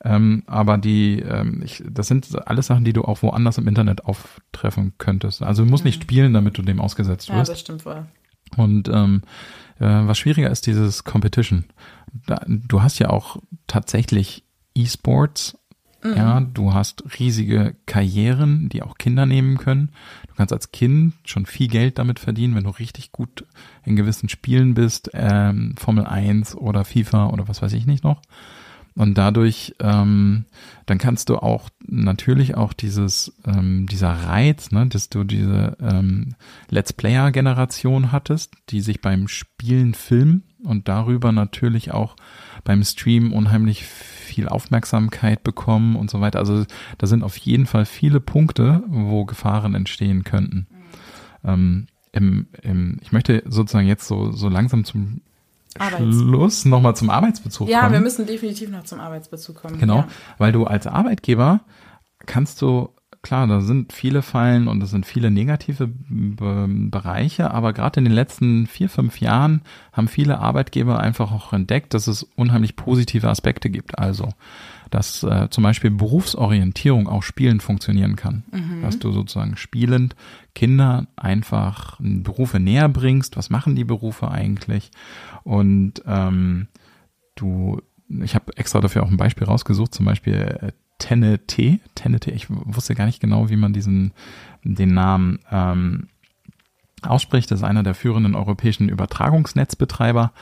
Ähm, 0.02 0.42
aber 0.46 0.78
die, 0.78 1.20
ähm, 1.20 1.60
ich, 1.62 1.84
das 1.86 2.08
sind 2.08 2.28
alles 2.48 2.68
Sachen, 2.68 2.84
die 2.84 2.94
du 2.94 3.04
auch 3.04 3.22
woanders 3.22 3.58
im 3.58 3.68
Internet 3.68 4.06
auftreffen 4.06 4.94
könntest. 4.96 5.42
Also 5.42 5.64
du 5.64 5.70
musst 5.70 5.84
mhm. 5.84 5.88
nicht 5.88 6.02
spielen, 6.02 6.32
damit 6.32 6.56
du 6.56 6.62
dem 6.62 6.80
ausgesetzt 6.80 7.28
wirst. 7.28 7.48
Ja, 7.48 7.52
das 7.52 7.60
stimmt 7.60 7.84
wohl. 7.84 8.06
Und 8.56 8.88
ähm, 8.88 9.22
äh, 9.78 9.84
was 9.84 10.18
schwieriger 10.18 10.50
ist 10.50 10.66
dieses 10.66 11.04
Competition. 11.04 11.66
Da, 12.26 12.42
du 12.46 12.82
hast 12.82 12.98
ja 12.98 13.10
auch 13.10 13.36
tatsächlich 13.66 14.44
E-Sports 14.74 15.58
Mhm. 16.02 16.16
Ja, 16.16 16.40
du 16.40 16.74
hast 16.74 17.04
riesige 17.18 17.76
Karrieren, 17.86 18.68
die 18.68 18.82
auch 18.82 18.98
Kinder 18.98 19.26
nehmen 19.26 19.56
können. 19.56 19.90
Du 20.28 20.34
kannst 20.34 20.52
als 20.52 20.72
Kind 20.72 21.14
schon 21.24 21.46
viel 21.46 21.68
Geld 21.68 21.98
damit 21.98 22.18
verdienen, 22.18 22.54
wenn 22.54 22.64
du 22.64 22.70
richtig 22.70 23.12
gut 23.12 23.44
in 23.84 23.96
gewissen 23.96 24.28
Spielen 24.28 24.74
bist, 24.74 25.10
ähm, 25.14 25.74
Formel 25.78 26.06
1 26.06 26.56
oder 26.56 26.84
FIFA 26.84 27.28
oder 27.28 27.48
was 27.48 27.62
weiß 27.62 27.72
ich 27.72 27.86
nicht 27.86 28.04
noch. 28.04 28.20
Und 28.94 29.16
dadurch, 29.16 29.74
ähm, 29.80 30.44
dann 30.84 30.98
kannst 30.98 31.30
du 31.30 31.36
auch 31.38 31.70
natürlich 31.86 32.56
auch 32.56 32.72
dieses, 32.72 33.32
ähm, 33.46 33.86
dieser 33.86 34.10
Reiz, 34.10 34.70
ne, 34.70 34.86
dass 34.86 35.08
du 35.08 35.24
diese 35.24 35.78
ähm, 35.80 36.34
Let's 36.68 36.92
Player-Generation 36.92 38.12
hattest, 38.12 38.54
die 38.68 38.80
sich 38.80 39.00
beim 39.00 39.28
Spielen 39.28 39.94
filmen 39.94 40.42
und 40.64 40.88
darüber 40.88 41.32
natürlich 41.32 41.92
auch 41.92 42.16
beim 42.64 42.82
Stream 42.84 43.32
unheimlich 43.32 43.84
viel 43.84 44.48
Aufmerksamkeit 44.48 45.42
bekommen 45.42 45.96
und 45.96 46.10
so 46.10 46.20
weiter. 46.20 46.38
Also 46.38 46.64
da 46.98 47.06
sind 47.06 47.22
auf 47.22 47.36
jeden 47.36 47.66
Fall 47.66 47.84
viele 47.84 48.20
Punkte, 48.20 48.82
wo 48.86 49.24
Gefahren 49.24 49.74
entstehen 49.74 50.24
könnten. 50.24 50.66
Ähm, 51.44 51.86
im, 52.12 52.46
im, 52.62 52.98
ich 53.00 53.12
möchte 53.12 53.42
sozusagen 53.46 53.86
jetzt 53.86 54.06
so, 54.06 54.32
so 54.32 54.48
langsam 54.48 54.84
zum 54.84 55.22
Arbeits 55.78 56.16
Schluss 56.16 56.64
nochmal 56.66 56.94
zum 56.94 57.10
Arbeitsbezug 57.10 57.68
ja, 57.68 57.80
kommen. 57.80 57.92
Ja, 57.92 57.98
wir 57.98 58.04
müssen 58.04 58.26
definitiv 58.26 58.70
noch 58.70 58.84
zum 58.84 59.00
Arbeitsbezug 59.00 59.56
kommen. 59.56 59.78
Genau, 59.78 59.98
ja. 59.98 60.08
weil 60.38 60.52
du 60.52 60.64
als 60.64 60.86
Arbeitgeber 60.86 61.60
kannst 62.26 62.60
du 62.60 62.90
klar, 63.22 63.46
da 63.46 63.60
sind 63.60 63.92
viele 63.92 64.20
Fallen 64.20 64.68
und 64.68 64.82
es 64.82 64.90
sind 64.90 65.06
viele 65.06 65.30
negative 65.30 65.86
Be 65.88 66.66
Bereiche, 66.68 67.52
aber 67.52 67.72
gerade 67.72 68.00
in 68.00 68.04
den 68.04 68.12
letzten 68.12 68.66
vier, 68.66 68.88
fünf 68.88 69.20
Jahren 69.20 69.62
haben 69.92 70.08
viele 70.08 70.40
Arbeitgeber 70.40 71.00
einfach 71.00 71.32
auch 71.32 71.52
entdeckt, 71.52 71.94
dass 71.94 72.08
es 72.08 72.24
unheimlich 72.36 72.76
positive 72.76 73.28
Aspekte 73.28 73.70
gibt. 73.70 73.98
Also, 73.98 74.28
dass 74.90 75.22
äh, 75.22 75.48
zum 75.50 75.64
Beispiel 75.64 75.90
Berufsorientierung 75.90 77.08
auch 77.08 77.22
spielend 77.22 77.62
funktionieren 77.62 78.16
kann. 78.16 78.44
Mhm. 78.52 78.82
Dass 78.82 78.98
du 78.98 79.12
sozusagen 79.12 79.56
spielend 79.56 80.16
Kinder 80.54 81.06
einfach 81.16 81.98
Berufe 82.00 82.60
näher 82.60 82.88
bringst. 82.88 83.36
Was 83.36 83.48
machen 83.48 83.74
die 83.76 83.84
Berufe 83.84 84.30
eigentlich? 84.30 84.90
Und 85.44 86.02
ähm, 86.06 86.68
du 87.36 87.80
ich 88.20 88.34
habe 88.34 88.54
extra 88.56 88.80
dafür 88.80 89.02
auch 89.04 89.10
ein 89.10 89.16
Beispiel 89.16 89.46
rausgesucht, 89.46 89.94
zum 89.94 90.04
Beispiel 90.04 90.34
äh, 90.34 90.72
Tennete, 91.02 91.80
Tennete, 91.96 92.30
ich 92.30 92.46
wusste 92.48 92.94
gar 92.94 93.06
nicht 93.06 93.18
genau, 93.18 93.50
wie 93.50 93.56
man 93.56 93.72
diesen, 93.72 94.12
den 94.62 94.94
Namen 94.94 95.40
ähm, 95.50 96.06
ausspricht. 97.02 97.50
Das 97.50 97.58
ist 97.58 97.64
einer 97.64 97.82
der 97.82 97.96
führenden 97.96 98.36
europäischen 98.36 98.88
Übertragungsnetzbetreiber. 98.88 100.32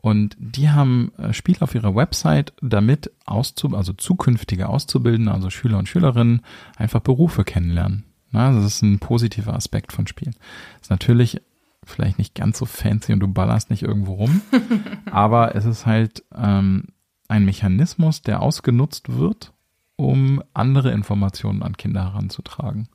Und 0.00 0.36
die 0.38 0.70
haben 0.70 1.10
äh, 1.18 1.32
Spiele 1.32 1.62
auf 1.62 1.74
ihrer 1.74 1.96
Website, 1.96 2.52
damit 2.62 3.10
auszub 3.26 3.74
also 3.74 3.92
zukünftige 3.92 4.68
Auszubildende, 4.68 5.32
also 5.32 5.50
Schüler 5.50 5.78
und 5.78 5.88
Schülerinnen, 5.88 6.42
einfach 6.76 7.00
Berufe 7.00 7.42
kennenlernen. 7.42 8.04
Na, 8.30 8.52
das 8.52 8.64
ist 8.64 8.82
ein 8.82 9.00
positiver 9.00 9.54
Aspekt 9.54 9.92
von 9.92 10.06
Spielen. 10.06 10.36
ist 10.80 10.90
natürlich 10.90 11.40
vielleicht 11.82 12.18
nicht 12.18 12.36
ganz 12.36 12.58
so 12.58 12.66
fancy 12.66 13.12
und 13.12 13.20
du 13.20 13.26
ballerst 13.26 13.70
nicht 13.70 13.82
irgendwo 13.82 14.14
rum, 14.14 14.42
aber 15.10 15.56
es 15.56 15.64
ist 15.64 15.86
halt 15.86 16.22
ähm, 16.36 16.84
ein 17.26 17.44
Mechanismus, 17.44 18.22
der 18.22 18.42
ausgenutzt 18.42 19.16
wird, 19.16 19.53
um 19.96 20.42
andere 20.52 20.90
Informationen 20.92 21.62
an 21.62 21.76
Kinder 21.76 22.04
heranzutragen. 22.04 22.88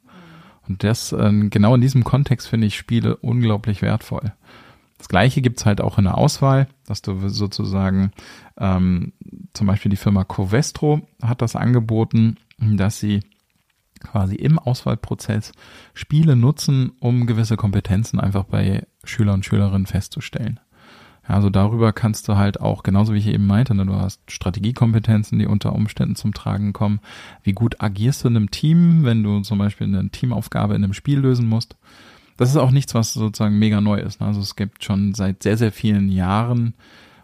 Und 0.67 0.83
das, 0.83 1.11
äh, 1.11 1.31
genau 1.49 1.75
in 1.75 1.81
diesem 1.81 2.03
Kontext 2.03 2.47
finde 2.47 2.67
ich 2.67 2.77
Spiele 2.77 3.15
unglaublich 3.17 3.81
wertvoll. 3.81 4.33
Das 4.99 5.07
gleiche 5.07 5.41
gibt's 5.41 5.65
halt 5.65 5.81
auch 5.81 5.97
in 5.97 6.03
der 6.03 6.17
Auswahl, 6.17 6.67
dass 6.85 7.01
du 7.01 7.29
sozusagen 7.29 8.11
ähm, 8.57 9.13
zum 9.53 9.65
Beispiel 9.65 9.89
die 9.89 9.97
Firma 9.97 10.25
Covestro 10.25 11.07
hat 11.21 11.41
das 11.41 11.55
angeboten, 11.55 12.35
dass 12.59 12.99
sie 12.99 13.21
quasi 14.01 14.35
im 14.35 14.59
Auswahlprozess 14.59 15.53
Spiele 15.93 16.35
nutzen, 16.35 16.91
um 16.99 17.27
gewisse 17.27 17.57
Kompetenzen 17.57 18.19
einfach 18.19 18.43
bei 18.43 18.85
Schüler 19.03 19.33
und 19.33 19.45
Schülerinnen 19.45 19.87
festzustellen. 19.87 20.59
Also 21.29 21.51
darüber 21.51 21.93
kannst 21.93 22.27
du 22.27 22.37
halt 22.37 22.59
auch, 22.59 22.81
genauso 22.81 23.13
wie 23.13 23.19
ich 23.19 23.27
eben 23.27 23.45
meinte, 23.45 23.75
ne, 23.75 23.85
du 23.85 23.93
hast 23.93 24.19
Strategiekompetenzen, 24.31 25.37
die 25.37 25.45
unter 25.45 25.73
Umständen 25.73 26.15
zum 26.15 26.33
Tragen 26.33 26.73
kommen. 26.73 26.99
Wie 27.43 27.53
gut 27.53 27.81
agierst 27.81 28.23
du 28.23 28.29
in 28.29 28.35
einem 28.35 28.51
Team, 28.51 29.03
wenn 29.03 29.21
du 29.21 29.41
zum 29.41 29.59
Beispiel 29.59 29.85
eine 29.85 30.09
Teamaufgabe 30.09 30.73
in 30.73 30.83
einem 30.83 30.93
Spiel 30.93 31.19
lösen 31.19 31.47
musst? 31.47 31.75
Das 32.37 32.49
ist 32.49 32.57
auch 32.57 32.71
nichts, 32.71 32.95
was 32.95 33.13
sozusagen 33.13 33.59
mega 33.59 33.79
neu 33.79 33.99
ist. 33.99 34.21
Ne? 34.21 34.27
Also 34.27 34.41
es 34.41 34.55
gibt 34.55 34.83
schon 34.83 35.13
seit 35.13 35.43
sehr, 35.43 35.57
sehr 35.57 35.71
vielen 35.71 36.09
Jahren 36.09 36.73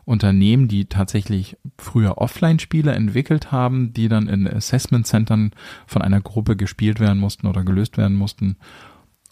Unternehmen, 0.04 0.68
die 0.68 0.86
tatsächlich 0.86 1.58
früher 1.80 2.20
Offline-Spiele 2.20 2.92
entwickelt 2.92 3.52
haben, 3.52 3.92
die 3.94 4.08
dann 4.08 4.28
in 4.28 4.48
Assessment-Centern 4.48 5.52
von 5.88 6.04
einer 6.04 6.22
Gruppe 6.22 6.56
gespielt 6.56 7.00
werden 7.00 7.20
mussten 7.20 7.48
oder 7.48 7.64
gelöst 7.64 7.98
werden 7.98 8.16
mussten 8.16 8.58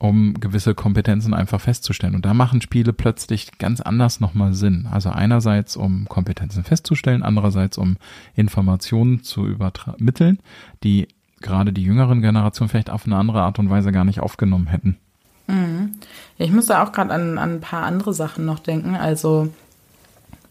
um 0.04 0.34
gewisse 0.34 0.76
Kompetenzen 0.76 1.34
einfach 1.34 1.62
festzustellen. 1.62 2.14
Und 2.14 2.26
da 2.26 2.34
machen 2.34 2.60
Spiele 2.60 2.92
plötzlich 2.92 3.58
ganz 3.58 3.80
anders 3.80 4.20
nochmal 4.20 4.54
Sinn. 4.54 4.86
Also 4.92 5.10
einerseits, 5.10 5.78
um 5.78 6.10
Kompetenzen 6.10 6.66
festzustellen, 6.66 7.24
andererseits, 7.24 7.78
um 7.78 7.96
Informationen 8.36 9.24
zu 9.24 9.48
übermitteln, 9.48 10.40
die 10.84 11.08
gerade 11.40 11.72
die 11.72 11.84
jüngeren 11.84 12.22
Generationen 12.22 12.68
vielleicht 12.68 12.90
auf 12.90 13.06
eine 13.06 13.16
andere 13.16 13.44
Art 13.44 13.60
und 13.60 13.70
Weise 13.70 13.94
gar 13.94 14.04
nicht 14.04 14.20
aufgenommen 14.20 14.68
hätten. 14.68 14.98
Mhm. 15.48 15.94
Ich 16.38 16.52
muss 16.52 16.66
da 16.66 16.84
auch 16.84 16.92
gerade 16.92 17.14
an, 17.14 17.38
an 17.38 17.52
ein 17.54 17.62
paar 17.62 17.86
andere 17.86 18.14
Sachen 18.14 18.44
noch 18.44 18.60
denken. 18.60 18.98
Also 18.98 19.54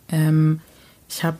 ähm, 0.08 0.60
ich 1.10 1.24
habe 1.24 1.36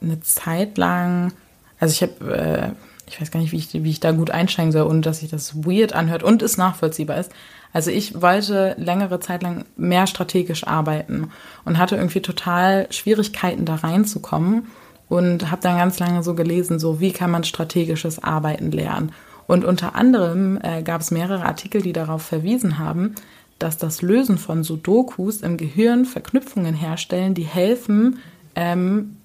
eine 0.00 0.20
Zeit 0.20 0.78
lang, 0.78 1.34
also 1.78 1.92
ich 1.92 2.00
habe 2.00 2.34
äh, 2.34 2.70
ich 3.08 3.20
weiß 3.20 3.30
gar 3.30 3.40
nicht, 3.40 3.52
wie 3.52 3.56
ich, 3.56 3.72
wie 3.72 3.90
ich 3.90 4.00
da 4.00 4.12
gut 4.12 4.30
einsteigen 4.30 4.72
soll, 4.72 4.82
ohne 4.82 5.00
dass 5.00 5.20
sich 5.20 5.30
das 5.30 5.64
weird 5.64 5.92
anhört 5.92 6.22
und 6.22 6.42
es 6.42 6.56
nachvollziehbar 6.56 7.18
ist. 7.18 7.32
Also 7.72 7.90
ich 7.90 8.20
wollte 8.20 8.74
längere 8.78 9.20
Zeit 9.20 9.42
lang 9.42 9.64
mehr 9.76 10.06
strategisch 10.06 10.66
arbeiten 10.66 11.30
und 11.64 11.78
hatte 11.78 11.96
irgendwie 11.96 12.22
total 12.22 12.86
Schwierigkeiten 12.90 13.64
da 13.64 13.76
reinzukommen 13.76 14.66
und 15.08 15.50
habe 15.50 15.62
dann 15.62 15.78
ganz 15.78 15.98
lange 15.98 16.22
so 16.22 16.34
gelesen, 16.34 16.78
so 16.78 17.00
wie 17.00 17.12
kann 17.12 17.30
man 17.30 17.44
strategisches 17.44 18.22
Arbeiten 18.22 18.72
lernen. 18.72 19.12
Und 19.46 19.64
unter 19.64 19.94
anderem 19.94 20.58
äh, 20.62 20.82
gab 20.82 21.00
es 21.00 21.10
mehrere 21.10 21.44
Artikel, 21.44 21.82
die 21.82 21.92
darauf 21.92 22.22
verwiesen 22.22 22.78
haben, 22.78 23.14
dass 23.58 23.78
das 23.78 24.02
Lösen 24.02 24.38
von 24.38 24.64
Sudokus 24.64 25.40
im 25.40 25.56
Gehirn 25.56 26.04
Verknüpfungen 26.04 26.74
herstellen, 26.74 27.34
die 27.34 27.44
helfen, 27.44 28.18
ähm, 28.54 29.16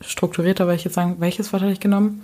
strukturierter, 0.00 0.66
weil 0.66 0.76
ich 0.76 0.84
jetzt 0.84 0.94
sagen, 0.94 1.16
welches 1.18 1.52
Wort 1.52 1.62
hatte 1.62 1.72
ich 1.72 1.80
genommen? 1.80 2.22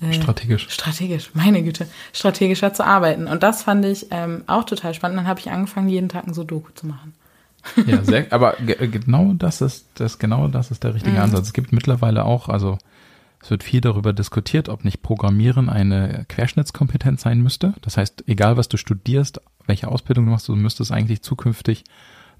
Äh, 0.00 0.14
strategisch. 0.14 0.68
Strategisch, 0.70 1.30
meine 1.34 1.62
Güte. 1.62 1.86
Strategischer 2.12 2.72
zu 2.72 2.84
arbeiten. 2.84 3.26
Und 3.26 3.42
das 3.42 3.62
fand 3.62 3.84
ich 3.84 4.06
ähm, 4.10 4.44
auch 4.46 4.64
total 4.64 4.94
spannend. 4.94 5.18
Dann 5.18 5.26
habe 5.26 5.40
ich 5.40 5.50
angefangen, 5.50 5.88
jeden 5.88 6.08
Tag 6.08 6.26
ein 6.26 6.34
Sudoku 6.34 6.70
zu 6.74 6.86
machen. 6.86 7.14
Ja, 7.86 8.02
sehr, 8.04 8.26
aber 8.30 8.54
genau 8.60 9.34
das 9.34 9.60
ist, 9.60 9.86
das, 9.94 10.18
genau 10.18 10.48
das 10.48 10.70
ist 10.70 10.84
der 10.84 10.94
richtige 10.94 11.16
mhm. 11.16 11.22
Ansatz. 11.22 11.48
Es 11.48 11.52
gibt 11.52 11.72
mittlerweile 11.72 12.24
auch, 12.24 12.48
also 12.48 12.78
es 13.42 13.50
wird 13.50 13.62
viel 13.62 13.80
darüber 13.80 14.12
diskutiert, 14.12 14.68
ob 14.68 14.84
nicht 14.84 15.02
Programmieren 15.02 15.68
eine 15.68 16.24
Querschnittskompetenz 16.28 17.22
sein 17.22 17.40
müsste. 17.40 17.74
Das 17.82 17.96
heißt, 17.96 18.24
egal 18.26 18.56
was 18.56 18.68
du 18.68 18.76
studierst, 18.76 19.40
welche 19.66 19.88
Ausbildung 19.88 20.26
du 20.26 20.30
machst, 20.32 20.48
du 20.48 20.56
müsstest 20.56 20.92
eigentlich 20.92 21.22
zukünftig 21.22 21.84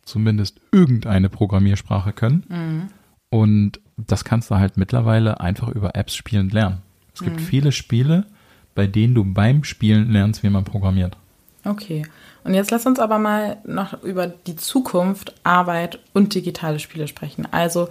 zumindest 0.02 0.60
irgendeine 0.72 1.28
Programmiersprache 1.28 2.12
können. 2.12 2.44
Mhm. 2.48 2.88
Und 3.30 3.80
das 4.06 4.24
kannst 4.24 4.50
du 4.50 4.56
halt 4.56 4.76
mittlerweile 4.76 5.40
einfach 5.40 5.68
über 5.68 5.94
Apps 5.94 6.14
spielend 6.14 6.52
lernen. 6.52 6.82
Es 7.14 7.22
gibt 7.22 7.36
mhm. 7.36 7.44
viele 7.44 7.72
Spiele, 7.72 8.26
bei 8.74 8.86
denen 8.86 9.14
du 9.14 9.24
beim 9.24 9.64
Spielen 9.64 10.10
lernst, 10.10 10.42
wie 10.42 10.50
man 10.50 10.64
programmiert. 10.64 11.16
Okay. 11.64 12.06
Und 12.44 12.54
jetzt 12.54 12.70
lass 12.70 12.86
uns 12.86 12.98
aber 12.98 13.18
mal 13.18 13.58
noch 13.64 14.02
über 14.02 14.26
die 14.26 14.56
Zukunft, 14.56 15.34
Arbeit 15.44 15.98
und 16.14 16.34
digitale 16.34 16.78
Spiele 16.78 17.06
sprechen. 17.06 17.46
Also, 17.50 17.88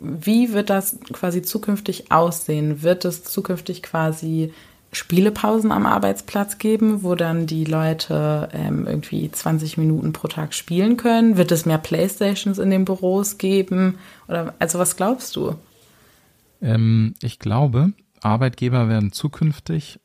wie 0.00 0.54
wird 0.54 0.70
das 0.70 0.98
quasi 1.12 1.42
zukünftig 1.42 2.10
aussehen? 2.10 2.82
Wird 2.82 3.04
es 3.04 3.24
zukünftig 3.24 3.82
quasi 3.82 4.54
Spielepausen 4.92 5.70
am 5.70 5.86
Arbeitsplatz 5.86 6.58
geben, 6.58 7.02
wo 7.02 7.14
dann 7.14 7.46
die 7.46 7.64
Leute 7.64 8.48
ähm, 8.52 8.86
irgendwie 8.86 9.30
20 9.30 9.78
Minuten 9.78 10.12
pro 10.12 10.26
Tag 10.26 10.52
spielen 10.52 10.96
können? 10.96 11.36
Wird 11.36 11.52
es 11.52 11.64
mehr 11.64 11.78
Playstations 11.78 12.58
in 12.58 12.70
den 12.70 12.84
Büros 12.84 13.38
geben? 13.38 13.98
Oder 14.26 14.54
also 14.58 14.78
was 14.78 14.96
glaubst 14.96 15.36
du? 15.36 15.54
Ähm, 16.60 17.14
ich 17.22 17.38
glaube, 17.38 17.92
Arbeitgeber 18.20 18.88
werden 18.88 19.12
zukünftig 19.12 20.00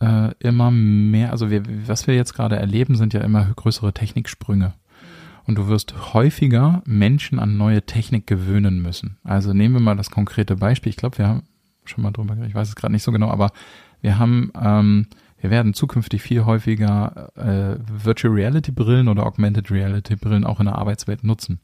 äh, 0.00 0.32
immer 0.40 0.70
mehr, 0.70 1.30
also 1.30 1.50
wir, 1.50 1.62
was 1.86 2.06
wir 2.06 2.14
jetzt 2.14 2.34
gerade 2.34 2.56
erleben, 2.56 2.96
sind 2.96 3.14
ja 3.14 3.20
immer 3.20 3.44
größere 3.54 3.92
Techniksprünge. 3.92 4.74
Und 5.46 5.56
du 5.56 5.68
wirst 5.68 6.12
häufiger 6.12 6.82
Menschen 6.84 7.38
an 7.38 7.56
neue 7.56 7.82
Technik 7.82 8.26
gewöhnen 8.26 8.82
müssen. 8.82 9.18
Also 9.22 9.52
nehmen 9.52 9.74
wir 9.74 9.80
mal 9.80 9.96
das 9.96 10.10
konkrete 10.10 10.56
Beispiel. 10.56 10.90
Ich 10.90 10.96
glaube, 10.96 11.18
wir 11.18 11.28
haben 11.28 11.42
schon 11.84 12.02
mal 12.02 12.10
drüber 12.10 12.34
geredet, 12.34 12.50
ich 12.50 12.54
weiß 12.56 12.68
es 12.68 12.74
gerade 12.74 12.92
nicht 12.92 13.04
so 13.04 13.12
genau, 13.12 13.30
aber 13.30 13.52
wir 14.00 14.18
haben, 14.18 14.52
ähm, 14.60 15.06
wir 15.38 15.50
werden 15.50 15.74
zukünftig 15.74 16.22
viel 16.22 16.44
häufiger 16.44 17.30
äh, 17.36 17.78
Virtual 18.04 18.32
Reality 18.32 18.72
Brillen 18.72 19.08
oder 19.08 19.26
Augmented 19.26 19.70
Reality 19.70 20.16
Brillen 20.16 20.44
auch 20.44 20.60
in 20.60 20.66
der 20.66 20.76
Arbeitswelt 20.76 21.24
nutzen. 21.24 21.60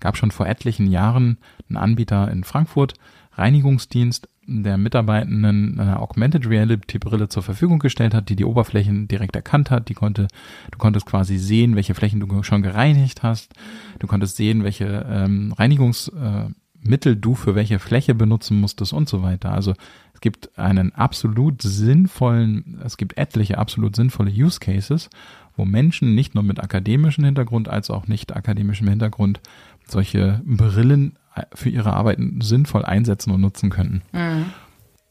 Gab 0.00 0.16
schon 0.16 0.30
vor 0.30 0.46
etlichen 0.46 0.88
Jahren 0.88 1.38
einen 1.68 1.76
Anbieter 1.76 2.30
in 2.30 2.44
Frankfurt, 2.44 2.94
Reinigungsdienst, 3.34 4.28
der 4.46 4.76
Mitarbeitenden 4.76 5.78
eine 5.78 6.00
Augmented 6.00 6.48
Reality 6.48 6.98
Brille 6.98 7.28
zur 7.28 7.42
Verfügung 7.42 7.78
gestellt 7.78 8.12
hat, 8.12 8.28
die 8.28 8.36
die 8.36 8.44
Oberflächen 8.44 9.06
direkt 9.06 9.36
erkannt 9.36 9.70
hat. 9.70 9.88
Die 9.88 9.94
konnte, 9.94 10.26
du 10.70 10.78
konntest 10.78 11.06
quasi 11.06 11.38
sehen, 11.38 11.76
welche 11.76 11.94
Flächen 11.94 12.18
du 12.20 12.42
schon 12.42 12.62
gereinigt 12.62 13.22
hast. 13.22 13.54
Du 14.00 14.06
konntest 14.06 14.36
sehen, 14.36 14.64
welche 14.64 15.06
ähm, 15.08 15.52
Reinigungsmittel 15.52 16.50
äh, 16.50 16.61
du 16.82 17.34
für 17.34 17.54
welche 17.54 17.78
Fläche 17.78 18.14
benutzen 18.14 18.60
musstest 18.60 18.92
und 18.92 19.08
so 19.08 19.22
weiter. 19.22 19.52
Also 19.52 19.74
es 20.14 20.20
gibt 20.20 20.58
einen 20.58 20.94
absolut 20.94 21.62
sinnvollen, 21.62 22.80
es 22.84 22.96
gibt 22.96 23.16
etliche 23.16 23.58
absolut 23.58 23.96
sinnvolle 23.96 24.30
Use 24.30 24.60
Cases, 24.60 25.10
wo 25.56 25.64
Menschen 25.64 26.14
nicht 26.14 26.34
nur 26.34 26.44
mit 26.44 26.60
akademischem 26.60 27.24
Hintergrund 27.24 27.68
als 27.68 27.90
auch 27.90 28.06
nicht 28.06 28.34
akademischem 28.34 28.88
Hintergrund 28.88 29.40
solche 29.86 30.40
Brillen 30.44 31.18
für 31.54 31.70
ihre 31.70 31.92
Arbeiten 31.94 32.40
sinnvoll 32.40 32.84
einsetzen 32.84 33.30
und 33.32 33.40
nutzen 33.40 33.70
könnten. 33.70 34.02
Mhm. 34.12 34.46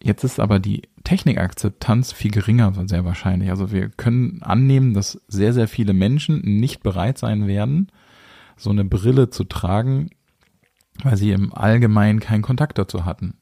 Jetzt 0.04 0.24
ist 0.24 0.40
aber 0.40 0.60
die 0.60 0.84
Technikakzeptanz 1.04 2.12
viel 2.12 2.32
geringer, 2.32 2.74
sehr 2.88 3.06
wahrscheinlich. 3.06 3.50
Also 3.50 3.72
wir 3.72 3.90
können 3.90 4.42
annehmen, 4.42 4.94
dass 4.94 5.22
sehr, 5.28 5.54
sehr 5.54 5.68
viele 5.68 5.94
Menschen 5.94 6.42
nicht 6.42 6.82
bereit 6.82 7.18
sein 7.18 7.48
werden, 7.48 7.88
so 8.58 8.72
eine 8.72 8.84
Brille 8.84 9.30
zu 9.30 9.44
tragen, 9.44 10.10
weil 11.04 11.18
sie 11.18 11.32
im 11.32 11.54
Allgemeinen 11.54 12.20
keinen 12.20 12.42
Kontakt 12.42 12.78
dazu 12.78 13.06
hatten. 13.06 13.36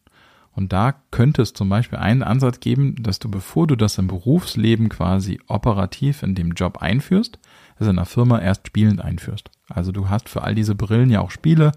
Und 0.55 0.73
da 0.73 0.95
könnte 1.11 1.41
es 1.41 1.53
zum 1.53 1.69
Beispiel 1.69 1.99
einen 1.99 2.23
Ansatz 2.23 2.59
geben, 2.59 2.95
dass 3.01 3.19
du, 3.19 3.29
bevor 3.29 3.67
du 3.67 3.75
das 3.75 3.97
im 3.97 4.07
Berufsleben 4.07 4.89
quasi 4.89 5.39
operativ 5.47 6.23
in 6.23 6.35
dem 6.35 6.51
Job 6.51 6.79
einführst, 6.81 7.39
es 7.79 7.87
in 7.87 7.97
einer 7.97 8.05
Firma 8.05 8.39
erst 8.39 8.67
spielend 8.67 9.01
einführst. 9.01 9.51
Also 9.69 9.91
du 9.91 10.09
hast 10.09 10.27
für 10.27 10.43
all 10.43 10.55
diese 10.55 10.75
Brillen 10.75 11.09
ja 11.09 11.21
auch 11.21 11.31
Spiele, 11.31 11.71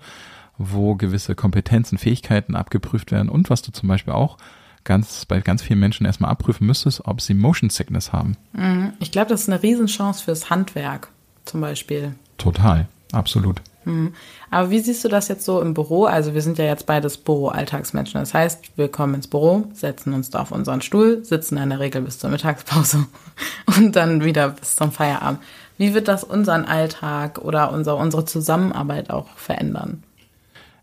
wo 0.59 0.97
gewisse 0.97 1.35
Kompetenzen, 1.35 1.99
Fähigkeiten 1.99 2.57
abgeprüft 2.57 3.13
werden 3.13 3.29
und 3.29 3.51
was 3.51 3.63
du 3.63 3.73
zum 3.73 3.89
Beispiel 3.89 4.15
auch 4.15 4.37
ganz 4.85 5.27
bei 5.27 5.41
ganz 5.41 5.63
vielen 5.63 5.79
Menschen 5.79 6.07
erstmal 6.07 6.31
abprüfen 6.31 6.67
müsstest, 6.67 7.07
ob 7.07 7.21
sie 7.21 7.35
Motion 7.35 7.71
Sickness 7.71 8.13
haben. 8.13 8.37
Mhm. 8.53 8.95
Ich 8.99 9.13
glaube, 9.13 9.29
das 9.29 9.43
ist 9.43 9.49
eine 9.49 9.63
Riesenchance 9.63 10.25
fürs 10.25 10.51
Handwerk 10.51 11.09
zum 11.45 11.61
Beispiel. 11.61 12.15
Total, 12.39 12.89
absolut. 13.13 13.63
Mhm. 13.85 14.15
Aber 14.51 14.71
wie 14.71 14.81
siehst 14.81 15.05
du 15.05 15.09
das 15.09 15.29
jetzt 15.29 15.45
so 15.45 15.61
im 15.61 15.75
Büro? 15.75 16.05
Also 16.05 16.35
wir 16.35 16.43
sind 16.43 16.59
ja 16.59 16.65
jetzt 16.65 16.87
beides 16.87 17.19
Büro-Alltagsmenschen. 17.19 18.21
Das 18.21 18.35
heißt, 18.35 18.77
wir 18.77 18.89
kommen 18.89 19.15
ins 19.15 19.29
Büro, 19.29 19.65
setzen 19.73 20.13
uns 20.13 20.31
da 20.31 20.41
auf 20.41 20.53
unseren 20.53 20.83
Stuhl, 20.83 21.25
sitzen 21.25 21.57
in 21.57 21.71
der 21.71 21.81
Regel 21.81 22.03
bis 22.03 22.19
zur 22.19 22.31
Mittagspause 22.31 23.07
und 23.79 23.97
dann 23.97 24.25
wieder 24.25 24.51
bis 24.51 24.77
zum 24.77 24.93
Feierabend. 24.93 25.41
Wie 25.79 25.95
wird 25.95 26.09
das 26.09 26.23
unseren 26.25 26.65
Alltag 26.65 27.39
oder 27.39 27.73
unser, 27.73 27.97
unsere 27.97 28.25
Zusammenarbeit 28.25 29.11
auch 29.11 29.29
verändern? 29.37 30.03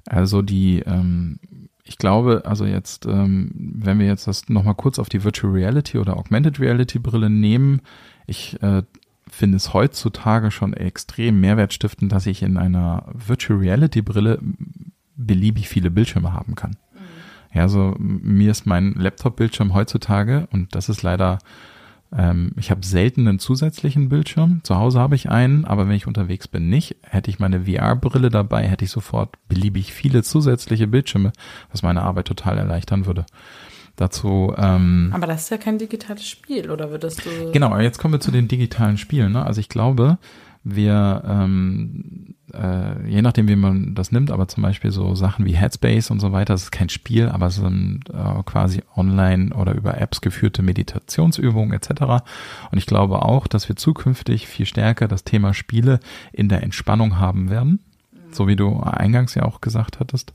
Also 0.06 0.42
die, 0.42 0.80
ähm, 0.80 1.40
ich 1.84 1.98
glaube, 1.98 2.44
also 2.46 2.66
jetzt, 2.66 3.06
ähm, 3.06 3.52
wenn 3.56 4.00
wir 4.00 4.08
jetzt 4.08 4.28
das 4.28 4.50
nochmal 4.50 4.76
kurz 4.76 5.00
auf 5.00 5.10
die 5.10 5.24
Virtual 5.24 5.54
Reality 5.54 5.98
oder 5.98 6.18
Augmented 6.18 6.60
Reality 6.60 7.00
Brille 7.00 7.30
nehmen, 7.30 7.82
ich 8.28 8.62
äh, 8.62 8.84
finde 9.32 9.58
es 9.58 9.74
heutzutage 9.74 10.52
schon 10.52 10.74
extrem 10.74 11.40
mehrwertstiftend, 11.40 12.12
dass 12.12 12.26
ich 12.26 12.42
in 12.44 12.58
einer 12.58 13.06
Virtual 13.14 13.60
Reality 13.60 14.02
Brille 14.02 14.40
beliebig 15.16 15.68
viele 15.68 15.92
Bildschirme 15.92 16.34
haben 16.34 16.56
kann. 16.56 16.72
Mhm. 16.72 17.56
Ja, 17.58 17.62
also 17.64 17.96
mir 18.00 18.52
ist 18.52 18.66
mein 18.66 18.94
Laptop-Bildschirm 18.94 19.74
heutzutage, 19.74 20.48
und 20.52 20.76
das 20.76 20.90
ist 20.90 21.04
leider 21.04 21.40
ähm, 22.16 22.52
ich 22.58 22.72
habe 22.72 22.86
selten 22.86 23.28
einen 23.28 23.40
zusätzlichen 23.40 24.10
Bildschirm. 24.10 24.62
Zu 24.64 24.76
Hause 24.78 25.00
habe 25.00 25.16
ich 25.16 25.30
einen, 25.30 25.66
aber 25.66 25.88
wenn 25.88 25.96
ich 25.96 26.08
unterwegs 26.08 26.48
bin, 26.48 26.70
nicht. 26.70 26.96
Hätte 27.04 27.30
ich 27.30 27.40
meine 27.40 27.66
VR-Brille 27.66 28.30
dabei, 28.30 28.68
hätte 28.68 28.86
ich 28.86 28.92
sofort 28.92 29.36
beliebig 29.48 29.94
viele 29.94 30.24
zusätzliche 30.24 30.88
Bildschirme, 30.88 31.32
was 31.72 31.84
meine 31.84 32.02
Arbeit 32.02 32.28
total 32.28 32.58
erleichtern 32.58 33.06
würde. 33.06 33.26
Dazu. 34.00 34.54
Ähm, 34.58 35.12
aber 35.14 35.28
das 35.28 35.42
ist 35.44 35.50
ja 35.50 35.58
kein 35.58 35.78
digitales 35.78 36.26
Spiel, 36.26 36.72
oder 36.72 36.90
würdest 36.90 37.26
du? 37.26 37.52
Genau, 37.52 37.78
jetzt 37.78 38.00
kommen 38.00 38.14
wir 38.14 38.22
zu 38.22 38.32
den 38.32 38.48
digitalen 38.48 38.98
Spielen. 38.98 39.34
Ne? 39.34 39.46
Also 39.46 39.60
ich 39.60 39.68
glaube, 39.68 40.18
wir, 40.64 41.22
ähm, 41.28 42.36
äh, 42.54 43.10
je 43.10 43.22
nachdem, 43.22 43.50
wie 43.50 43.58
man 43.58 43.96
das 43.96 44.14
nimmt, 44.14 44.32
aber 44.32 44.48
zum 44.48 44.64
Beispiel 44.64 44.92
so 44.92 45.16
Sachen 45.16 45.46
wie 45.46 45.52
Headspace 45.52 46.12
und 46.12 46.22
so 46.22 46.32
weiter, 46.32 46.54
das 46.54 46.64
ist 46.64 46.72
kein 46.72 46.88
Spiel, 46.88 47.28
aber 47.28 47.48
es 47.48 47.56
sind 47.56 48.04
äh, 48.10 48.44
quasi 48.44 48.84
online 48.96 49.54
oder 49.54 49.76
über 49.76 50.00
Apps 50.00 50.22
geführte 50.22 50.62
Meditationsübungen 50.62 51.74
etc. 51.74 52.24
Und 52.72 52.78
ich 52.78 52.86
glaube 52.86 53.24
auch, 53.24 53.48
dass 53.48 53.68
wir 53.68 53.76
zukünftig 53.76 54.48
viel 54.48 54.66
stärker 54.66 55.10
das 55.10 55.26
Thema 55.26 55.54
Spiele 55.54 56.00
in 56.32 56.48
der 56.48 56.64
Entspannung 56.64 57.20
haben 57.20 57.50
werden, 57.50 57.84
so 58.32 58.48
wie 58.48 58.56
du 58.56 58.80
eingangs 58.80 59.36
ja 59.36 59.44
auch 59.44 59.60
gesagt 59.60 60.00
hattest. 60.00 60.34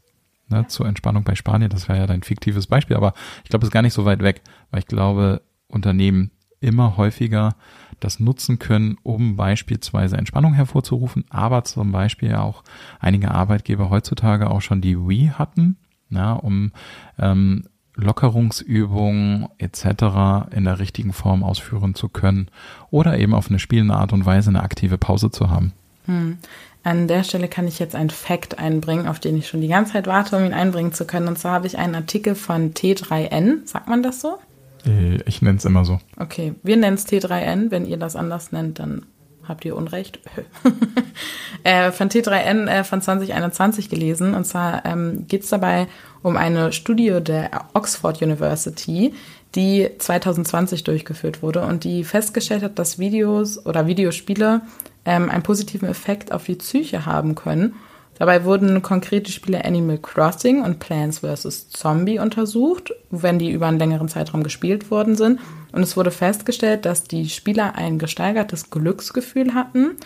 Ne, 0.49 0.59
ja. 0.59 0.68
Zur 0.68 0.86
Entspannung 0.86 1.24
bei 1.24 1.34
Spanien, 1.34 1.70
das 1.70 1.88
wäre 1.88 1.99
ja 1.99 2.07
dein 2.07 2.22
fiktives 2.22 2.66
Beispiel, 2.66 2.97
aber 2.97 3.14
ich 3.45 3.51
glaube, 3.51 3.64
es 3.64 3.68
ist 3.68 3.72
gar 3.72 3.82
nicht 3.82 3.95
so 3.95 4.05
weit 4.05 4.22
weg, 4.22 4.42
weil 4.70 4.80
ich 4.80 4.86
glaube, 4.86 5.42
Unternehmen 5.68 6.30
immer 6.61 6.97
häufiger 6.97 7.57
das 8.01 8.20
nutzen 8.20 8.59
können, 8.59 8.97
um 9.03 9.36
beispielsweise 9.36 10.16
Entspannung 10.16 10.55
hervorzurufen, 10.55 11.24
aber 11.30 11.64
zum 11.64 11.92
Beispiel 11.92 12.34
auch 12.34 12.62
einige 13.01 13.30
Arbeitgeber 13.30 13.90
heutzutage 13.90 14.51
auch 14.51 14.61
schon 14.61 14.80
die 14.80 14.99
Wii 14.99 15.32
hatten, 15.38 15.76
ja, 16.11 16.32
um 16.32 16.72
ähm, 17.18 17.64
Lockerungsübungen 17.97 19.47
etc. 19.59 20.51
in 20.51 20.64
der 20.64 20.78
richtigen 20.78 21.12
Form 21.12 21.42
ausführen 21.45 21.95
zu 21.95 22.09
können 22.09 22.49
oder 22.90 23.18
eben 23.18 23.34
auf 23.34 23.49
eine 23.49 23.59
spielende 23.59 23.95
Art 23.95 24.12
und 24.12 24.26
Weise 24.26 24.51
eine 24.51 24.62
aktive 24.62 24.99
Pause 24.99 25.30
zu 25.30 25.51
haben. 25.51 25.72
Hm. 26.07 26.38
An 26.85 27.09
der 27.09 27.24
Stelle 27.24 27.49
kann 27.49 27.66
ich 27.66 27.78
jetzt 27.78 27.95
einen 27.95 28.11
Fact 28.11 28.59
einbringen, 28.59 29.09
auf 29.09 29.18
den 29.18 29.39
ich 29.39 29.49
schon 29.49 29.62
die 29.62 29.68
ganze 29.68 29.95
Zeit 29.95 30.07
warte, 30.07 30.37
um 30.37 30.45
ihn 30.45 30.53
einbringen 30.53 30.93
zu 30.93 31.07
können. 31.07 31.28
Und 31.28 31.39
zwar 31.39 31.53
habe 31.53 31.66
ich 31.66 31.78
einen 31.78 31.95
Artikel 31.95 32.35
von 32.35 32.74
T3N. 32.74 33.66
Sagt 33.66 33.89
man 33.89 34.03
das 34.03 34.20
so? 34.20 34.39
Äh, 34.87 35.22
ich 35.24 35.41
nenne 35.41 35.57
es 35.57 35.64
immer 35.64 35.87
so. 35.87 35.99
Okay, 36.18 36.55
wir 36.62 36.76
nennen 36.76 36.97
es 36.97 37.07
T3N. 37.09 37.70
Wenn 37.70 37.87
ihr 37.87 37.97
das 37.97 38.16
anders 38.16 38.53
nennt, 38.53 38.80
dann 38.80 39.07
habt 39.49 39.64
ihr 39.64 39.76
Unrecht. 39.76 40.20
äh, 41.64 41.91
von 41.91 42.11
T3N 42.11 42.66
äh, 42.66 42.85
von 42.85 43.01
2021 43.01 43.89
gelesen. 43.89 44.35
Und 44.35 44.45
zwar 44.45 44.85
ähm, 44.85 45.26
geht 45.26 45.45
es 45.45 45.49
dabei 45.49 45.87
um 46.22 46.37
eine 46.37 46.70
Studie 46.72 47.18
der 47.22 47.51
Oxford 47.72 48.20
University, 48.20 49.14
die 49.55 49.89
2020 49.99 50.85
durchgeführt 50.85 51.43
wurde 51.43 51.62
und 51.62 51.85
die 51.85 52.05
festgestellt 52.05 52.62
hat, 52.62 52.78
dass 52.78 52.99
Videos 52.99 53.64
oder 53.64 53.87
Videospiele 53.87 54.61
ähm, 55.05 55.30
einen 55.30 55.42
positiven 55.42 55.88
Effekt 55.88 56.32
auf 56.32 56.44
die 56.44 56.57
Psyche 56.57 57.07
haben 57.07 57.34
können. 57.34 57.74
Dabei 58.18 58.44
wurden 58.44 58.80
konkrete 58.82 59.32
Spiele 59.32 59.64
Animal 59.64 59.98
Crossing 59.98 60.62
und 60.62 60.78
Plants 60.78 61.18
vs. 61.20 61.70
Zombie 61.70 62.20
untersucht, 62.20 62.92
wenn 63.11 63.38
die 63.38 63.50
über 63.50 63.66
einen 63.66 63.78
längeren 63.78 64.09
Zeitraum 64.09 64.44
gespielt 64.44 64.90
worden 64.90 65.16
sind. 65.16 65.40
Und 65.72 65.82
es 65.82 65.96
wurde 65.96 66.12
festgestellt, 66.12 66.84
dass 66.84 67.05
die 67.05 67.28
Spieler 67.28 67.74
ein 67.74 67.98
gesteigertes 67.98 68.70
Glücksgefühl 68.70 69.55
hatten 69.55 69.96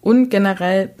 und 0.00 0.30
generell 0.30 0.94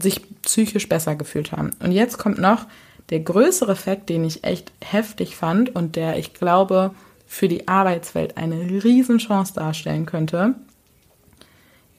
sich 0.00 0.20
psychisch 0.42 0.88
besser 0.88 1.16
gefühlt 1.16 1.52
haben. 1.52 1.70
Und 1.80 1.92
jetzt 1.92 2.18
kommt 2.18 2.38
noch 2.38 2.66
der 3.10 3.20
größere 3.20 3.72
Effekt, 3.72 4.10
den 4.10 4.24
ich 4.24 4.44
echt 4.44 4.72
heftig 4.84 5.36
fand 5.36 5.74
und 5.74 5.96
der, 5.96 6.18
ich 6.18 6.34
glaube, 6.34 6.92
für 7.26 7.48
die 7.48 7.68
Arbeitswelt 7.68 8.36
eine 8.36 8.56
Riesenchance 8.84 9.54
darstellen 9.54 10.04
könnte. 10.04 10.54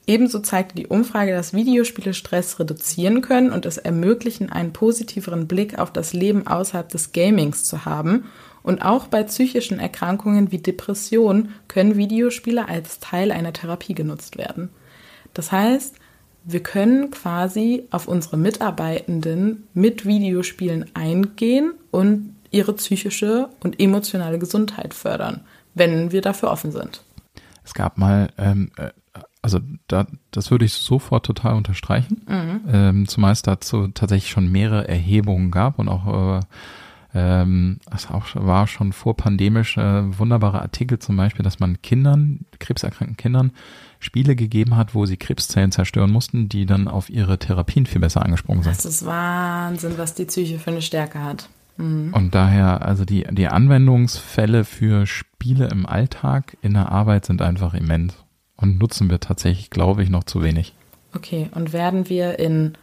Ebenso 0.06 0.40
zeigte 0.40 0.74
die 0.74 0.86
Umfrage, 0.86 1.32
dass 1.32 1.54
Videospiele 1.54 2.12
Stress 2.12 2.58
reduzieren 2.60 3.22
können 3.22 3.50
und 3.50 3.64
es 3.64 3.78
ermöglichen, 3.78 4.52
einen 4.52 4.72
positiveren 4.72 5.48
Blick 5.48 5.78
auf 5.78 5.92
das 5.92 6.12
Leben 6.12 6.46
außerhalb 6.46 6.88
des 6.88 7.12
Gamings 7.12 7.64
zu 7.64 7.86
haben. 7.86 8.26
Und 8.62 8.82
auch 8.82 9.06
bei 9.06 9.22
psychischen 9.22 9.78
Erkrankungen 9.78 10.50
wie 10.52 10.58
Depressionen 10.58 11.54
können 11.68 11.96
Videospiele 11.96 12.68
als 12.68 12.98
Teil 13.00 13.32
einer 13.32 13.52
Therapie 13.52 13.94
genutzt 13.94 14.36
werden. 14.36 14.70
Das 15.32 15.52
heißt, 15.52 15.96
wir 16.44 16.62
können 16.62 17.10
quasi 17.10 17.86
auf 17.90 18.06
unsere 18.06 18.36
Mitarbeitenden 18.36 19.66
mit 19.72 20.04
Videospielen 20.04 20.90
eingehen 20.94 21.72
und 21.90 22.36
ihre 22.50 22.74
psychische 22.74 23.48
und 23.60 23.80
emotionale 23.80 24.38
Gesundheit 24.38 24.92
fördern, 24.92 25.40
wenn 25.74 26.12
wir 26.12 26.20
dafür 26.20 26.50
offen 26.50 26.72
sind. 26.72 27.02
Es 27.64 27.72
gab 27.72 27.96
mal 27.96 28.28
ähm, 28.36 28.70
äh, 28.76 28.90
also 29.44 29.60
da, 29.88 30.06
das 30.30 30.50
würde 30.50 30.64
ich 30.64 30.72
sofort 30.72 31.26
total 31.26 31.54
unterstreichen, 31.54 32.22
mhm. 32.26 32.60
ähm, 32.72 33.08
zumal 33.08 33.32
es 33.32 33.42
dazu 33.42 33.88
tatsächlich 33.88 34.30
schon 34.30 34.50
mehrere 34.50 34.88
Erhebungen 34.88 35.50
gab 35.50 35.78
und 35.78 35.88
auch 35.90 36.38
äh, 36.38 36.40
ähm, 37.14 37.78
es 37.94 38.10
auch 38.10 38.24
war 38.34 38.66
schon 38.66 38.94
vorpandemisch 38.94 39.76
äh, 39.76 40.18
wunderbare 40.18 40.62
Artikel 40.62 40.98
zum 40.98 41.18
Beispiel, 41.18 41.44
dass 41.44 41.60
man 41.60 41.80
Kindern, 41.82 42.46
krebserkrankten 42.58 43.18
Kindern 43.18 43.52
Spiele 44.00 44.34
gegeben 44.34 44.76
hat, 44.76 44.94
wo 44.94 45.04
sie 45.04 45.18
Krebszellen 45.18 45.72
zerstören 45.72 46.10
mussten, 46.10 46.48
die 46.48 46.64
dann 46.64 46.88
auf 46.88 47.10
ihre 47.10 47.38
Therapien 47.38 47.84
viel 47.84 48.00
besser 48.00 48.24
angesprungen 48.24 48.62
sind. 48.62 48.74
Das 48.74 48.86
ist 48.86 49.04
Wahnsinn, 49.04 49.98
was 49.98 50.14
die 50.14 50.24
Psyche 50.24 50.58
für 50.58 50.70
eine 50.70 50.82
Stärke 50.82 51.22
hat. 51.22 51.50
Mhm. 51.76 52.14
Und 52.14 52.34
daher, 52.34 52.82
also 52.82 53.04
die, 53.04 53.26
die 53.30 53.48
Anwendungsfälle 53.48 54.64
für 54.64 55.06
Spiele 55.06 55.68
im 55.68 55.84
Alltag 55.84 56.56
in 56.62 56.72
der 56.72 56.90
Arbeit 56.90 57.26
sind 57.26 57.42
einfach 57.42 57.74
immens 57.74 58.23
und 58.64 58.78
nutzen 58.78 59.10
wir 59.10 59.20
tatsächlich, 59.20 59.70
glaube 59.70 60.02
ich, 60.02 60.10
noch 60.10 60.24
zu 60.24 60.42
wenig. 60.42 60.74
Okay, 61.14 61.48
und 61.54 61.72
werden 61.72 62.08
wir 62.08 62.38
in 62.38 62.76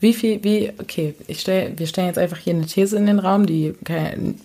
wie 0.00 0.14
viel, 0.14 0.42
wie, 0.42 0.72
okay, 0.80 1.14
ich 1.28 1.40
stell, 1.40 1.78
wir 1.78 1.86
stellen 1.86 2.08
jetzt 2.08 2.18
einfach 2.18 2.38
hier 2.38 2.54
eine 2.54 2.66
These 2.66 2.96
in 2.96 3.06
den 3.06 3.20
Raum, 3.20 3.46
die 3.46 3.74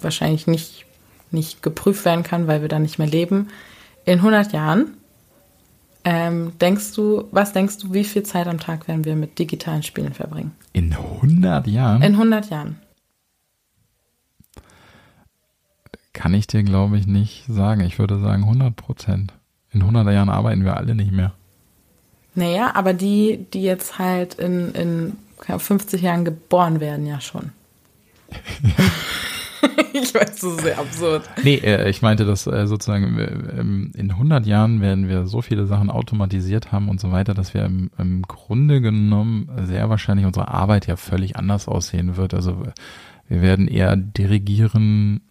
wahrscheinlich 0.01 0.45
nicht, 0.45 0.85
nicht 1.31 1.63
geprüft 1.63 2.05
werden 2.05 2.23
kann, 2.23 2.45
weil 2.45 2.61
wir 2.61 2.69
da 2.69 2.77
nicht 2.77 2.99
mehr 2.99 3.07
leben. 3.07 3.47
In 4.05 4.19
100 4.19 4.53
Jahren, 4.53 4.97
ähm, 6.03 6.51
denkst 6.59 6.93
du, 6.93 7.27
was 7.31 7.53
denkst 7.53 7.79
du, 7.79 7.91
wie 7.91 8.03
viel 8.03 8.21
Zeit 8.21 8.47
am 8.47 8.59
Tag 8.59 8.87
werden 8.87 9.03
wir 9.03 9.15
mit 9.15 9.39
digitalen 9.39 9.81
Spielen 9.81 10.13
verbringen? 10.13 10.51
In 10.73 10.93
100 10.93 11.65
Jahren? 11.65 12.03
In 12.03 12.13
100 12.13 12.49
Jahren. 12.51 12.79
Kann 16.13 16.35
ich 16.35 16.45
dir, 16.45 16.61
glaube 16.61 16.97
ich, 16.99 17.07
nicht 17.07 17.45
sagen. 17.47 17.81
Ich 17.81 17.97
würde 17.97 18.19
sagen 18.19 18.43
100 18.43 18.75
Prozent. 18.75 19.33
In 19.77 19.83
100 19.83 20.11
Jahren 20.11 20.29
arbeiten 20.29 20.65
wir 20.65 20.75
alle 20.75 20.95
nicht 20.95 21.11
mehr. 21.11 21.33
Naja, 22.33 22.71
aber 22.73 22.93
die, 22.93 23.45
die 23.53 23.61
jetzt 23.61 23.99
halt 23.99 24.33
in, 24.35 24.71
in 24.73 25.17
50 25.39 26.01
Jahren 26.01 26.25
geboren 26.25 26.79
werden, 26.79 27.05
ja 27.05 27.21
schon. 27.21 27.51
ich 29.93 30.15
weiß, 30.15 30.31
das 30.31 30.43
ist 30.43 30.61
sehr 30.61 30.79
absurd. 30.79 31.29
Nee, 31.43 31.57
äh, 31.57 31.89
ich 31.89 32.01
meinte, 32.01 32.25
dass 32.25 32.47
äh, 32.47 32.65
sozusagen 32.65 33.19
ähm, 33.55 33.91
in 33.95 34.09
100 34.09 34.47
Jahren 34.47 34.81
werden 34.81 35.07
wir 35.09 35.27
so 35.27 35.43
viele 35.43 35.67
Sachen 35.67 35.91
automatisiert 35.91 36.71
haben 36.71 36.89
und 36.89 36.99
so 36.99 37.11
weiter, 37.11 37.35
dass 37.35 37.53
wir 37.53 37.63
im, 37.63 37.91
im 37.99 38.23
Grunde 38.23 38.81
genommen 38.81 39.49
sehr 39.65 39.91
wahrscheinlich 39.91 40.25
unsere 40.25 40.47
Arbeit 40.47 40.87
ja 40.87 40.95
völlig 40.95 41.35
anders 41.35 41.67
aussehen 41.67 42.17
wird. 42.17 42.33
Also 42.33 42.63
wir 43.27 43.41
werden 43.43 43.67
eher 43.67 43.95
dirigieren 43.95 45.21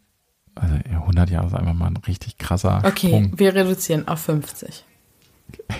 also 0.56 0.74
100 0.74 1.30
Jahre 1.30 1.46
ist 1.46 1.54
einfach 1.54 1.74
mal 1.74 1.86
ein 1.86 1.98
richtig 1.98 2.38
krasser 2.38 2.82
Okay, 2.84 3.08
Sprung. 3.08 3.32
wir 3.36 3.54
reduzieren 3.54 4.08
auf 4.08 4.20
50. 4.20 4.84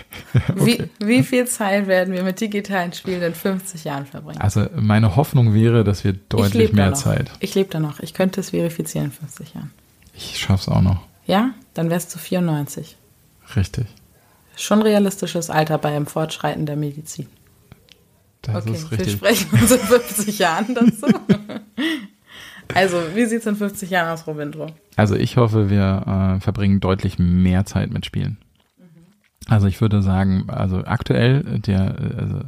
okay. 0.49 0.89
wie, 0.99 1.07
wie 1.07 1.23
viel 1.23 1.47
Zeit 1.47 1.87
werden 1.87 2.15
wir 2.15 2.23
mit 2.23 2.41
digitalen 2.41 2.93
Spielen 2.93 3.23
in 3.23 3.35
50 3.35 3.85
Jahren 3.85 4.07
verbringen? 4.07 4.41
Also 4.41 4.67
meine 4.75 5.17
Hoffnung 5.17 5.55
wäre, 5.55 5.83
dass 5.83 6.05
wir 6.05 6.13
deutlich 6.13 6.73
mehr 6.73 6.95
Zeit. 6.95 7.31
Ich 7.41 7.55
lebe 7.55 7.71
da 7.71 7.81
noch. 7.81 8.01
Ich 8.01 8.15
könnte 8.15 8.41
es 8.41 8.51
verifizieren 8.51 9.07
in 9.07 9.13
50 9.13 9.55
Jahren. 9.55 9.73
Ich 10.15 10.39
schaff's 10.39 10.69
auch 10.69 10.83
noch. 10.83 11.01
Ja? 11.27 11.51
Dann 11.75 11.91
wärst 11.91 12.15
du 12.15 12.19
94. 12.19 12.97
Richtig. 13.57 13.87
Schon 14.57 14.83
realistisches 14.83 15.51
Alter 15.51 15.79
bei 15.79 15.95
einem 15.95 16.07
Fortschreiten 16.07 16.65
der 16.65 16.77
Medizin. 16.77 17.27
Das 18.43 18.67
okay, 18.67 18.77
ist 18.77 18.91
richtig. 18.91 19.07
Wir 19.07 19.13
sprechen 19.13 19.61
uns 19.61 19.71
in 19.71 19.79
50 19.79 20.39
Jahren 20.39 20.75
dazu. 20.75 21.07
Also, 22.75 22.97
wie 23.15 23.25
sieht 23.27 23.41
es 23.41 23.47
in 23.47 23.57
50 23.57 23.91
Jahren 23.91 24.13
aus, 24.13 24.27
Robindro? 24.27 24.67
Also, 24.97 25.15
ich 25.15 25.37
hoffe, 25.37 25.71
wir 25.71 26.37
äh, 26.37 26.41
verbringen 26.41 26.81
deutlich 26.81 27.19
mehr 27.19 27.65
Zeit 27.67 27.93
mit 27.93 28.07
Spielen. 28.07 28.39
Mhm. 28.79 28.85
Also, 29.49 29.67
ich 29.67 29.81
würde 29.81 30.03
sagen, 30.03 30.45
also 30.49 30.85
aktuell, 30.85 31.43
der, 31.61 31.97
also, 32.19 32.41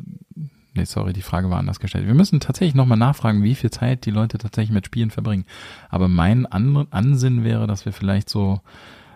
nee, 0.75 0.85
sorry, 0.85 1.13
die 1.13 1.23
Frage 1.23 1.51
war 1.51 1.59
anders 1.59 1.81
gestellt. 1.81 2.07
Wir 2.07 2.15
müssen 2.15 2.41
tatsächlich 2.41 2.75
nochmal 2.75 2.99
nachfragen, 2.99 3.43
wie 3.43 3.55
viel 3.55 3.71
Zeit 3.71 4.07
die 4.07 4.11
Leute 4.11 4.39
tatsächlich 4.39 4.73
mit 4.73 4.87
Spielen 4.87 5.11
verbringen. 5.11 5.45
Aber 5.89 6.09
mein 6.09 6.47
An 6.47 6.87
Ansinn 6.91 7.45
wäre, 7.45 7.67
dass 7.67 7.85
wir 7.85 7.93
vielleicht 7.93 8.29
so 8.29 8.61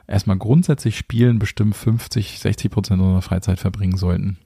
erstmal 0.07 0.38
grundsätzlich 0.38 0.96
Spielen 0.96 1.38
bestimmt 1.38 1.76
50, 1.76 2.38
60 2.38 2.70
Prozent 2.70 3.00
unserer 3.00 3.22
Freizeit 3.22 3.59
verbringen 3.59 3.96
sollten. 3.96 4.38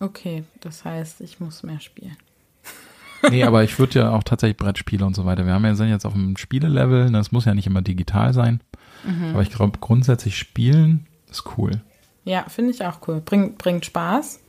Okay, 0.00 0.44
das 0.60 0.84
heißt, 0.84 1.20
ich 1.20 1.40
muss 1.40 1.64
mehr 1.64 1.80
spielen 1.80 2.16
nee, 3.30 3.44
aber 3.44 3.64
ich 3.64 3.78
würde 3.78 4.00
ja 4.00 4.10
auch 4.10 4.22
tatsächlich 4.22 4.56
Brettspiele 4.56 5.04
und 5.04 5.14
so 5.14 5.24
weiter. 5.24 5.46
Wir 5.46 5.52
haben 5.52 5.64
ja 5.64 5.74
sind 5.74 5.88
jetzt 5.88 6.06
auf 6.06 6.12
dem 6.12 6.36
Spielelevel, 6.36 7.10
das 7.10 7.32
muss 7.32 7.44
ja 7.44 7.54
nicht 7.54 7.66
immer 7.66 7.82
digital 7.82 8.32
sein. 8.32 8.60
Mhm. 9.04 9.30
Aber 9.30 9.42
ich 9.42 9.50
glaube, 9.50 9.78
grundsätzlich 9.78 10.36
spielen 10.36 11.06
ist 11.30 11.44
cool. 11.56 11.80
Ja, 12.24 12.44
finde 12.48 12.72
ich 12.72 12.84
auch 12.84 12.98
cool. 13.06 13.20
Bring, 13.24 13.56
bringt 13.56 13.86
Spaß 13.86 14.40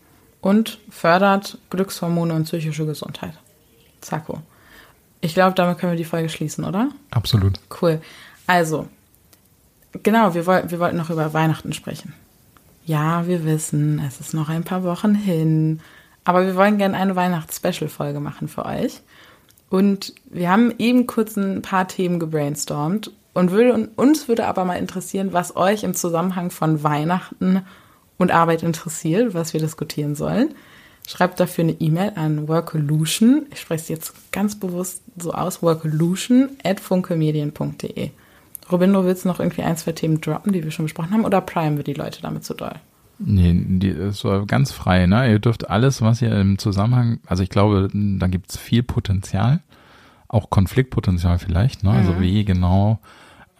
und 0.41 0.79
fördert 0.89 1.57
Glückshormone 1.69 2.33
und 2.33 2.43
psychische 2.45 2.85
Gesundheit. 2.85 3.33
Zacko. 4.01 4.41
Ich 5.21 5.33
glaube, 5.33 5.55
damit 5.55 5.77
können 5.77 5.93
wir 5.93 5.97
die 5.97 6.05
Folge 6.05 6.29
schließen, 6.29 6.63
oder? 6.63 6.89
Absolut. 7.11 7.59
Cool. 7.81 8.01
Also, 8.47 8.87
genau, 10.03 10.33
wir, 10.33 10.45
woll 10.45 10.63
wir 10.67 10.79
wollten 10.79 10.97
noch 10.97 11.09
über 11.09 11.33
Weihnachten 11.33 11.73
sprechen. 11.73 12.13
Ja, 12.85 13.27
wir 13.27 13.45
wissen, 13.45 13.99
es 13.99 14.19
ist 14.19 14.33
noch 14.33 14.49
ein 14.49 14.63
paar 14.63 14.83
Wochen 14.83 15.13
hin. 15.13 15.81
Aber 16.23 16.45
wir 16.45 16.55
wollen 16.55 16.77
gerne 16.77 16.97
eine 16.97 17.15
Weihnachts-Special-Folge 17.15 18.19
machen 18.19 18.47
für 18.47 18.65
euch. 18.65 19.01
Und 19.69 20.13
wir 20.29 20.49
haben 20.49 20.73
eben 20.77 21.07
kurz 21.07 21.35
ein 21.37 21.61
paar 21.61 21.87
Themen 21.87 22.19
gebrainstormt 22.19 23.11
und 23.33 23.51
würde, 23.51 23.89
uns 23.95 24.27
würde 24.27 24.47
aber 24.47 24.65
mal 24.65 24.75
interessieren, 24.75 25.31
was 25.31 25.55
euch 25.55 25.83
im 25.83 25.93
Zusammenhang 25.93 26.49
von 26.49 26.83
Weihnachten 26.83 27.63
und 28.17 28.31
Arbeit 28.31 28.63
interessiert, 28.63 29.33
was 29.33 29.53
wir 29.53 29.59
diskutieren 29.59 30.15
sollen. 30.15 30.55
Schreibt 31.07 31.39
dafür 31.39 31.63
eine 31.63 31.73
E-Mail 31.79 32.13
an 32.15 32.47
workolution, 32.47 33.47
ich 33.51 33.61
spreche 33.61 33.81
es 33.81 33.89
jetzt 33.89 34.31
ganz 34.31 34.59
bewusst 34.59 35.01
so 35.17 35.31
aus, 35.33 35.63
workolution 35.63 36.49
at 36.63 36.79
funkemedien.de. 36.79 38.11
Robin, 38.71 38.93
du 38.93 39.03
willst 39.03 39.25
noch 39.25 39.39
irgendwie 39.39 39.63
ein, 39.63 39.77
zwei 39.77 39.93
Themen 39.93 40.21
droppen, 40.21 40.53
die 40.53 40.63
wir 40.63 40.71
schon 40.71 40.85
besprochen 40.85 41.11
haben, 41.11 41.25
oder 41.25 41.41
prime 41.41 41.77
wir 41.77 41.83
die 41.83 41.93
Leute 41.93 42.21
damit 42.21 42.43
zu 42.43 42.53
doll? 42.53 42.75
Nee, 43.19 43.53
die, 43.53 43.89
es 43.89 44.23
war 44.23 44.45
ganz 44.45 44.71
frei, 44.71 45.05
ne? 45.05 45.29
Ihr 45.29 45.39
dürft 45.39 45.69
alles, 45.69 46.01
was 46.01 46.21
ihr 46.21 46.31
im 46.39 46.57
Zusammenhang, 46.57 47.19
also 47.27 47.43
ich 47.43 47.49
glaube, 47.49 47.89
da 47.93 48.27
gibt's 48.27 48.57
viel 48.57 48.81
Potenzial, 48.81 49.59
auch 50.27 50.49
Konfliktpotenzial 50.49 51.37
vielleicht, 51.37 51.83
ne? 51.83 51.91
Also 51.91 52.11
mhm. 52.11 52.17
Also 52.17 52.21
wie 52.21 52.45
genau 52.45 52.99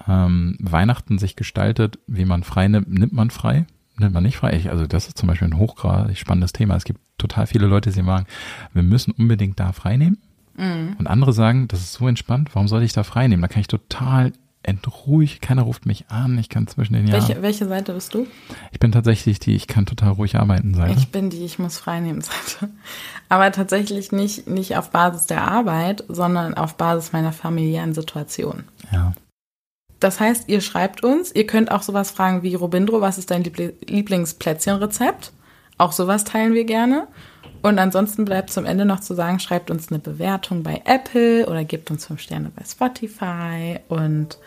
ähm, 0.08 0.56
Weihnachten 0.60 1.18
sich 1.18 1.36
gestaltet, 1.36 2.00
wie 2.08 2.26
man 2.26 2.44
frei 2.44 2.68
nimmt, 2.68 2.90
nimmt 2.90 3.14
man 3.14 3.30
frei. 3.32 3.66
nimmt 3.98 4.14
man 4.14 4.24
nicht 4.24 4.38
frei. 4.38 4.56
Ich, 4.56 4.70
also 4.70 4.88
das 4.88 5.08
ist 5.08 5.18
zum 5.18 5.28
Beispiel 5.28 5.50
ein 5.50 5.58
hochgradig 5.58 6.18
spannendes 6.18 6.54
Thema. 6.54 6.76
Es 6.76 6.86
gibt 6.86 7.02
total 7.18 7.48
viele 7.48 7.68
Leute, 7.68 7.90
die 7.92 8.02
sagen, 8.02 8.26
wir 8.74 8.84
müssen 8.84 9.12
unbedingt 9.12 9.60
da 9.60 9.74
frei 9.74 9.98
nehmen. 9.98 10.18
Mhm. 10.58 10.96
Und 10.98 11.08
andere 11.08 11.34
sagen, 11.34 11.68
das 11.68 11.82
ist 11.82 11.94
so 11.94 12.08
entspannt, 12.08 12.52
warum 12.54 12.68
soll 12.68 12.84
ich 12.84 12.94
da 12.94 13.04
frei 13.04 13.28
nehmen? 13.28 13.42
Da 13.42 13.48
kann 13.48 13.62
ich 13.62 13.68
total 13.68 14.32
entruhig, 14.64 15.42
keiner 15.42 15.62
ruft 15.64 15.86
mich 15.86 16.06
an, 16.10 16.38
ich 16.38 16.50
kann 16.50 16.68
zwischen 16.68 16.94
den 16.94 17.08
Jahren. 17.08 17.28
Welche, 17.28 17.42
welche 17.42 17.68
Seite 17.68 17.94
bist 17.94 18.14
du? 18.14 18.28
Ich 18.72 18.80
bin 18.80 18.92
tatsächlich 18.92 19.40
die, 19.40 19.56
ich 19.56 19.68
kann 19.68 19.86
total 19.86 20.12
ruhig 20.12 20.36
arbeiten 20.36 20.74
Seite. 20.74 20.96
Ich 20.98 21.12
bin 21.12 21.30
die, 21.30 21.46
ich 21.46 21.60
muss 21.60 21.78
frei 21.78 22.00
nehmen 22.00 22.22
Seite. 22.22 22.70
Aber 23.30 23.52
tatsächlich 23.52 24.12
nicht, 24.12 24.48
nicht 24.48 24.76
auf 24.76 24.92
Basis 24.92 25.28
der 25.28 25.48
Arbeit, 25.48 26.04
sondern 26.08 26.54
auf 26.56 26.76
Basis 26.76 27.14
meiner 27.14 27.32
familiären 27.32 27.94
Situation. 27.94 28.64
Ja. 28.92 29.14
Das 30.00 30.20
heißt, 30.20 30.48
ihr 30.48 30.62
schreibt 30.62 31.04
uns, 31.04 31.34
ihr 31.34 31.46
könnt 31.46 31.72
auch 31.72 31.82
sowas 31.82 32.12
fragen 32.12 32.44
wie 32.44 32.56
Robindro, 32.56 33.02
was 33.02 33.18
ist 33.18 33.32
dein 33.32 33.44
Lieblingsplätzchenrezept? 33.44 35.34
Auch 35.78 35.92
sowas 35.92 36.24
teilen 36.24 36.54
wir 36.54 36.66
gerne. 36.66 37.08
Und 37.62 37.80
ansonsten 37.80 38.26
bleibt 38.26 38.52
zum 38.52 38.66
Ende 38.66 38.86
noch 38.86 39.00
zu 39.00 39.14
sagen, 39.14 39.40
schreibt 39.40 39.72
uns 39.72 39.90
eine 39.90 40.00
Bewertung 40.00 40.64
bei 40.64 40.82
Apple 40.86 41.48
oder 41.48 41.64
gebt 41.64 41.92
uns 41.92 42.06
fünf 42.06 42.22
Sterne 42.22 42.52
bei 42.56 42.64
Spotify. 42.64 43.80
Und 43.88 44.38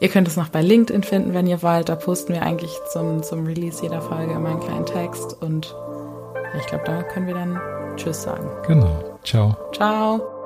ihr 0.00 0.08
könnt 0.08 0.28
es 0.28 0.36
noch 0.36 0.48
bei 0.48 0.62
LinkedIn 0.62 1.02
finden, 1.02 1.34
wenn 1.34 1.46
ihr 1.46 1.62
wollt. 1.62 1.88
Da 1.88 1.96
posten 1.96 2.32
wir 2.32 2.42
eigentlich 2.42 2.72
zum, 2.92 3.22
zum 3.22 3.46
Release 3.46 3.82
jeder 3.82 4.00
Folge 4.00 4.32
immer 4.32 4.50
einen 4.50 4.60
kleinen 4.60 4.86
Text. 4.86 5.40
Und 5.40 5.74
ich 6.58 6.66
glaube, 6.66 6.84
da 6.84 7.02
können 7.02 7.26
wir 7.26 7.34
dann 7.34 7.60
Tschüss 7.96 8.22
sagen. 8.22 8.48
Genau. 8.66 9.18
Ciao. 9.24 9.56
Ciao. 9.72 10.37